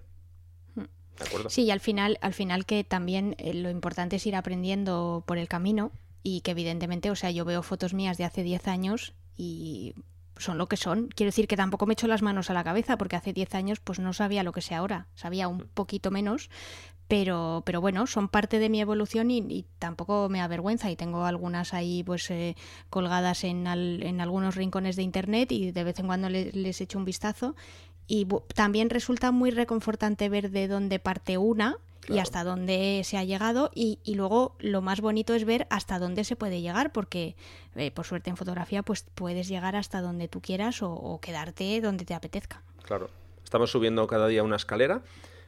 Sí, 1.49 1.63
y 1.63 1.71
al 1.71 1.79
final, 1.79 2.17
al 2.21 2.33
final 2.33 2.65
que 2.65 2.83
también 2.83 3.35
eh, 3.37 3.53
lo 3.53 3.69
importante 3.69 4.15
es 4.15 4.25
ir 4.25 4.35
aprendiendo 4.35 5.23
por 5.27 5.37
el 5.37 5.47
camino 5.47 5.91
y 6.23 6.41
que 6.41 6.51
evidentemente, 6.51 7.11
o 7.11 7.15
sea, 7.15 7.31
yo 7.31 7.45
veo 7.45 7.63
fotos 7.63 7.93
mías 7.93 8.17
de 8.17 8.25
hace 8.25 8.43
10 8.43 8.67
años 8.67 9.13
y 9.35 9.95
son 10.37 10.57
lo 10.57 10.67
que 10.67 10.77
son. 10.77 11.09
Quiero 11.09 11.29
decir 11.29 11.47
que 11.47 11.57
tampoco 11.57 11.85
me 11.85 11.93
echo 11.93 12.07
las 12.07 12.21
manos 12.21 12.49
a 12.49 12.53
la 12.53 12.63
cabeza 12.63 12.97
porque 12.97 13.15
hace 13.15 13.33
10 13.33 13.55
años 13.55 13.79
pues 13.79 13.99
no 13.99 14.13
sabía 14.13 14.43
lo 14.43 14.51
que 14.51 14.61
sé 14.61 14.75
ahora, 14.75 15.07
sabía 15.15 15.47
un 15.47 15.59
poquito 15.73 16.11
menos, 16.11 16.49
pero, 17.07 17.61
pero 17.65 17.81
bueno, 17.81 18.07
son 18.07 18.29
parte 18.29 18.57
de 18.57 18.69
mi 18.69 18.79
evolución 18.79 19.31
y, 19.31 19.65
tampoco 19.79 20.29
me 20.29 20.39
avergüenza. 20.39 20.89
Y 20.89 20.95
tengo 20.95 21.25
algunas 21.25 21.73
ahí 21.73 22.03
pues 22.03 22.31
eh, 22.31 22.55
colgadas 22.89 23.43
en, 23.43 23.67
en, 23.67 24.21
algunos 24.21 24.55
rincones 24.55 24.95
de 24.95 25.03
internet 25.03 25.51
y 25.51 25.71
de 25.71 25.83
vez 25.83 25.99
en 25.99 26.07
cuando 26.07 26.29
les, 26.29 26.55
les 26.55 26.79
echo 26.79 26.97
un 26.97 27.05
vistazo 27.05 27.55
y 28.07 28.27
también 28.55 28.89
resulta 28.89 29.31
muy 29.31 29.51
reconfortante 29.51 30.29
ver 30.29 30.51
de 30.51 30.67
dónde 30.67 30.99
parte 30.99 31.37
una 31.37 31.77
y 32.07 32.17
hasta 32.17 32.43
dónde 32.43 33.01
se 33.05 33.17
ha 33.17 33.23
llegado 33.23 33.71
y, 33.75 33.99
luego 34.15 34.55
lo 34.59 34.81
más 34.81 35.01
bonito 35.01 35.35
es 35.35 35.45
ver 35.45 35.67
hasta 35.69 35.99
dónde 35.99 36.23
se 36.23 36.35
puede 36.35 36.61
llegar 36.61 36.91
porque 36.91 37.35
eh, 37.75 37.91
por 37.91 38.05
suerte 38.05 38.29
en 38.29 38.37
fotografía 38.37 38.83
pues 38.83 39.05
puedes 39.15 39.47
llegar 39.47 39.75
hasta 39.75 40.01
donde 40.01 40.27
tú 40.27 40.41
quieras 40.41 40.81
o 40.81 41.19
quedarte 41.21 41.79
donde 41.79 42.05
te 42.05 42.13
apetezca. 42.13 42.61
Claro, 42.83 43.09
estamos 43.43 43.71
subiendo 43.71 44.07
cada 44.07 44.27
día 44.27 44.43
una 44.43 44.55
escalera 44.55 45.01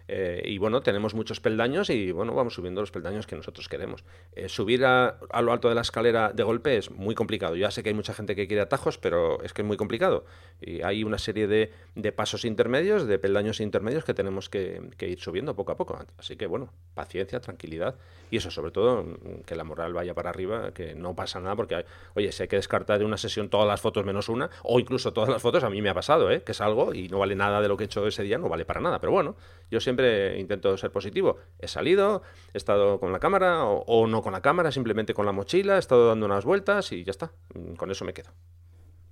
eh, 0.07 0.41
y 0.45 0.57
bueno, 0.57 0.81
tenemos 0.81 1.13
muchos 1.13 1.39
peldaños 1.39 1.89
y 1.89 2.11
bueno, 2.11 2.33
vamos 2.33 2.53
subiendo 2.53 2.81
los 2.81 2.91
peldaños 2.91 3.25
que 3.25 3.35
nosotros 3.35 3.69
queremos. 3.69 4.03
Eh, 4.33 4.49
subir 4.49 4.85
a, 4.85 5.17
lo 5.41 5.51
alto 5.51 5.69
de 5.69 5.75
la 5.75 5.81
escalera 5.81 6.31
de 6.33 6.43
golpe 6.43 6.77
es 6.77 6.91
muy 6.91 7.15
complicado. 7.15 7.55
Ya 7.55 7.71
sé 7.71 7.83
que 7.83 7.89
hay 7.89 7.95
mucha 7.95 8.13
gente 8.13 8.35
que 8.35 8.47
quiere 8.47 8.61
atajos, 8.61 8.97
pero 8.97 9.41
es 9.43 9.53
que 9.53 9.61
es 9.61 9.67
muy 9.67 9.77
complicado. 9.77 10.25
Y 10.61 10.81
hay 10.81 11.03
una 11.03 11.17
serie 11.17 11.47
de, 11.47 12.11
pasos 12.11 12.45
intermedios, 12.45 13.07
de 13.07 13.17
peldaños 13.17 13.59
intermedios 13.59 14.03
que 14.03 14.13
tenemos 14.13 14.49
que, 14.49 14.81
ir 14.99 15.19
subiendo 15.19 15.55
poco 15.55 15.71
a 15.71 15.77
poco. 15.77 15.97
Así 16.17 16.35
que 16.35 16.47
bueno, 16.47 16.73
paciencia, 16.93 17.39
tranquilidad 17.39 17.95
y 18.29 18.37
eso 18.37 18.51
sobre 18.51 18.71
todo, 18.71 19.05
que 19.45 19.55
la 19.55 19.63
moral 19.63 19.93
vaya 19.93 20.13
para 20.13 20.29
arriba, 20.29 20.71
que 20.73 20.95
no 20.95 21.15
pasa 21.15 21.39
nada 21.39 21.55
porque, 21.55 21.85
oye, 22.15 22.31
si 22.31 22.43
hay 22.43 22.49
que 22.49 22.55
descartar 22.55 22.99
de 22.99 23.05
una 23.05 23.17
sesión 23.17 23.49
todas 23.49 23.67
las 23.67 23.79
fotos 23.79 24.05
menos 24.05 24.29
una, 24.29 24.49
o 24.63 24.79
incluso 24.79 25.13
todas 25.13 25.29
las 25.29 25.41
fotos, 25.41 25.63
a 25.63 25.69
mí 25.69 25.81
me 25.81 25.89
ha 25.89 25.93
pasado, 25.93 26.31
¿eh? 26.31 26.41
que 26.43 26.53
salgo 26.53 26.93
y 26.93 27.09
no 27.09 27.19
vale 27.19 27.35
nada 27.35 27.61
de 27.61 27.67
lo 27.67 27.77
que 27.77 27.83
he 27.83 27.85
hecho 27.85 28.07
ese 28.07 28.23
día, 28.23 28.37
no 28.37 28.49
vale 28.49 28.65
para 28.65 28.81
nada. 28.81 28.99
Pero 28.99 29.11
bueno, 29.11 29.35
yo 29.69 29.79
siempre 29.79 29.92
siempre 29.93 30.39
intento 30.39 30.75
ser 30.77 30.91
positivo. 30.91 31.37
He 31.59 31.67
salido, 31.67 32.23
he 32.53 32.57
estado 32.57 32.99
con 32.99 33.11
la 33.11 33.19
cámara 33.19 33.63
o, 33.63 34.07
no 34.07 34.21
con 34.21 34.33
la 34.33 34.41
cámara, 34.41 34.71
simplemente 34.71 35.13
con 35.13 35.25
la 35.25 35.31
mochila, 35.31 35.75
he 35.75 35.79
estado 35.79 36.07
dando 36.07 36.25
unas 36.25 36.45
vueltas 36.45 36.91
y 36.91 37.03
ya 37.03 37.11
está. 37.11 37.31
Mm, 37.53 37.75
con 37.75 37.91
eso 37.91 38.03
me 38.03 38.13
quedo. 38.13 38.31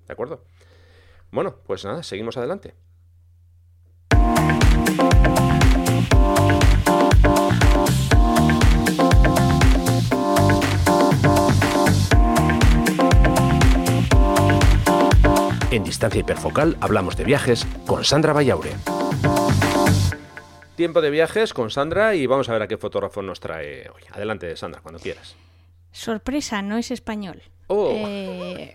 ¿De 0.07 0.13
acuerdo? 0.13 0.43
Bueno, 1.31 1.57
pues 1.65 1.85
nada, 1.85 2.01
seguimos 2.01 2.35
adelante. 2.37 2.73
En 15.69 15.83
Distancia 15.85 16.19
Hiperfocal 16.19 16.75
hablamos 16.81 17.15
de 17.15 17.23
viajes 17.23 17.65
con 17.85 18.03
Sandra 18.03 18.33
Vallaure. 18.33 18.71
Tiempo 20.81 21.01
de 21.01 21.11
viajes 21.11 21.53
con 21.53 21.69
Sandra 21.69 22.15
y 22.15 22.25
vamos 22.25 22.49
a 22.49 22.53
ver 22.53 22.63
a 22.63 22.67
qué 22.67 22.75
fotógrafo 22.75 23.21
nos 23.21 23.39
trae 23.39 23.87
hoy. 23.93 24.01
Adelante, 24.13 24.57
Sandra, 24.57 24.81
cuando 24.81 24.99
quieras. 24.99 25.35
Sorpresa, 25.91 26.63
no 26.63 26.75
es 26.79 26.89
español. 26.89 27.43
Oh. 27.67 27.93
Eh, 27.95 28.73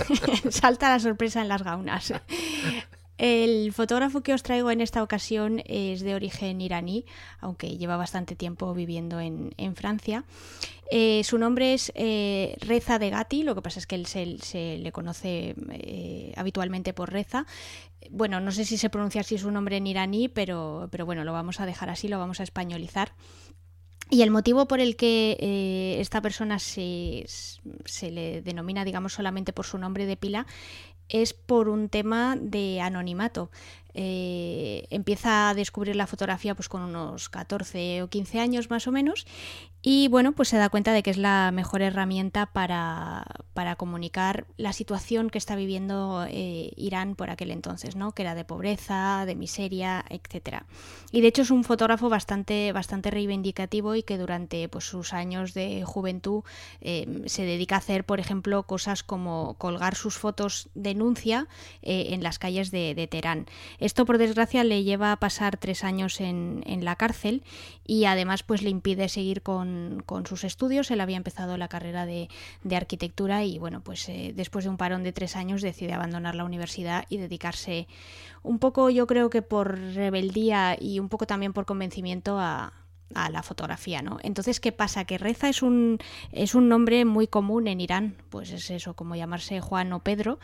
salta 0.50 0.88
la 0.88 1.00
sorpresa 1.00 1.42
en 1.42 1.48
las 1.48 1.64
gaunas. 1.64 2.14
El 3.18 3.72
fotógrafo 3.72 4.22
que 4.22 4.32
os 4.32 4.44
traigo 4.44 4.70
en 4.70 4.80
esta 4.80 5.02
ocasión 5.02 5.60
es 5.66 6.02
de 6.02 6.14
origen 6.14 6.60
iraní, 6.60 7.04
aunque 7.40 7.76
lleva 7.76 7.96
bastante 7.96 8.36
tiempo 8.36 8.72
viviendo 8.74 9.18
en, 9.18 9.74
Francia. 9.74 10.24
Eh, 10.90 11.22
su 11.24 11.36
nombre 11.36 11.74
es 11.74 11.92
eh, 11.96 12.56
Reza 12.60 13.00
de 13.00 13.10
Gatti, 13.10 13.42
lo 13.42 13.56
que 13.56 13.62
pasa 13.62 13.80
es 13.80 13.86
que 13.88 13.96
él 13.96 14.06
se, 14.06 14.78
le 14.78 14.92
conoce 14.92 15.56
eh, 15.72 16.32
habitualmente 16.36 16.92
por 16.94 17.12
Reza. 17.12 17.44
Bueno, 18.10 18.38
no 18.38 18.52
sé 18.52 18.64
si 18.64 18.78
se 18.78 18.88
pronuncia 18.88 19.22
así 19.22 19.36
su 19.36 19.50
nombre 19.50 19.76
en 19.76 19.88
iraní, 19.88 20.28
pero, 20.28 20.88
bueno, 21.04 21.24
lo 21.24 21.32
vamos 21.32 21.58
a 21.60 21.66
dejar 21.66 21.90
así, 21.90 22.06
lo 22.06 22.20
vamos 22.20 22.38
a 22.38 22.44
españolizar. 22.44 23.12
Y 24.10 24.22
el 24.22 24.30
motivo 24.30 24.66
por 24.68 24.80
el 24.80 24.96
que 24.96 25.98
esta 26.00 26.22
persona 26.22 26.58
se, 26.58 27.26
se, 27.26 28.10
le 28.10 28.40
denomina, 28.40 28.84
digamos, 28.84 29.12
solamente 29.12 29.52
por 29.52 29.66
su 29.66 29.76
nombre 29.76 30.06
de 30.06 30.16
pila 30.16 30.46
es 31.08 31.32
por 31.34 31.68
un 31.68 31.88
tema 31.88 32.36
de 32.40 32.80
anonimato. 32.80 33.50
Eh, 34.00 34.86
empieza 34.90 35.48
a 35.48 35.54
descubrir 35.54 35.96
la 35.96 36.06
fotografía 36.06 36.54
pues 36.54 36.68
con 36.68 36.82
unos 36.82 37.28
14 37.28 38.04
o 38.04 38.08
15 38.08 38.38
años 38.38 38.70
más 38.70 38.86
o 38.86 38.92
menos 38.92 39.26
y 39.80 40.08
bueno, 40.08 40.32
pues 40.32 40.48
se 40.48 40.56
da 40.56 40.70
cuenta 40.70 40.92
de 40.92 41.04
que 41.04 41.10
es 41.10 41.16
la 41.18 41.52
mejor 41.52 41.82
herramienta 41.82 42.46
para, 42.46 43.24
para 43.54 43.76
comunicar 43.76 44.44
la 44.56 44.72
situación 44.72 45.30
que 45.30 45.38
está 45.38 45.54
viviendo 45.54 46.26
eh, 46.28 46.72
Irán 46.76 47.14
por 47.14 47.30
aquel 47.30 47.52
entonces, 47.52 47.94
¿no? 47.94 48.10
Que 48.10 48.22
era 48.22 48.34
de 48.34 48.44
pobreza, 48.44 49.24
de 49.24 49.36
miseria, 49.36 50.04
etcétera. 50.10 50.66
Y 51.12 51.20
de 51.20 51.28
hecho 51.28 51.42
es 51.42 51.52
un 51.52 51.62
fotógrafo 51.62 52.08
bastante, 52.08 52.72
bastante 52.72 53.12
reivindicativo 53.12 53.94
y 53.94 54.02
que 54.02 54.18
durante 54.18 54.68
pues, 54.68 54.82
sus 54.84 55.12
años 55.12 55.54
de 55.54 55.84
juventud 55.84 56.42
eh, 56.80 57.22
se 57.26 57.44
dedica 57.44 57.76
a 57.76 57.78
hacer, 57.78 58.04
por 58.04 58.18
ejemplo, 58.18 58.64
cosas 58.64 59.04
como 59.04 59.54
colgar 59.58 59.94
sus 59.94 60.18
fotos 60.18 60.70
denuncia 60.74 61.46
en 61.82 62.22
las 62.22 62.38
calles 62.38 62.70
de, 62.70 63.08
Teherán. 63.10 63.46
Esto, 63.88 64.04
por 64.04 64.18
desgracia, 64.18 64.64
le 64.64 64.84
lleva 64.84 65.12
a 65.12 65.16
pasar 65.16 65.56
tres 65.56 65.82
años 65.82 66.20
en, 66.20 66.62
la 66.84 66.96
cárcel 66.96 67.42
y 67.86 68.04
además 68.04 68.42
pues 68.42 68.60
le 68.60 68.68
impide 68.68 69.08
seguir 69.08 69.40
con 69.40 70.04
sus 70.26 70.44
estudios. 70.44 70.90
Él 70.90 71.00
había 71.00 71.16
empezado 71.16 71.56
la 71.56 71.68
carrera 71.68 72.04
de, 72.04 72.28
arquitectura 72.70 73.44
y 73.44 73.58
bueno, 73.58 73.80
pues 73.80 74.06
eh, 74.10 74.34
después 74.36 74.66
de 74.66 74.68
un 74.68 74.76
parón 74.76 75.04
de 75.04 75.12
tres 75.12 75.36
años 75.36 75.62
decide 75.62 75.94
abandonar 75.94 76.34
la 76.34 76.44
universidad 76.44 77.06
y 77.08 77.16
dedicarse 77.16 77.88
un 78.42 78.58
poco, 78.58 78.90
yo 78.90 79.06
creo 79.06 79.30
que 79.30 79.40
por 79.40 79.78
rebeldía 79.78 80.76
y 80.78 80.98
un 80.98 81.08
poco 81.08 81.26
también 81.26 81.54
por 81.54 81.64
convencimiento 81.64 82.38
a, 82.38 82.74
la 83.30 83.42
fotografía, 83.42 84.02
¿no? 84.02 84.18
Entonces, 84.22 84.60
¿qué 84.60 84.70
pasa? 84.70 85.06
Que 85.06 85.16
Reza 85.16 85.48
es 85.48 85.62
un, 85.62 85.96
es 86.30 86.54
un 86.54 86.68
nombre 86.68 87.06
muy 87.06 87.26
común 87.26 87.66
en 87.66 87.80
Irán, 87.80 88.16
pues 88.28 88.50
es 88.50 88.68
eso, 88.70 88.92
como 88.92 89.16
llamarse 89.16 89.62
Juan 89.62 89.94
o 89.94 90.00
Pedro, 90.00 90.38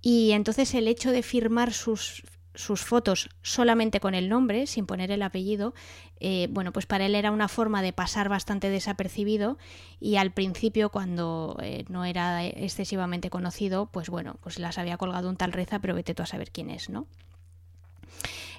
y 0.00 0.30
entonces 0.32 0.72
el 0.74 0.88
hecho 0.88 1.10
de 1.10 1.22
firmar 1.22 1.74
sus 1.74 2.22
sus 2.56 2.80
fotos 2.80 3.28
solamente 3.42 4.00
con 4.00 4.14
el 4.14 4.28
nombre, 4.28 4.66
sin 4.66 4.86
poner 4.86 5.10
el 5.10 5.22
apellido, 5.22 5.74
eh, 6.18 6.48
bueno, 6.50 6.72
pues 6.72 6.86
para 6.86 7.06
él 7.06 7.14
era 7.14 7.30
una 7.30 7.48
forma 7.48 7.82
de 7.82 7.92
pasar 7.92 8.28
bastante 8.28 8.70
desapercibido 8.70 9.58
y 10.00 10.16
al 10.16 10.32
principio 10.32 10.90
cuando 10.90 11.56
eh, 11.62 11.84
no 11.88 12.04
era 12.04 12.44
excesivamente 12.44 13.30
conocido, 13.30 13.86
pues 13.86 14.08
bueno, 14.08 14.36
pues 14.42 14.58
las 14.58 14.78
había 14.78 14.96
colgado 14.96 15.28
un 15.28 15.36
tal 15.36 15.52
reza, 15.52 15.78
pero 15.78 15.94
vete 15.94 16.14
tú 16.14 16.22
a 16.22 16.26
saber 16.26 16.50
quién 16.50 16.70
es, 16.70 16.90
¿no? 16.90 17.06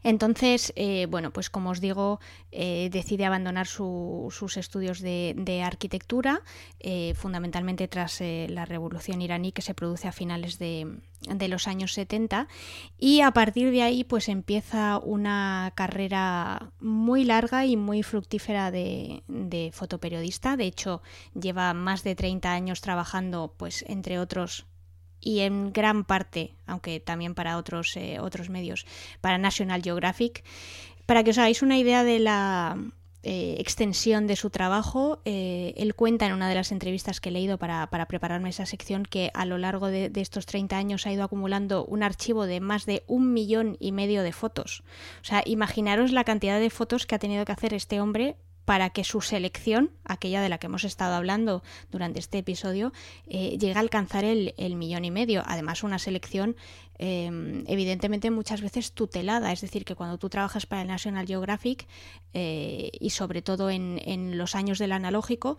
Entonces, 0.03 0.73
eh, 0.75 1.07
bueno, 1.09 1.31
pues 1.31 1.49
como 1.49 1.71
os 1.71 1.81
digo, 1.81 2.19
eh, 2.51 2.89
decide 2.91 3.25
abandonar 3.25 3.67
sus 3.67 4.57
estudios 4.57 5.01
de, 5.01 5.61
arquitectura, 5.63 6.41
eh, 6.79 7.13
fundamentalmente 7.15 7.87
tras 7.87 8.21
la 8.21 8.65
revolución 8.65 9.21
iraní 9.21 9.51
que 9.51 9.61
se 9.61 9.73
produce 9.73 10.07
a 10.07 10.11
finales 10.11 10.59
de, 10.59 10.99
los 11.47 11.67
años 11.67 11.93
70 11.93 12.47
y 12.97 13.21
a 13.21 13.31
partir 13.31 13.71
de 13.71 13.81
ahí 13.81 14.03
pues 14.03 14.29
empieza 14.29 14.99
una 14.99 15.71
carrera 15.75 16.71
muy 16.79 17.23
larga 17.23 17.65
y 17.65 17.75
muy 17.75 18.03
fructífera 18.03 18.71
de, 18.71 19.23
de 19.27 19.71
fotoperiodista. 19.73 20.57
De 20.57 20.65
hecho, 20.65 21.01
lleva 21.33 21.73
más 21.73 22.03
de 22.03 22.15
30 22.15 22.51
años 22.51 22.81
trabajando 22.81 23.53
pues 23.57 23.83
entre 23.87 24.19
otros 24.19 24.67
y 25.21 25.39
en 25.39 25.71
gran 25.73 26.03
parte, 26.03 26.53
aunque 26.65 26.99
también 26.99 27.35
para 27.35 27.57
otros, 27.57 27.95
eh, 27.97 28.19
otros 28.19 28.49
medios, 28.49 28.85
para 29.21 29.37
National 29.37 29.81
Geographic. 29.81 30.43
Para 31.05 31.23
que 31.23 31.31
os 31.31 31.37
hagáis 31.37 31.61
una 31.61 31.77
idea 31.77 32.03
de 32.03 32.19
la 32.19 32.77
eh, 33.23 33.55
extensión 33.59 34.27
de 34.27 34.35
su 34.35 34.49
trabajo, 34.49 35.21
eh, 35.25 35.73
él 35.75 35.95
cuenta 35.95 36.25
en 36.25 36.33
una 36.33 36.47
de 36.47 36.55
las 36.55 36.71
entrevistas 36.71 37.19
que 37.19 37.29
he 37.29 37.31
leído 37.31 37.57
para, 37.57 37.89
prepararme 38.07 38.49
esa 38.49 38.65
sección 38.65 39.03
que 39.03 39.31
a 39.33 39.45
lo 39.45 39.57
largo 39.57 39.87
de, 39.87 40.09
de, 40.09 40.21
estos 40.21 40.45
30 40.45 40.77
años 40.77 41.05
ha 41.05 41.11
ido 41.11 41.23
acumulando 41.23 41.83
un 41.85 42.03
archivo 42.03 42.45
de 42.45 42.59
más 42.59 42.85
de 42.85 43.03
un 43.07 43.33
millón 43.33 43.75
y 43.79 43.91
medio 43.91 44.23
de 44.23 44.31
fotos. 44.31 44.83
O 45.21 45.25
sea, 45.25 45.43
imaginaros 45.45 46.11
la 46.11 46.23
cantidad 46.23 46.59
de 46.59 46.69
fotos 46.69 47.05
que 47.05 47.15
ha 47.15 47.19
tenido 47.19 47.43
que 47.43 47.51
hacer 47.51 47.73
este 47.73 47.99
hombre 47.99 48.37
para 48.67 48.89
que 48.89 49.05
su 49.05 49.21
selección, 49.21 49.91
aquella 50.03 50.41
de 50.41 50.49
la 50.49 50.57
que 50.57 50.67
hemos 50.67 50.83
estado 50.83 51.15
hablando 51.15 51.63
durante 51.89 52.19
este 52.19 52.39
episodio, 52.39 52.91
eh, 53.29 53.57
llegue 53.57 53.75
a 53.75 53.79
alcanzar 53.79 54.25
el, 54.25 54.75
millón 54.75 55.05
y 55.05 55.09
medio. 55.09 55.41
Además, 55.45 55.83
una 55.83 55.99
selección 55.99 56.57
em, 56.99 57.63
evidentemente 57.67 58.29
muchas 58.29 58.59
veces 58.59 58.91
tutelada, 58.91 59.53
es 59.53 59.61
decir, 59.61 59.85
que 59.85 59.95
cuando 59.95 60.17
tú 60.17 60.27
trabajas 60.27 60.65
para 60.65 60.81
el 60.81 60.89
National 60.89 61.25
Geographic 61.25 61.87
eh, 62.33 62.91
y 62.99 63.11
sobre 63.11 63.41
todo 63.41 63.69
en 63.69 64.37
los 64.37 64.53
años 64.53 64.79
del 64.79 64.91
analógico, 64.91 65.57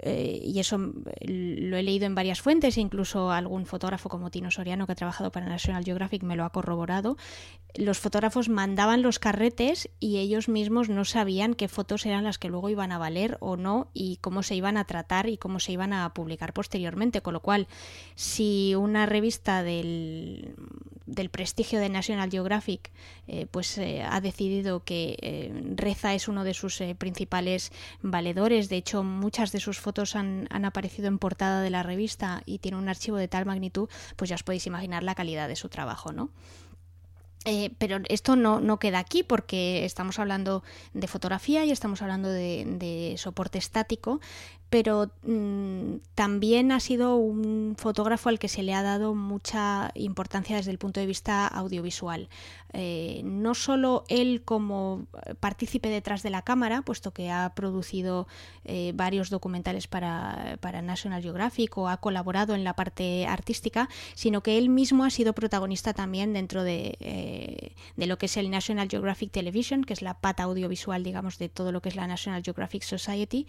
eh, 0.00 0.40
y 0.42 0.58
eso 0.58 0.78
lo 0.78 1.76
he 1.76 1.82
leído 1.82 2.06
en 2.06 2.14
varias 2.14 2.40
fuentes, 2.40 2.76
e 2.76 2.80
incluso 2.80 3.30
algún 3.30 3.66
fotógrafo 3.66 4.08
como 4.08 4.30
Tino 4.30 4.50
Soriano, 4.50 4.86
que 4.86 4.92
ha 4.92 4.96
trabajado 4.96 5.30
para 5.30 5.46
National 5.46 5.84
Geographic, 5.84 6.22
me 6.22 6.36
lo 6.36 6.44
ha 6.44 6.50
corroborado. 6.50 7.16
Los 7.74 7.98
fotógrafos 7.98 8.48
mandaban 8.48 9.02
los 9.02 9.18
carretes 9.18 9.88
y 9.98 10.18
ellos 10.18 10.48
mismos 10.48 10.88
no 10.88 11.04
sabían 11.04 11.54
qué 11.54 11.68
fotos 11.68 12.06
eran 12.06 12.24
las 12.24 12.38
que 12.38 12.48
luego 12.48 12.68
iban 12.70 12.92
a 12.92 12.98
valer 12.98 13.36
o 13.40 13.56
no 13.56 13.88
y 13.92 14.18
cómo 14.18 14.42
se 14.42 14.54
iban 14.54 14.76
a 14.76 14.84
tratar 14.84 15.28
y 15.28 15.38
cómo 15.38 15.58
se 15.58 15.72
iban 15.72 15.92
a 15.92 16.12
publicar 16.14 16.52
posteriormente. 16.52 17.20
Con 17.20 17.34
lo 17.34 17.40
cual, 17.40 17.66
si 18.14 18.74
una 18.76 19.06
revista 19.06 19.64
del, 19.64 20.54
del 21.06 21.30
prestigio 21.30 21.80
de 21.80 21.88
National 21.88 22.30
Geographic 22.30 22.92
eh, 23.26 23.46
pues 23.50 23.76
eh, 23.78 24.02
ha 24.02 24.20
decidido 24.20 24.84
que 24.84 25.50
Reza 25.74 26.14
es 26.14 26.28
uno 26.28 26.44
de 26.44 26.54
sus 26.54 26.80
principales 26.98 27.72
valedores, 28.02 28.68
de 28.68 28.76
hecho 28.76 29.02
muchas 29.02 29.50
de 29.50 29.60
sus 29.60 29.80
fotos 29.84 30.16
han, 30.16 30.48
aparecido 30.64 31.08
en 31.08 31.18
portada 31.18 31.60
de 31.60 31.70
la 31.70 31.82
revista 31.82 32.42
y 32.46 32.58
tiene 32.58 32.78
un 32.78 32.88
archivo 32.88 33.18
de 33.18 33.28
tal 33.28 33.44
magnitud, 33.44 33.88
pues 34.16 34.30
ya 34.30 34.34
os 34.34 34.42
podéis 34.42 34.66
imaginar 34.66 35.02
la 35.02 35.14
calidad 35.14 35.46
de 35.46 35.56
su 35.56 35.68
trabajo, 35.68 36.12
¿no? 36.12 36.30
Eh, 37.44 37.74
pero 37.76 37.98
esto 38.08 38.36
no, 38.36 38.58
no, 38.60 38.78
queda 38.78 38.98
aquí 38.98 39.22
porque 39.22 39.84
estamos 39.84 40.18
hablando 40.18 40.62
de 40.94 41.06
fotografía 41.06 41.66
y 41.66 41.70
estamos 41.70 42.00
hablando 42.00 42.30
de, 42.30 43.14
soporte 43.18 43.58
estático, 43.58 44.20
pero 44.70 45.10
mm, 45.22 45.96
también 46.14 46.72
ha 46.72 46.80
sido 46.80 47.16
un 47.16 47.76
fotógrafo 47.78 48.28
al 48.28 48.38
que 48.38 48.48
se 48.48 48.62
le 48.62 48.74
ha 48.74 48.82
dado 48.82 49.14
mucha 49.14 49.92
importancia 49.94 50.56
desde 50.56 50.70
el 50.70 50.78
punto 50.78 51.00
de 51.00 51.06
vista 51.06 51.46
audiovisual. 51.46 52.28
Eh, 52.76 53.22
no 53.24 53.54
solo 53.54 54.04
él 54.08 54.42
como 54.44 55.06
partícipe 55.38 55.88
detrás 55.88 56.24
de 56.24 56.30
la 56.30 56.42
cámara, 56.42 56.82
puesto 56.82 57.12
que 57.12 57.30
ha 57.30 57.54
producido 57.54 58.26
eh, 58.64 58.90
varios 58.96 59.30
documentales 59.30 59.86
para, 59.86 60.58
National 60.82 61.22
Geographic 61.22 61.78
o 61.78 61.88
ha 61.88 61.98
colaborado 61.98 62.54
en 62.54 62.64
la 62.64 62.74
parte 62.74 63.26
artística, 63.26 63.88
sino 64.14 64.42
que 64.42 64.58
él 64.58 64.70
mismo 64.70 65.04
ha 65.04 65.10
sido 65.10 65.34
protagonista 65.34 65.94
también 65.94 66.32
dentro 66.32 66.64
de, 66.64 66.96
eh, 66.98 67.74
de 67.96 68.06
lo 68.08 68.18
que 68.18 68.26
es 68.26 68.36
el 68.36 68.50
National 68.50 68.88
Geographic 68.88 69.30
Television, 69.30 69.84
que 69.84 69.92
es 69.92 70.02
la 70.02 70.14
pata 70.14 70.42
audiovisual, 70.42 71.04
digamos, 71.04 71.38
de 71.38 71.48
todo 71.48 71.70
lo 71.70 71.80
que 71.80 71.90
es 71.90 71.96
la 71.96 72.08
National 72.08 72.42
Geographic 72.42 72.82
Society. 72.82 73.46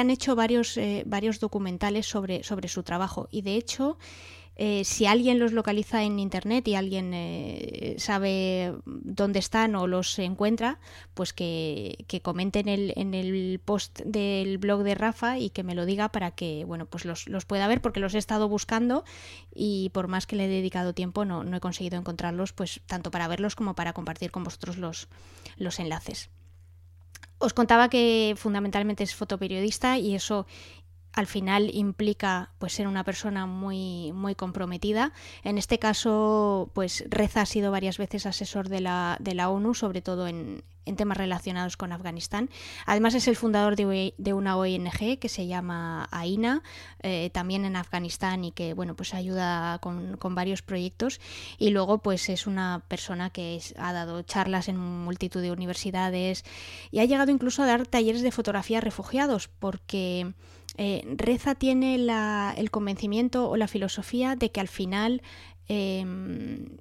Han 0.00 0.10
hecho 0.10 0.34
varios, 0.34 0.78
varios 1.06 1.40
documentales 1.40 2.06
sobre, 2.06 2.42
sobre 2.42 2.68
su 2.68 2.82
trabajo 2.82 3.28
y 3.30 3.42
de 3.42 3.56
hecho 3.56 3.98
eh, 4.62 4.84
si 4.84 5.06
alguien 5.06 5.38
los 5.38 5.52
localiza 5.52 6.02
en 6.02 6.18
internet 6.18 6.68
y 6.68 6.74
alguien 6.74 7.12
eh, 7.14 7.94
sabe 7.96 8.74
dónde 8.84 9.38
están 9.38 9.74
o 9.74 9.86
los 9.86 10.18
encuentra, 10.18 10.80
pues 11.14 11.32
que, 11.32 12.04
comenten 12.22 12.68
en 12.68 13.14
el 13.14 13.58
post 13.64 14.00
del 14.00 14.58
blog 14.58 14.82
de 14.82 14.94
Rafa 14.94 15.38
y 15.38 15.48
que 15.48 15.62
me 15.62 15.74
lo 15.74 15.86
diga 15.86 16.10
para 16.10 16.32
que 16.32 16.66
bueno 16.66 16.84
pues 16.84 17.06
los, 17.06 17.24
pueda 17.46 17.68
ver 17.68 17.80
porque 17.80 18.00
los 18.00 18.14
he 18.14 18.18
estado 18.18 18.50
buscando 18.50 19.04
y 19.54 19.88
por 19.94 20.08
más 20.08 20.26
que 20.26 20.36
le 20.36 20.44
he 20.44 20.48
dedicado 20.48 20.92
tiempo 20.92 21.24
no, 21.24 21.42
no 21.42 21.56
he 21.56 21.60
conseguido 21.60 21.98
encontrarlos 21.98 22.52
pues 22.52 22.82
tanto 22.84 23.10
para 23.10 23.28
verlos 23.28 23.56
como 23.56 23.74
para 23.74 23.94
compartir 23.94 24.30
con 24.30 24.44
vosotros 24.44 24.76
los, 24.76 25.08
los 25.56 25.80
enlaces. 25.80 26.28
Os 27.40 27.54
contaba 27.54 27.88
que 27.88 28.34
fundamentalmente 28.36 29.02
es 29.02 29.14
fotoperiodista 29.14 29.96
y 29.96 30.14
eso 30.14 30.46
al 31.12 31.26
final 31.26 31.70
implica 31.74 32.52
pues 32.58 32.72
ser 32.72 32.86
una 32.86 33.04
persona 33.04 33.46
muy 33.46 34.12
muy 34.12 34.34
comprometida. 34.34 35.12
En 35.42 35.58
este 35.58 35.78
caso, 35.78 36.70
pues 36.74 37.04
Reza 37.08 37.42
ha 37.42 37.46
sido 37.46 37.70
varias 37.70 37.98
veces 37.98 38.26
asesor 38.26 38.68
de 38.68 38.80
la, 38.80 39.16
de 39.20 39.34
la 39.34 39.50
ONU, 39.50 39.74
sobre 39.74 40.02
todo 40.02 40.28
en, 40.28 40.62
en 40.86 40.96
temas 40.96 41.16
relacionados 41.16 41.76
con 41.76 41.92
Afganistán. 41.92 42.50
Además 42.86 43.14
es 43.14 43.28
el 43.28 43.36
fundador 43.36 43.76
de, 43.76 44.14
de 44.16 44.32
una 44.32 44.56
ONG 44.56 45.18
que 45.18 45.28
se 45.28 45.46
llama 45.46 46.08
AINA, 46.10 46.62
eh, 47.02 47.30
también 47.32 47.64
en 47.64 47.76
Afganistán 47.76 48.44
y 48.44 48.52
que 48.52 48.74
bueno 48.74 48.94
pues 48.94 49.14
ayuda 49.14 49.78
con, 49.78 50.16
con, 50.16 50.34
varios 50.34 50.62
proyectos. 50.62 51.20
Y 51.58 51.70
luego 51.70 51.98
pues 51.98 52.28
es 52.28 52.46
una 52.46 52.82
persona 52.88 53.30
que 53.30 53.60
ha 53.78 53.92
dado 53.92 54.22
charlas 54.22 54.68
en 54.68 54.78
multitud 54.78 55.42
de 55.42 55.52
universidades 55.52 56.44
y 56.90 57.00
ha 57.00 57.04
llegado 57.04 57.30
incluso 57.30 57.62
a 57.62 57.66
dar 57.66 57.86
talleres 57.86 58.22
de 58.22 58.32
fotografía 58.32 58.78
a 58.78 58.80
refugiados 58.80 59.48
porque 59.48 60.32
eh, 60.76 61.02
Reza 61.16 61.54
tiene 61.54 61.94
el 61.94 62.70
convencimiento 62.70 63.48
o 63.48 63.56
la 63.56 63.68
filosofía 63.68 64.36
de 64.36 64.50
que 64.50 64.60
al 64.60 64.68
final 64.68 65.22
em, 65.68 66.76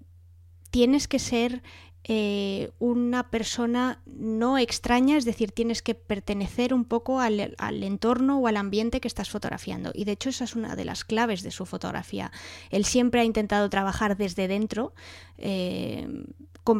tienes 0.72 1.08
que 1.08 1.20
ser 1.20 1.64
eh, 2.06 2.72
una 2.80 3.30
persona 3.30 4.02
no 4.06 4.58
extraña, 4.58 5.18
es 5.18 5.26
decir, 5.26 5.52
tienes 5.52 5.82
que 5.82 5.96
pertenecer 5.96 6.74
un 6.74 6.86
poco 6.86 7.20
al, 7.20 7.56
entorno 7.84 8.40
o 8.40 8.48
al 8.48 8.58
ambiente 8.58 9.02
que 9.02 9.08
estás 9.08 9.30
fotografiando. 9.30 9.92
Y 9.94 10.06
de 10.06 10.14
hecho 10.14 10.30
esa 10.30 10.46
es 10.46 10.56
una 10.56 10.76
de 10.76 10.86
las 10.86 11.04
claves 11.04 11.44
de 11.44 11.52
su 11.52 11.66
fotografía. 11.66 12.32
Él 12.70 12.86
siempre 12.86 13.22
ha 13.22 13.26
intentado 13.26 13.70
trabajar 13.70 14.18
desde 14.18 14.48
dentro. 14.48 14.94
Eh, 15.38 16.08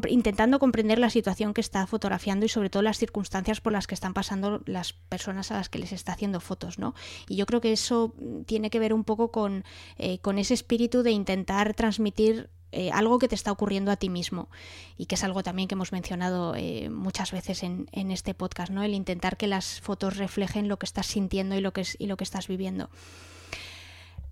intentando 0.08 0.60
comprender 0.60 1.00
la 1.00 1.10
situación 1.10 1.56
que 1.56 1.62
está 1.62 1.88
fotografiando 1.88 2.46
y 2.46 2.50
sobre 2.50 2.70
todo 2.70 2.84
las 2.84 3.00
circunstancias 3.00 3.60
por 3.60 3.74
las 3.74 3.88
que 3.88 3.96
están 3.96 4.14
pasando 4.14 4.62
las 4.66 4.94
personas 4.94 5.50
a 5.52 5.56
las 5.56 5.70
que 5.70 5.80
les 5.80 5.94
está 5.94 6.14
haciendo 6.14 6.40
fotos, 6.40 6.78
¿no? 6.78 6.94
Y 7.28 7.38
yo 7.38 7.48
creo 7.48 7.60
que 7.60 7.72
eso 7.72 8.14
tiene 8.46 8.70
que 8.70 8.78
ver 8.78 8.94
un 8.94 9.04
poco 9.04 9.32
con, 9.32 9.64
eh, 9.98 10.20
con 10.20 10.38
ese 10.38 10.54
espíritu 10.54 11.02
de 11.02 11.10
intentar 11.10 11.74
transmitir 11.74 12.52
eh, 12.72 12.92
algo 12.92 13.20
que 13.20 13.28
te 13.28 13.36
está 13.36 13.52
ocurriendo 13.52 13.92
a 13.92 13.96
ti 13.96 14.10
mismo 14.10 14.48
y 14.98 15.08
que 15.08 15.16
es 15.16 15.24
algo 15.24 15.44
también 15.44 15.68
que 15.68 15.76
hemos 15.76 15.92
mencionado 15.92 16.56
eh, 16.56 16.90
muchas 16.90 17.32
veces 17.32 17.64
en, 17.64 17.90
en, 17.92 18.12
este 18.12 18.34
podcast, 18.34 18.72
¿no? 18.72 18.84
El 18.84 18.94
intentar 18.94 19.38
que 19.38 19.48
las 19.48 19.82
fotos 19.82 20.18
reflejen 20.18 20.68
lo 20.68 20.78
que 20.78 20.86
estás 20.86 21.08
sintiendo 21.08 21.56
y 21.56 21.62
lo 21.62 21.74
que, 21.74 21.82
es, 21.82 21.96
y 22.00 22.08
lo 22.08 22.18
que 22.18 22.24
estás 22.24 22.48
viviendo. 22.48 22.90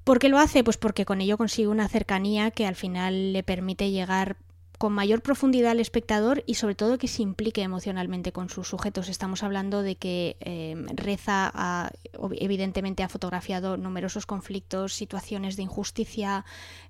¿Por 0.03 0.19
qué 0.19 0.29
lo 0.29 0.37
hace? 0.37 0.63
Pues 0.63 0.77
porque 0.77 1.03
con 1.03 1.19
ello 1.19 1.37
consigue 1.37 1.67
una 1.67 1.89
cercanía 1.89 2.51
que 2.51 2.65
al 2.65 2.75
final 2.75 3.33
le 3.33 3.43
permite 3.43 3.91
llegar 3.91 4.37
con 4.77 4.93
mayor 4.93 5.21
profundidad 5.21 5.71
al 5.71 5.79
espectador 5.79 6.43
y 6.45 6.55
sobre 6.55 6.75
todo 6.75 6.97
que 6.97 7.07
se 7.07 7.23
implique 7.23 7.61
emocionalmente 7.61 8.31
con 8.31 8.49
sus 8.49 8.67
sujetos. 8.67 9.09
Estamos 9.09 9.43
hablando 9.43 9.81
de 9.81 9.95
que 9.95 10.37
em, 10.39 10.85
Reza 10.95 11.91
evidentemente 12.39 13.03
ha 13.03 13.09
fotografiado 13.09 13.77
numerosos 13.77 14.25
conflictos, 14.25 14.93
situaciones 14.93 15.55
de 15.55 15.63
injusticia 15.63 16.45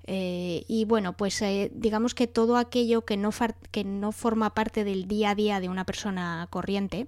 eh, 0.06 0.66
y 0.68 0.86
bueno, 0.86 1.14
pues 1.14 1.42
eh, 1.42 1.72
digamos 1.74 2.14
que 2.14 2.28
todo 2.28 2.58
aquello 2.58 3.06
que 3.06 3.18
no, 3.18 3.30
que 3.72 3.84
no 3.84 4.12
forma 4.12 4.54
parte 4.54 4.84
del 4.84 5.08
día 5.08 5.32
a 5.32 5.36
día 5.36 5.60
de 5.60 5.70
una 5.70 5.86
persona 5.86 6.48
corriente 6.50 7.08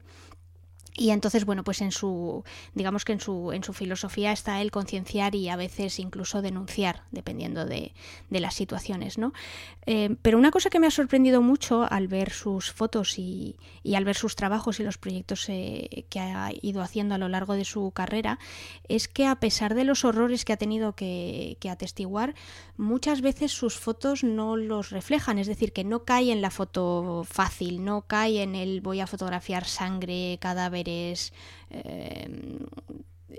Y 1.00 1.12
entonces, 1.12 1.46
bueno, 1.46 1.64
pues 1.64 1.80
en 1.80 1.94
su, 1.94 2.44
digamos 2.74 3.06
que 3.06 3.14
en 3.14 3.22
su, 3.22 3.54
en 3.54 3.64
su 3.64 3.72
filosofía 3.72 4.34
está 4.34 4.62
el 4.62 4.70
concienciar 4.70 5.34
y 5.34 5.48
a 5.48 5.56
veces 5.56 5.98
incluso 5.98 6.42
denunciar, 6.42 7.04
dependiendo 7.12 7.66
de, 7.66 7.94
de 8.30 8.40
las 8.42 8.54
situaciones, 8.54 9.18
¿no? 9.18 9.32
Eh, 9.86 10.18
pero 10.22 10.38
una 10.38 10.52
cosa 10.52 10.70
que 10.70 10.78
me 10.78 10.88
ha 10.88 10.92
sorprendido 10.92 11.42
mucho 11.42 11.88
al 11.90 12.10
ver 12.10 12.32
sus 12.32 12.74
fotos 12.74 13.18
y, 13.18 13.56
y 13.82 13.96
al 13.96 14.04
ver 14.04 14.18
sus 14.18 14.36
trabajos 14.36 14.82
y 14.82 14.84
los 14.84 14.98
proyectos 14.98 15.48
eh, 15.48 16.06
que 16.10 16.20
ha 16.20 16.52
ido 16.62 16.82
haciendo 16.82 17.16
a 17.16 17.18
lo 17.18 17.30
largo 17.30 17.54
de 17.54 17.64
su 17.64 17.92
carrera 17.92 18.38
es 18.90 19.08
que 19.08 19.26
a 19.26 19.40
pesar 19.40 19.76
de 19.76 19.86
los 19.86 20.04
horrores 20.04 20.44
que 20.44 20.52
ha 20.52 20.58
tenido 20.58 20.96
que, 20.96 21.56
que 21.62 21.70
atestiguar, 21.70 22.36
muchas 22.76 23.22
veces 23.22 23.54
sus 23.54 23.78
fotos 23.78 24.26
no 24.26 24.58
los 24.58 24.90
reflejan, 24.90 25.40
es 25.40 25.48
decir, 25.48 25.72
que 25.72 25.86
no 25.86 26.04
cae 26.04 26.34
en 26.34 26.42
la 26.42 26.52
foto 26.52 27.26
fácil, 27.28 27.86
no 27.86 28.02
cae 28.02 28.44
en 28.44 28.56
el 28.56 28.82
voy 28.82 29.00
a 29.00 29.08
fotografiar 29.08 29.64
sangre, 29.64 30.38
cadáveres, 30.42 30.89
eh, 31.70 32.60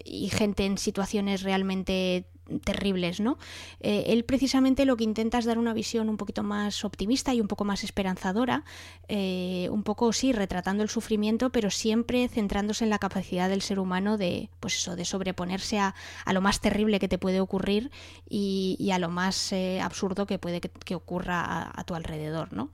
y 0.04 0.28
gente 0.28 0.64
en 0.64 0.78
situaciones 0.78 1.42
realmente 1.42 2.26
terribles, 2.64 3.20
¿no? 3.20 3.38
Eh, 3.80 4.04
él 4.08 4.24
precisamente 4.24 4.84
lo 4.84 4.96
que 4.96 5.04
intenta 5.04 5.38
es 5.38 5.44
dar 5.44 5.56
una 5.56 5.72
visión 5.72 6.08
un 6.08 6.16
poquito 6.16 6.42
más 6.42 6.84
optimista 6.84 7.32
y 7.32 7.40
un 7.40 7.46
poco 7.46 7.64
más 7.64 7.84
esperanzadora, 7.84 8.64
eh, 9.08 9.68
un 9.70 9.84
poco 9.84 10.12
sí 10.12 10.32
retratando 10.32 10.82
el 10.82 10.88
sufrimiento, 10.88 11.50
pero 11.50 11.70
siempre 11.70 12.26
centrándose 12.28 12.82
en 12.82 12.90
la 12.90 12.98
capacidad 12.98 13.48
del 13.48 13.62
ser 13.62 13.78
humano 13.78 14.16
de, 14.16 14.50
pues 14.58 14.76
eso, 14.76 14.96
de 14.96 15.04
sobreponerse 15.04 15.78
a, 15.78 15.94
a 16.24 16.32
lo 16.32 16.40
más 16.40 16.60
terrible 16.60 16.98
que 16.98 17.08
te 17.08 17.18
puede 17.18 17.40
ocurrir 17.40 17.92
y, 18.28 18.90
a 18.92 18.98
lo 18.98 19.10
más 19.10 19.54
absurdo 19.80 20.26
que 20.26 20.40
puede 20.40 20.60
que, 20.60 20.94
ocurra 20.96 21.40
a, 21.40 21.80
a, 21.80 21.84
tu 21.84 21.94
alrededor, 21.94 22.52
¿no? 22.52 22.70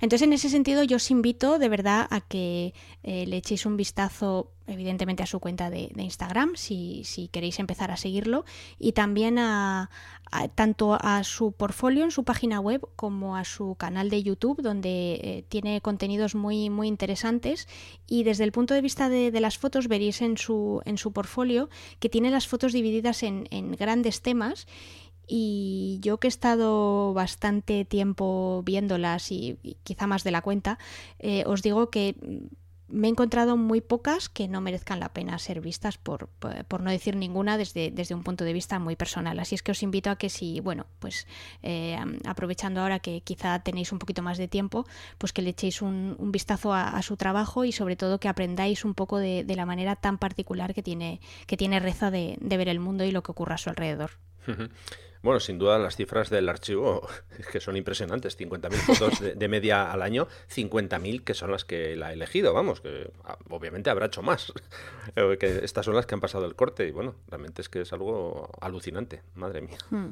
Entonces, 0.00 0.26
en 0.26 0.32
ese 0.32 0.48
sentido, 0.48 0.82
yo 0.82 0.96
os 0.96 1.10
invito 1.10 1.58
de 1.58 1.68
verdad 1.68 2.06
a 2.10 2.20
que 2.20 2.72
eh, 3.02 3.26
le 3.26 3.36
echéis 3.36 3.66
un 3.66 3.76
vistazo, 3.76 4.50
evidentemente, 4.66 5.22
a 5.22 5.26
su 5.26 5.40
cuenta 5.40 5.68
de, 5.68 5.92
Instagram, 5.94 6.56
si, 6.56 7.04
queréis 7.32 7.58
empezar 7.58 7.90
a 7.90 7.98
seguirlo, 7.98 8.44
y 8.78 8.92
también 8.92 9.38
a, 9.38 9.90
tanto 10.54 10.96
a 10.98 11.22
su 11.24 11.52
portfolio 11.52 12.04
en 12.04 12.10
su 12.10 12.24
página 12.24 12.60
web 12.60 12.88
como 12.96 13.36
a 13.36 13.44
su 13.44 13.74
canal 13.74 14.08
de 14.08 14.22
YouTube, 14.22 14.62
donde 14.62 15.20
eh, 15.22 15.44
tiene 15.48 15.82
contenidos 15.82 16.34
muy, 16.34 16.70
muy 16.70 16.88
interesantes. 16.88 17.68
Y 18.06 18.22
desde 18.22 18.44
el 18.44 18.52
punto 18.52 18.72
de 18.72 18.80
vista 18.80 19.10
de, 19.10 19.30
las 19.40 19.58
fotos, 19.58 19.86
veréis 19.86 20.22
en 20.22 20.38
su, 20.38 20.80
en 20.86 20.96
su 20.96 21.12
portfolio 21.12 21.68
que 21.98 22.08
tiene 22.08 22.30
las 22.30 22.48
fotos 22.48 22.72
divididas 22.72 23.22
en, 23.22 23.48
en 23.50 23.72
grandes 23.72 24.22
temas 24.22 24.66
y 25.26 25.98
yo 26.02 26.18
que 26.18 26.26
he 26.26 26.28
estado 26.28 27.12
bastante 27.14 27.84
tiempo 27.84 28.62
viéndolas 28.64 29.30
y, 29.30 29.58
quizá 29.84 30.06
más 30.06 30.24
de 30.24 30.30
la 30.30 30.42
cuenta, 30.42 30.78
eh, 31.18 31.44
os 31.46 31.62
digo 31.62 31.90
que 31.90 32.16
me 32.90 33.06
he 33.06 33.10
encontrado 33.10 33.56
muy 33.56 33.80
pocas 33.80 34.28
que 34.28 34.48
no 34.48 34.60
merezcan 34.60 35.00
la 35.00 35.10
pena 35.10 35.38
ser 35.38 35.60
vistas, 35.60 35.98
por, 35.98 36.28
por, 36.28 36.80
no 36.80 36.90
decir 36.90 37.16
ninguna, 37.16 37.56
desde, 37.56 37.90
desde, 37.90 38.14
un 38.14 38.22
punto 38.22 38.44
de 38.44 38.52
vista 38.52 38.78
muy 38.78 38.96
personal. 38.96 39.38
Así 39.38 39.54
es 39.54 39.62
que 39.62 39.70
os 39.70 39.82
invito 39.82 40.10
a 40.10 40.16
que 40.16 40.28
si, 40.28 40.60
bueno, 40.60 40.86
pues 40.98 41.26
eh, 41.62 41.98
aprovechando 42.24 42.80
ahora 42.80 42.98
que 42.98 43.20
quizá 43.22 43.60
tenéis 43.60 43.92
un 43.92 43.98
poquito 43.98 44.22
más 44.22 44.38
de 44.38 44.48
tiempo, 44.48 44.86
pues 45.18 45.32
que 45.32 45.42
le 45.42 45.50
echéis 45.50 45.82
un, 45.82 46.16
vistazo 46.32 46.74
a, 46.74 47.00
su 47.02 47.16
trabajo 47.16 47.64
y 47.64 47.72
sobre 47.72 47.96
todo 47.96 48.20
que 48.20 48.28
aprendáis 48.28 48.84
un 48.84 48.94
poco 48.94 49.18
de, 49.18 49.44
la 49.46 49.66
manera 49.66 49.96
tan 49.96 50.18
particular 50.18 50.74
que 50.74 50.82
tiene, 50.82 51.20
que 51.46 51.56
tiene 51.56 51.80
Reza 51.80 52.10
de, 52.10 52.38
ver 52.40 52.68
el 52.68 52.80
mundo 52.80 53.04
y 53.04 53.10
lo 53.10 53.22
que 53.22 53.32
ocurre 53.32 53.54
a 53.54 53.58
su 53.58 53.70
alrededor. 53.70 54.10
Bueno, 55.22 55.38
sin 55.40 55.58
duda 55.58 55.78
las 55.78 55.96
cifras 55.96 56.30
del 56.30 56.48
archivo 56.48 57.06
que 57.52 57.60
son 57.60 57.76
impresionantes, 57.76 58.38
50.000 58.38 58.70
fotos 58.70 59.20
de, 59.20 59.48
media 59.48 59.92
al 59.92 60.02
año, 60.02 60.28
50.000 60.54 61.24
que 61.24 61.34
son 61.34 61.50
las 61.50 61.64
que 61.64 61.96
la 61.96 62.08
ha 62.08 62.12
elegido, 62.12 62.54
vamos, 62.54 62.80
que 62.80 63.10
ah, 63.24 63.36
obviamente 63.50 63.90
habrá 63.90 64.06
hecho 64.06 64.22
más, 64.22 64.52
que 65.14 65.60
estas 65.62 65.84
son 65.84 65.94
las 65.94 66.06
que 66.06 66.14
han 66.14 66.20
pasado 66.20 66.46
el 66.46 66.54
corte 66.54 66.86
y 66.86 66.90
bueno, 66.90 67.16
realmente 67.28 67.62
es 67.62 67.68
que 67.68 67.82
es 67.82 67.92
algo 67.92 68.50
alucinante, 68.60 69.22
madre 69.34 69.60
mía. 69.60 69.78
Hmm. 69.90 70.10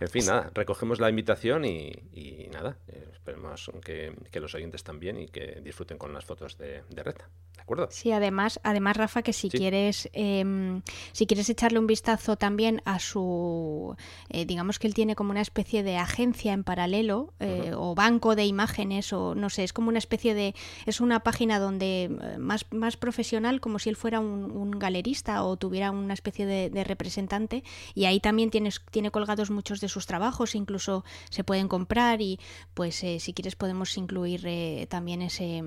En 0.00 0.08
fin, 0.08 0.26
nada, 0.26 0.50
recogemos 0.54 1.00
la 1.00 1.08
invitación 1.08 1.64
y, 1.64 2.48
nada, 2.52 2.76
eh, 2.88 3.08
esperemos 3.12 3.70
que, 3.82 4.12
los 4.40 4.54
oyentes 4.54 4.84
también 4.84 5.18
y 5.18 5.28
que 5.28 5.60
disfruten 5.62 5.98
con 5.98 6.12
las 6.12 6.24
fotos 6.24 6.58
de, 6.58 6.82
de 6.90 7.02
Reta. 7.02 7.28
¿De 7.56 7.62
acuerdo? 7.62 7.88
Sí, 7.90 8.12
además, 8.12 8.60
además 8.62 8.96
Rafa, 8.96 9.22
que 9.22 9.32
si 9.32 9.48
quieres 9.48 10.10
em, 10.12 10.82
si 11.12 11.26
quieres 11.26 11.48
echarle 11.48 11.78
un 11.78 11.86
vistazo 11.86 12.36
también 12.36 12.82
a 12.84 12.98
su, 12.98 13.96
eh, 14.28 14.44
digamos 14.44 14.78
que 14.78 14.86
él 14.86 14.94
tiene 14.94 15.16
como 15.16 15.30
una 15.30 15.40
especie 15.40 15.82
de 15.82 15.96
agencia 15.96 16.52
en 16.52 16.64
paralelo 16.64 17.32
eh, 17.40 17.72
o 17.74 17.94
banco 17.94 18.36
de 18.36 18.44
imágenes 18.44 19.12
o 19.12 19.34
no 19.34 19.48
sé, 19.48 19.64
es 19.64 19.72
como 19.72 19.88
una 19.88 19.98
especie 19.98 20.34
de, 20.34 20.54
es 20.84 21.00
una 21.00 21.20
página 21.20 21.58
donde 21.58 22.10
más, 22.38 22.66
más 22.70 22.96
profesional, 22.98 23.60
como 23.60 23.78
si 23.78 23.88
él 23.88 23.96
fuera 23.96 24.20
un, 24.20 24.66
galerista 24.76 25.42
o 25.44 25.56
tuviera 25.56 25.90
una 25.90 26.12
especie 26.12 26.44
de, 26.44 26.68
de 26.68 26.84
representante 26.84 27.64
y 27.94 28.04
ahí 28.04 28.20
también 28.20 28.50
tienes, 28.50 28.82
tiene 28.90 29.10
colgados 29.10 29.50
muchos 29.56 29.80
de 29.80 29.88
sus 29.88 30.06
trabajos, 30.06 30.54
incluso 30.54 31.04
se 31.30 31.42
pueden 31.42 31.66
comprar 31.66 32.20
y 32.20 32.38
pues 32.74 33.02
eh, 33.02 33.18
si 33.18 33.32
quieres 33.32 33.56
podemos 33.56 33.96
incluir 33.96 34.42
eh, 34.46 34.86
también 34.88 35.22
ese, 35.22 35.64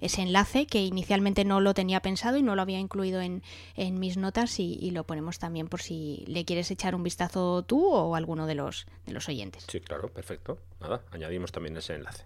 ese 0.00 0.22
enlace 0.22 0.66
que 0.66 0.82
inicialmente 0.82 1.44
no 1.44 1.60
lo 1.60 1.72
tenía 1.72 2.02
pensado 2.02 2.36
y 2.36 2.42
no 2.42 2.54
lo 2.54 2.62
había 2.62 2.78
incluido 2.78 3.20
en, 3.20 3.42
en 3.76 3.98
mis 3.98 4.16
notas 4.16 4.58
y, 4.58 4.90
lo 4.90 5.04
ponemos 5.04 5.38
también 5.38 5.68
por 5.68 5.80
si 5.80 6.24
le 6.26 6.44
quieres 6.44 6.68
echar 6.72 6.96
un 6.96 7.04
vistazo 7.04 7.62
tú 7.62 7.86
o 7.86 8.16
alguno 8.16 8.46
de 8.48 8.56
los, 8.56 8.86
de 9.06 9.12
los 9.12 9.28
oyentes. 9.28 9.64
Sí, 9.68 9.80
claro, 9.80 10.12
perfecto. 10.12 10.58
Nada, 10.80 11.02
añadimos 11.12 11.52
también 11.52 11.76
ese 11.76 11.94
enlace. 11.94 12.24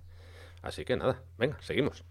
Así 0.62 0.86
que 0.86 0.96
nada, 0.96 1.22
venga, 1.36 1.58
seguimos. 1.60 2.02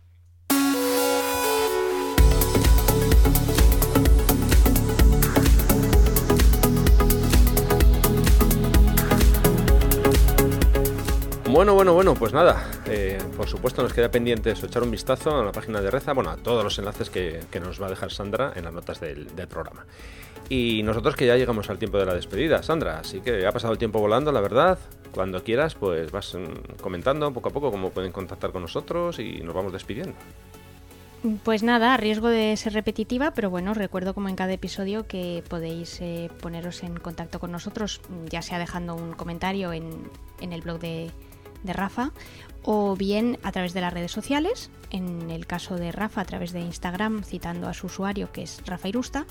Bueno, 11.54 11.76
bueno, 11.76 11.94
bueno, 11.94 12.16
pues 12.16 12.34
nada, 12.34 12.68
eh, 12.88 13.20
por 13.38 13.48
supuesto 13.48 13.84
nos 13.84 13.94
queda 13.94 14.10
pendiente 14.10 14.50
eso, 14.50 14.66
echar 14.66 14.82
un 14.82 14.90
vistazo 14.90 15.40
a 15.40 15.46
la 15.46 15.52
página 15.52 15.82
de 15.82 15.92
Reza, 15.92 16.12
bueno, 16.14 16.32
a 16.32 16.38
todos 16.38 16.64
los 16.64 16.80
enlaces 16.80 17.12
que, 17.12 17.42
nos 17.62 17.80
va 17.80 17.86
a 17.86 17.90
dejar 17.92 18.12
Sandra 18.12 18.54
en 18.56 18.64
las 18.64 18.74
notas 18.74 19.00
del, 19.00 19.28
programa. 19.48 19.86
Y 20.50 20.82
nosotros 20.82 21.16
que 21.16 21.28
ya 21.28 21.38
llegamos 21.38 21.70
al 21.70 21.78
tiempo 21.78 22.00
de 22.00 22.08
la 22.08 22.16
despedida, 22.16 22.64
Sandra, 22.64 22.98
así 22.98 23.22
que 23.22 23.46
ha 23.46 23.52
pasado 23.52 23.72
el 23.72 23.78
tiempo 23.78 24.00
volando, 24.00 24.32
la 24.32 24.42
verdad. 24.42 24.80
Cuando 25.12 25.44
quieras, 25.44 25.76
pues 25.76 26.12
vas 26.12 26.34
mm, 26.34 26.82
comentando 26.82 27.32
poco 27.32 27.50
a 27.50 27.52
poco 27.52 27.70
cómo 27.70 27.92
pueden 27.92 28.12
contactar 28.12 28.52
con 28.52 28.64
nosotros 28.64 29.20
y 29.20 29.42
nos 29.42 29.54
vamos 29.54 29.74
despidiendo. 29.74 30.16
Pues 31.44 31.62
nada, 31.62 31.94
a 31.94 31.98
riesgo 31.98 32.30
de 32.30 32.58
ser 32.58 32.74
repetitiva, 32.74 33.30
pero 33.30 33.52
bueno, 33.52 33.76
recuerdo 33.76 34.16
como 34.16 34.28
en 34.28 34.36
cada 34.36 34.54
episodio 34.54 35.06
que 35.06 35.44
podéis 35.48 36.02
eh, 36.02 36.32
poneros 36.42 36.82
en 36.82 36.98
contacto 36.98 37.40
con 37.40 37.52
nosotros, 37.52 38.02
ya 38.32 38.42
sea 38.42 38.58
dejando 38.58 38.96
un 38.96 39.14
comentario 39.14 39.72
en, 39.72 40.10
en 40.42 40.52
el 40.52 40.62
blog 40.64 40.80
de, 40.80 41.12
de 41.64 41.74
Rafa 41.74 42.12
o 42.64 42.96
bien 42.96 43.40
a 43.44 43.52
través 43.52 43.74
de 43.74 43.82
las 43.82 43.94
redes 43.94 44.12
sociales, 44.12 44.72
en 44.90 45.30
el 45.32 45.46
caso 45.46 45.76
de 45.76 45.92
Rafa 45.92 46.22
a 46.22 46.26
través 46.26 46.54
de 46.54 46.62
Instagram 46.62 47.24
citando 47.24 47.68
a 47.68 47.74
su 47.74 47.88
usuario 47.88 48.32
que 48.32 48.44
es 48.44 48.62
Rafa 48.66 48.88
Irusta 48.88 49.26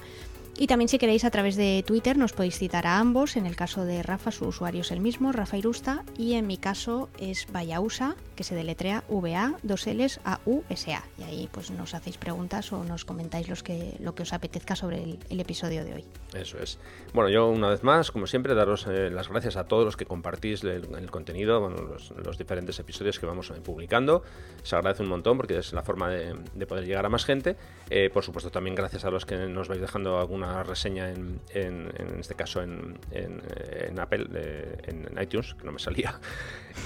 y 0.58 0.66
también 0.66 0.88
si 0.88 0.98
queréis 0.98 1.24
a 1.24 1.30
través 1.30 1.56
de 1.56 1.82
Twitter 1.86 2.18
nos 2.18 2.34
podéis 2.34 2.58
citar 2.58 2.86
a 2.86 2.98
ambos. 2.98 3.36
En 3.36 3.46
el 3.46 3.56
caso 3.56 3.84
de 3.84 4.02
Rafa 4.02 4.30
su 4.30 4.46
usuario 4.46 4.82
es 4.82 4.90
el 4.90 5.00
mismo, 5.00 5.32
Rafa 5.32 5.56
Irusta, 5.56 6.04
y 6.18 6.34
en 6.34 6.46
mi 6.46 6.58
caso 6.58 7.08
es 7.18 7.46
Vayausa, 7.50 8.16
que 8.36 8.44
se 8.44 8.54
deletrea 8.54 9.02
VA, 9.08 9.56
dos 9.62 9.86
L's, 9.86 10.20
A, 10.24 10.40
U, 10.44 10.62
S, 10.68 10.92
A. 10.92 11.04
Y 11.18 11.22
ahí 11.22 11.48
pues 11.50 11.70
nos 11.70 11.94
hacéis 11.94 12.18
preguntas 12.18 12.70
o 12.72 12.84
nos 12.84 13.04
comentáis 13.04 13.48
los 13.48 13.62
que, 13.62 13.96
lo 14.00 14.14
que 14.14 14.24
os 14.24 14.32
apetezca 14.32 14.76
sobre 14.76 15.18
el, 15.30 15.40
episodio 15.40 15.84
de 15.84 15.94
hoy. 15.94 16.04
Eso 16.34 16.58
es. 16.58 16.78
Bueno, 17.14 17.30
yo 17.30 17.48
una 17.48 17.68
vez 17.68 17.82
más, 17.82 18.10
como 18.10 18.26
siempre, 18.26 18.54
daros 18.54 18.86
eh, 18.86 19.10
las 19.10 19.28
gracias 19.28 19.56
a 19.56 19.64
todos 19.64 19.84
los 19.84 19.96
que 19.96 20.04
compartís 20.04 20.62
el, 20.64 21.10
contenido, 21.10 21.60
bueno, 21.60 21.96
los, 22.24 22.38
diferentes 22.38 22.78
episodios 22.78 23.18
que 23.18 23.26
vamos 23.26 23.52
publicando. 23.64 24.22
Se 24.62 24.76
agradece 24.76 25.02
un 25.02 25.08
montón 25.08 25.36
porque 25.38 25.58
es 25.58 25.72
la 25.72 25.82
forma 25.82 26.10
de, 26.10 26.66
poder 26.66 26.84
llegar 26.84 27.06
a 27.06 27.08
más 27.08 27.24
gente. 27.24 27.56
Eh, 27.90 28.10
por 28.12 28.22
supuesto, 28.22 28.50
también 28.50 28.74
gracias 28.74 29.04
a 29.04 29.10
los 29.10 29.24
que 29.26 29.36
nos 29.46 29.68
vais 29.68 29.80
dejando 29.80 30.18
algún 30.18 30.41
una 30.42 30.62
reseña 30.62 31.10
en, 31.10 31.40
en, 31.54 32.18
este 32.18 32.34
caso 32.34 32.62
en, 32.62 32.98
en 33.10 33.98
Apple, 33.98 34.26
eh, 34.34 34.76
en 34.86 35.22
iTunes, 35.22 35.54
que 35.54 35.64
no 35.64 35.72
me 35.72 35.78
salía. 35.78 36.18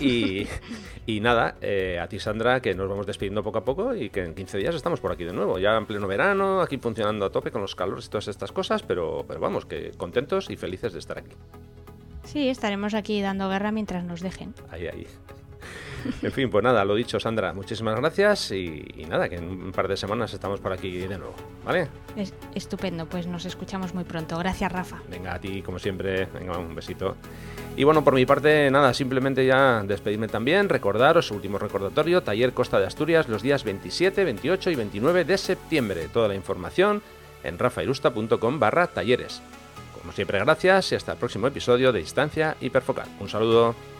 Y, 0.00 0.48
y 1.06 1.20
nada, 1.20 1.56
eh, 1.60 2.00
a 2.00 2.08
ti 2.08 2.18
Sandra, 2.18 2.60
que 2.60 2.74
nos 2.74 2.88
vamos 2.88 3.06
despidiendo 3.06 3.44
poco 3.44 3.58
a 3.58 3.64
poco 3.64 3.94
y 3.94 4.10
que 4.10 4.24
en 4.24 4.34
15 4.34 4.58
días 4.58 4.74
estamos 4.74 4.98
por 4.98 5.12
aquí 5.12 5.22
de 5.22 5.32
nuevo, 5.32 5.60
ya 5.60 5.76
en 5.76 5.86
pleno 5.86 6.08
verano, 6.08 6.60
aquí 6.60 6.76
funcionando 6.76 7.24
a 7.24 7.30
tope 7.30 7.52
con 7.52 7.62
los 7.62 7.76
calores 7.76 8.06
y 8.06 8.08
todas 8.08 8.26
estas 8.26 8.50
cosas, 8.50 8.82
pero, 8.82 9.24
pero 9.28 9.38
vamos, 9.38 9.64
que 9.64 9.92
contentos 9.96 10.50
y 10.50 10.56
felices 10.56 10.92
de 10.92 10.98
estar 10.98 11.18
aquí. 11.18 11.30
Sí, 12.24 12.48
estaremos 12.48 12.94
aquí 12.94 13.22
dando 13.22 13.48
guerra 13.48 13.70
mientras 13.70 14.02
nos 14.02 14.20
dejen. 14.20 14.54
Ahí, 14.70 14.88
ahí. 14.88 15.06
En 16.22 16.32
fin, 16.32 16.50
pues 16.50 16.62
nada, 16.62 16.84
lo 16.84 16.94
dicho, 16.94 17.18
Sandra, 17.18 17.52
muchísimas 17.52 17.96
gracias 17.96 18.50
y, 18.52 19.06
nada, 19.08 19.28
que 19.28 19.36
en 19.36 19.44
un 19.44 19.72
par 19.72 19.88
de 19.88 19.96
semanas 19.96 20.32
estamos 20.32 20.60
por 20.60 20.72
aquí 20.72 20.98
de 20.98 21.18
nuevo, 21.18 21.34
¿vale? 21.64 21.88
Es 22.16 22.32
estupendo, 22.54 23.06
pues 23.06 23.26
nos 23.26 23.44
escuchamos 23.44 23.94
muy 23.94 24.04
pronto. 24.04 24.38
Gracias, 24.38 24.70
Rafa. 24.70 25.02
Venga, 25.10 25.34
a 25.34 25.40
ti, 25.40 25.62
como 25.62 25.78
siempre, 25.78 26.26
venga, 26.26 26.58
un 26.58 26.74
besito. 26.74 27.16
Y 27.76 27.84
bueno, 27.84 28.02
por 28.02 28.14
mi 28.14 28.24
parte, 28.24 28.70
nada, 28.70 28.94
simplemente 28.94 29.44
ya 29.44 29.82
despedirme 29.82 30.28
también, 30.28 30.68
recordaros, 30.68 31.30
último 31.30 31.58
recordatorio, 31.58 32.22
Taller 32.22 32.52
Costa 32.52 32.80
de 32.80 32.86
Asturias 32.86 33.28
los 33.28 33.42
días 33.42 33.64
27, 33.64 34.24
28 34.24 34.70
y 34.70 34.74
29 34.74 35.24
de 35.24 35.38
septiembre. 35.38 36.08
Toda 36.12 36.28
la 36.28 36.34
información 36.34 37.02
en 37.44 37.58
rafairusta.com 37.58 38.58
barra 38.58 38.86
talleres. 38.86 39.42
Como 40.00 40.12
siempre, 40.12 40.38
gracias 40.38 40.92
y 40.92 40.94
hasta 40.94 41.12
el 41.12 41.18
próximo 41.18 41.48
episodio 41.48 41.92
de 41.92 42.00
Distancia 42.00 42.56
Hiperfocal. 42.60 43.08
Un 43.20 43.28
saludo. 43.28 43.95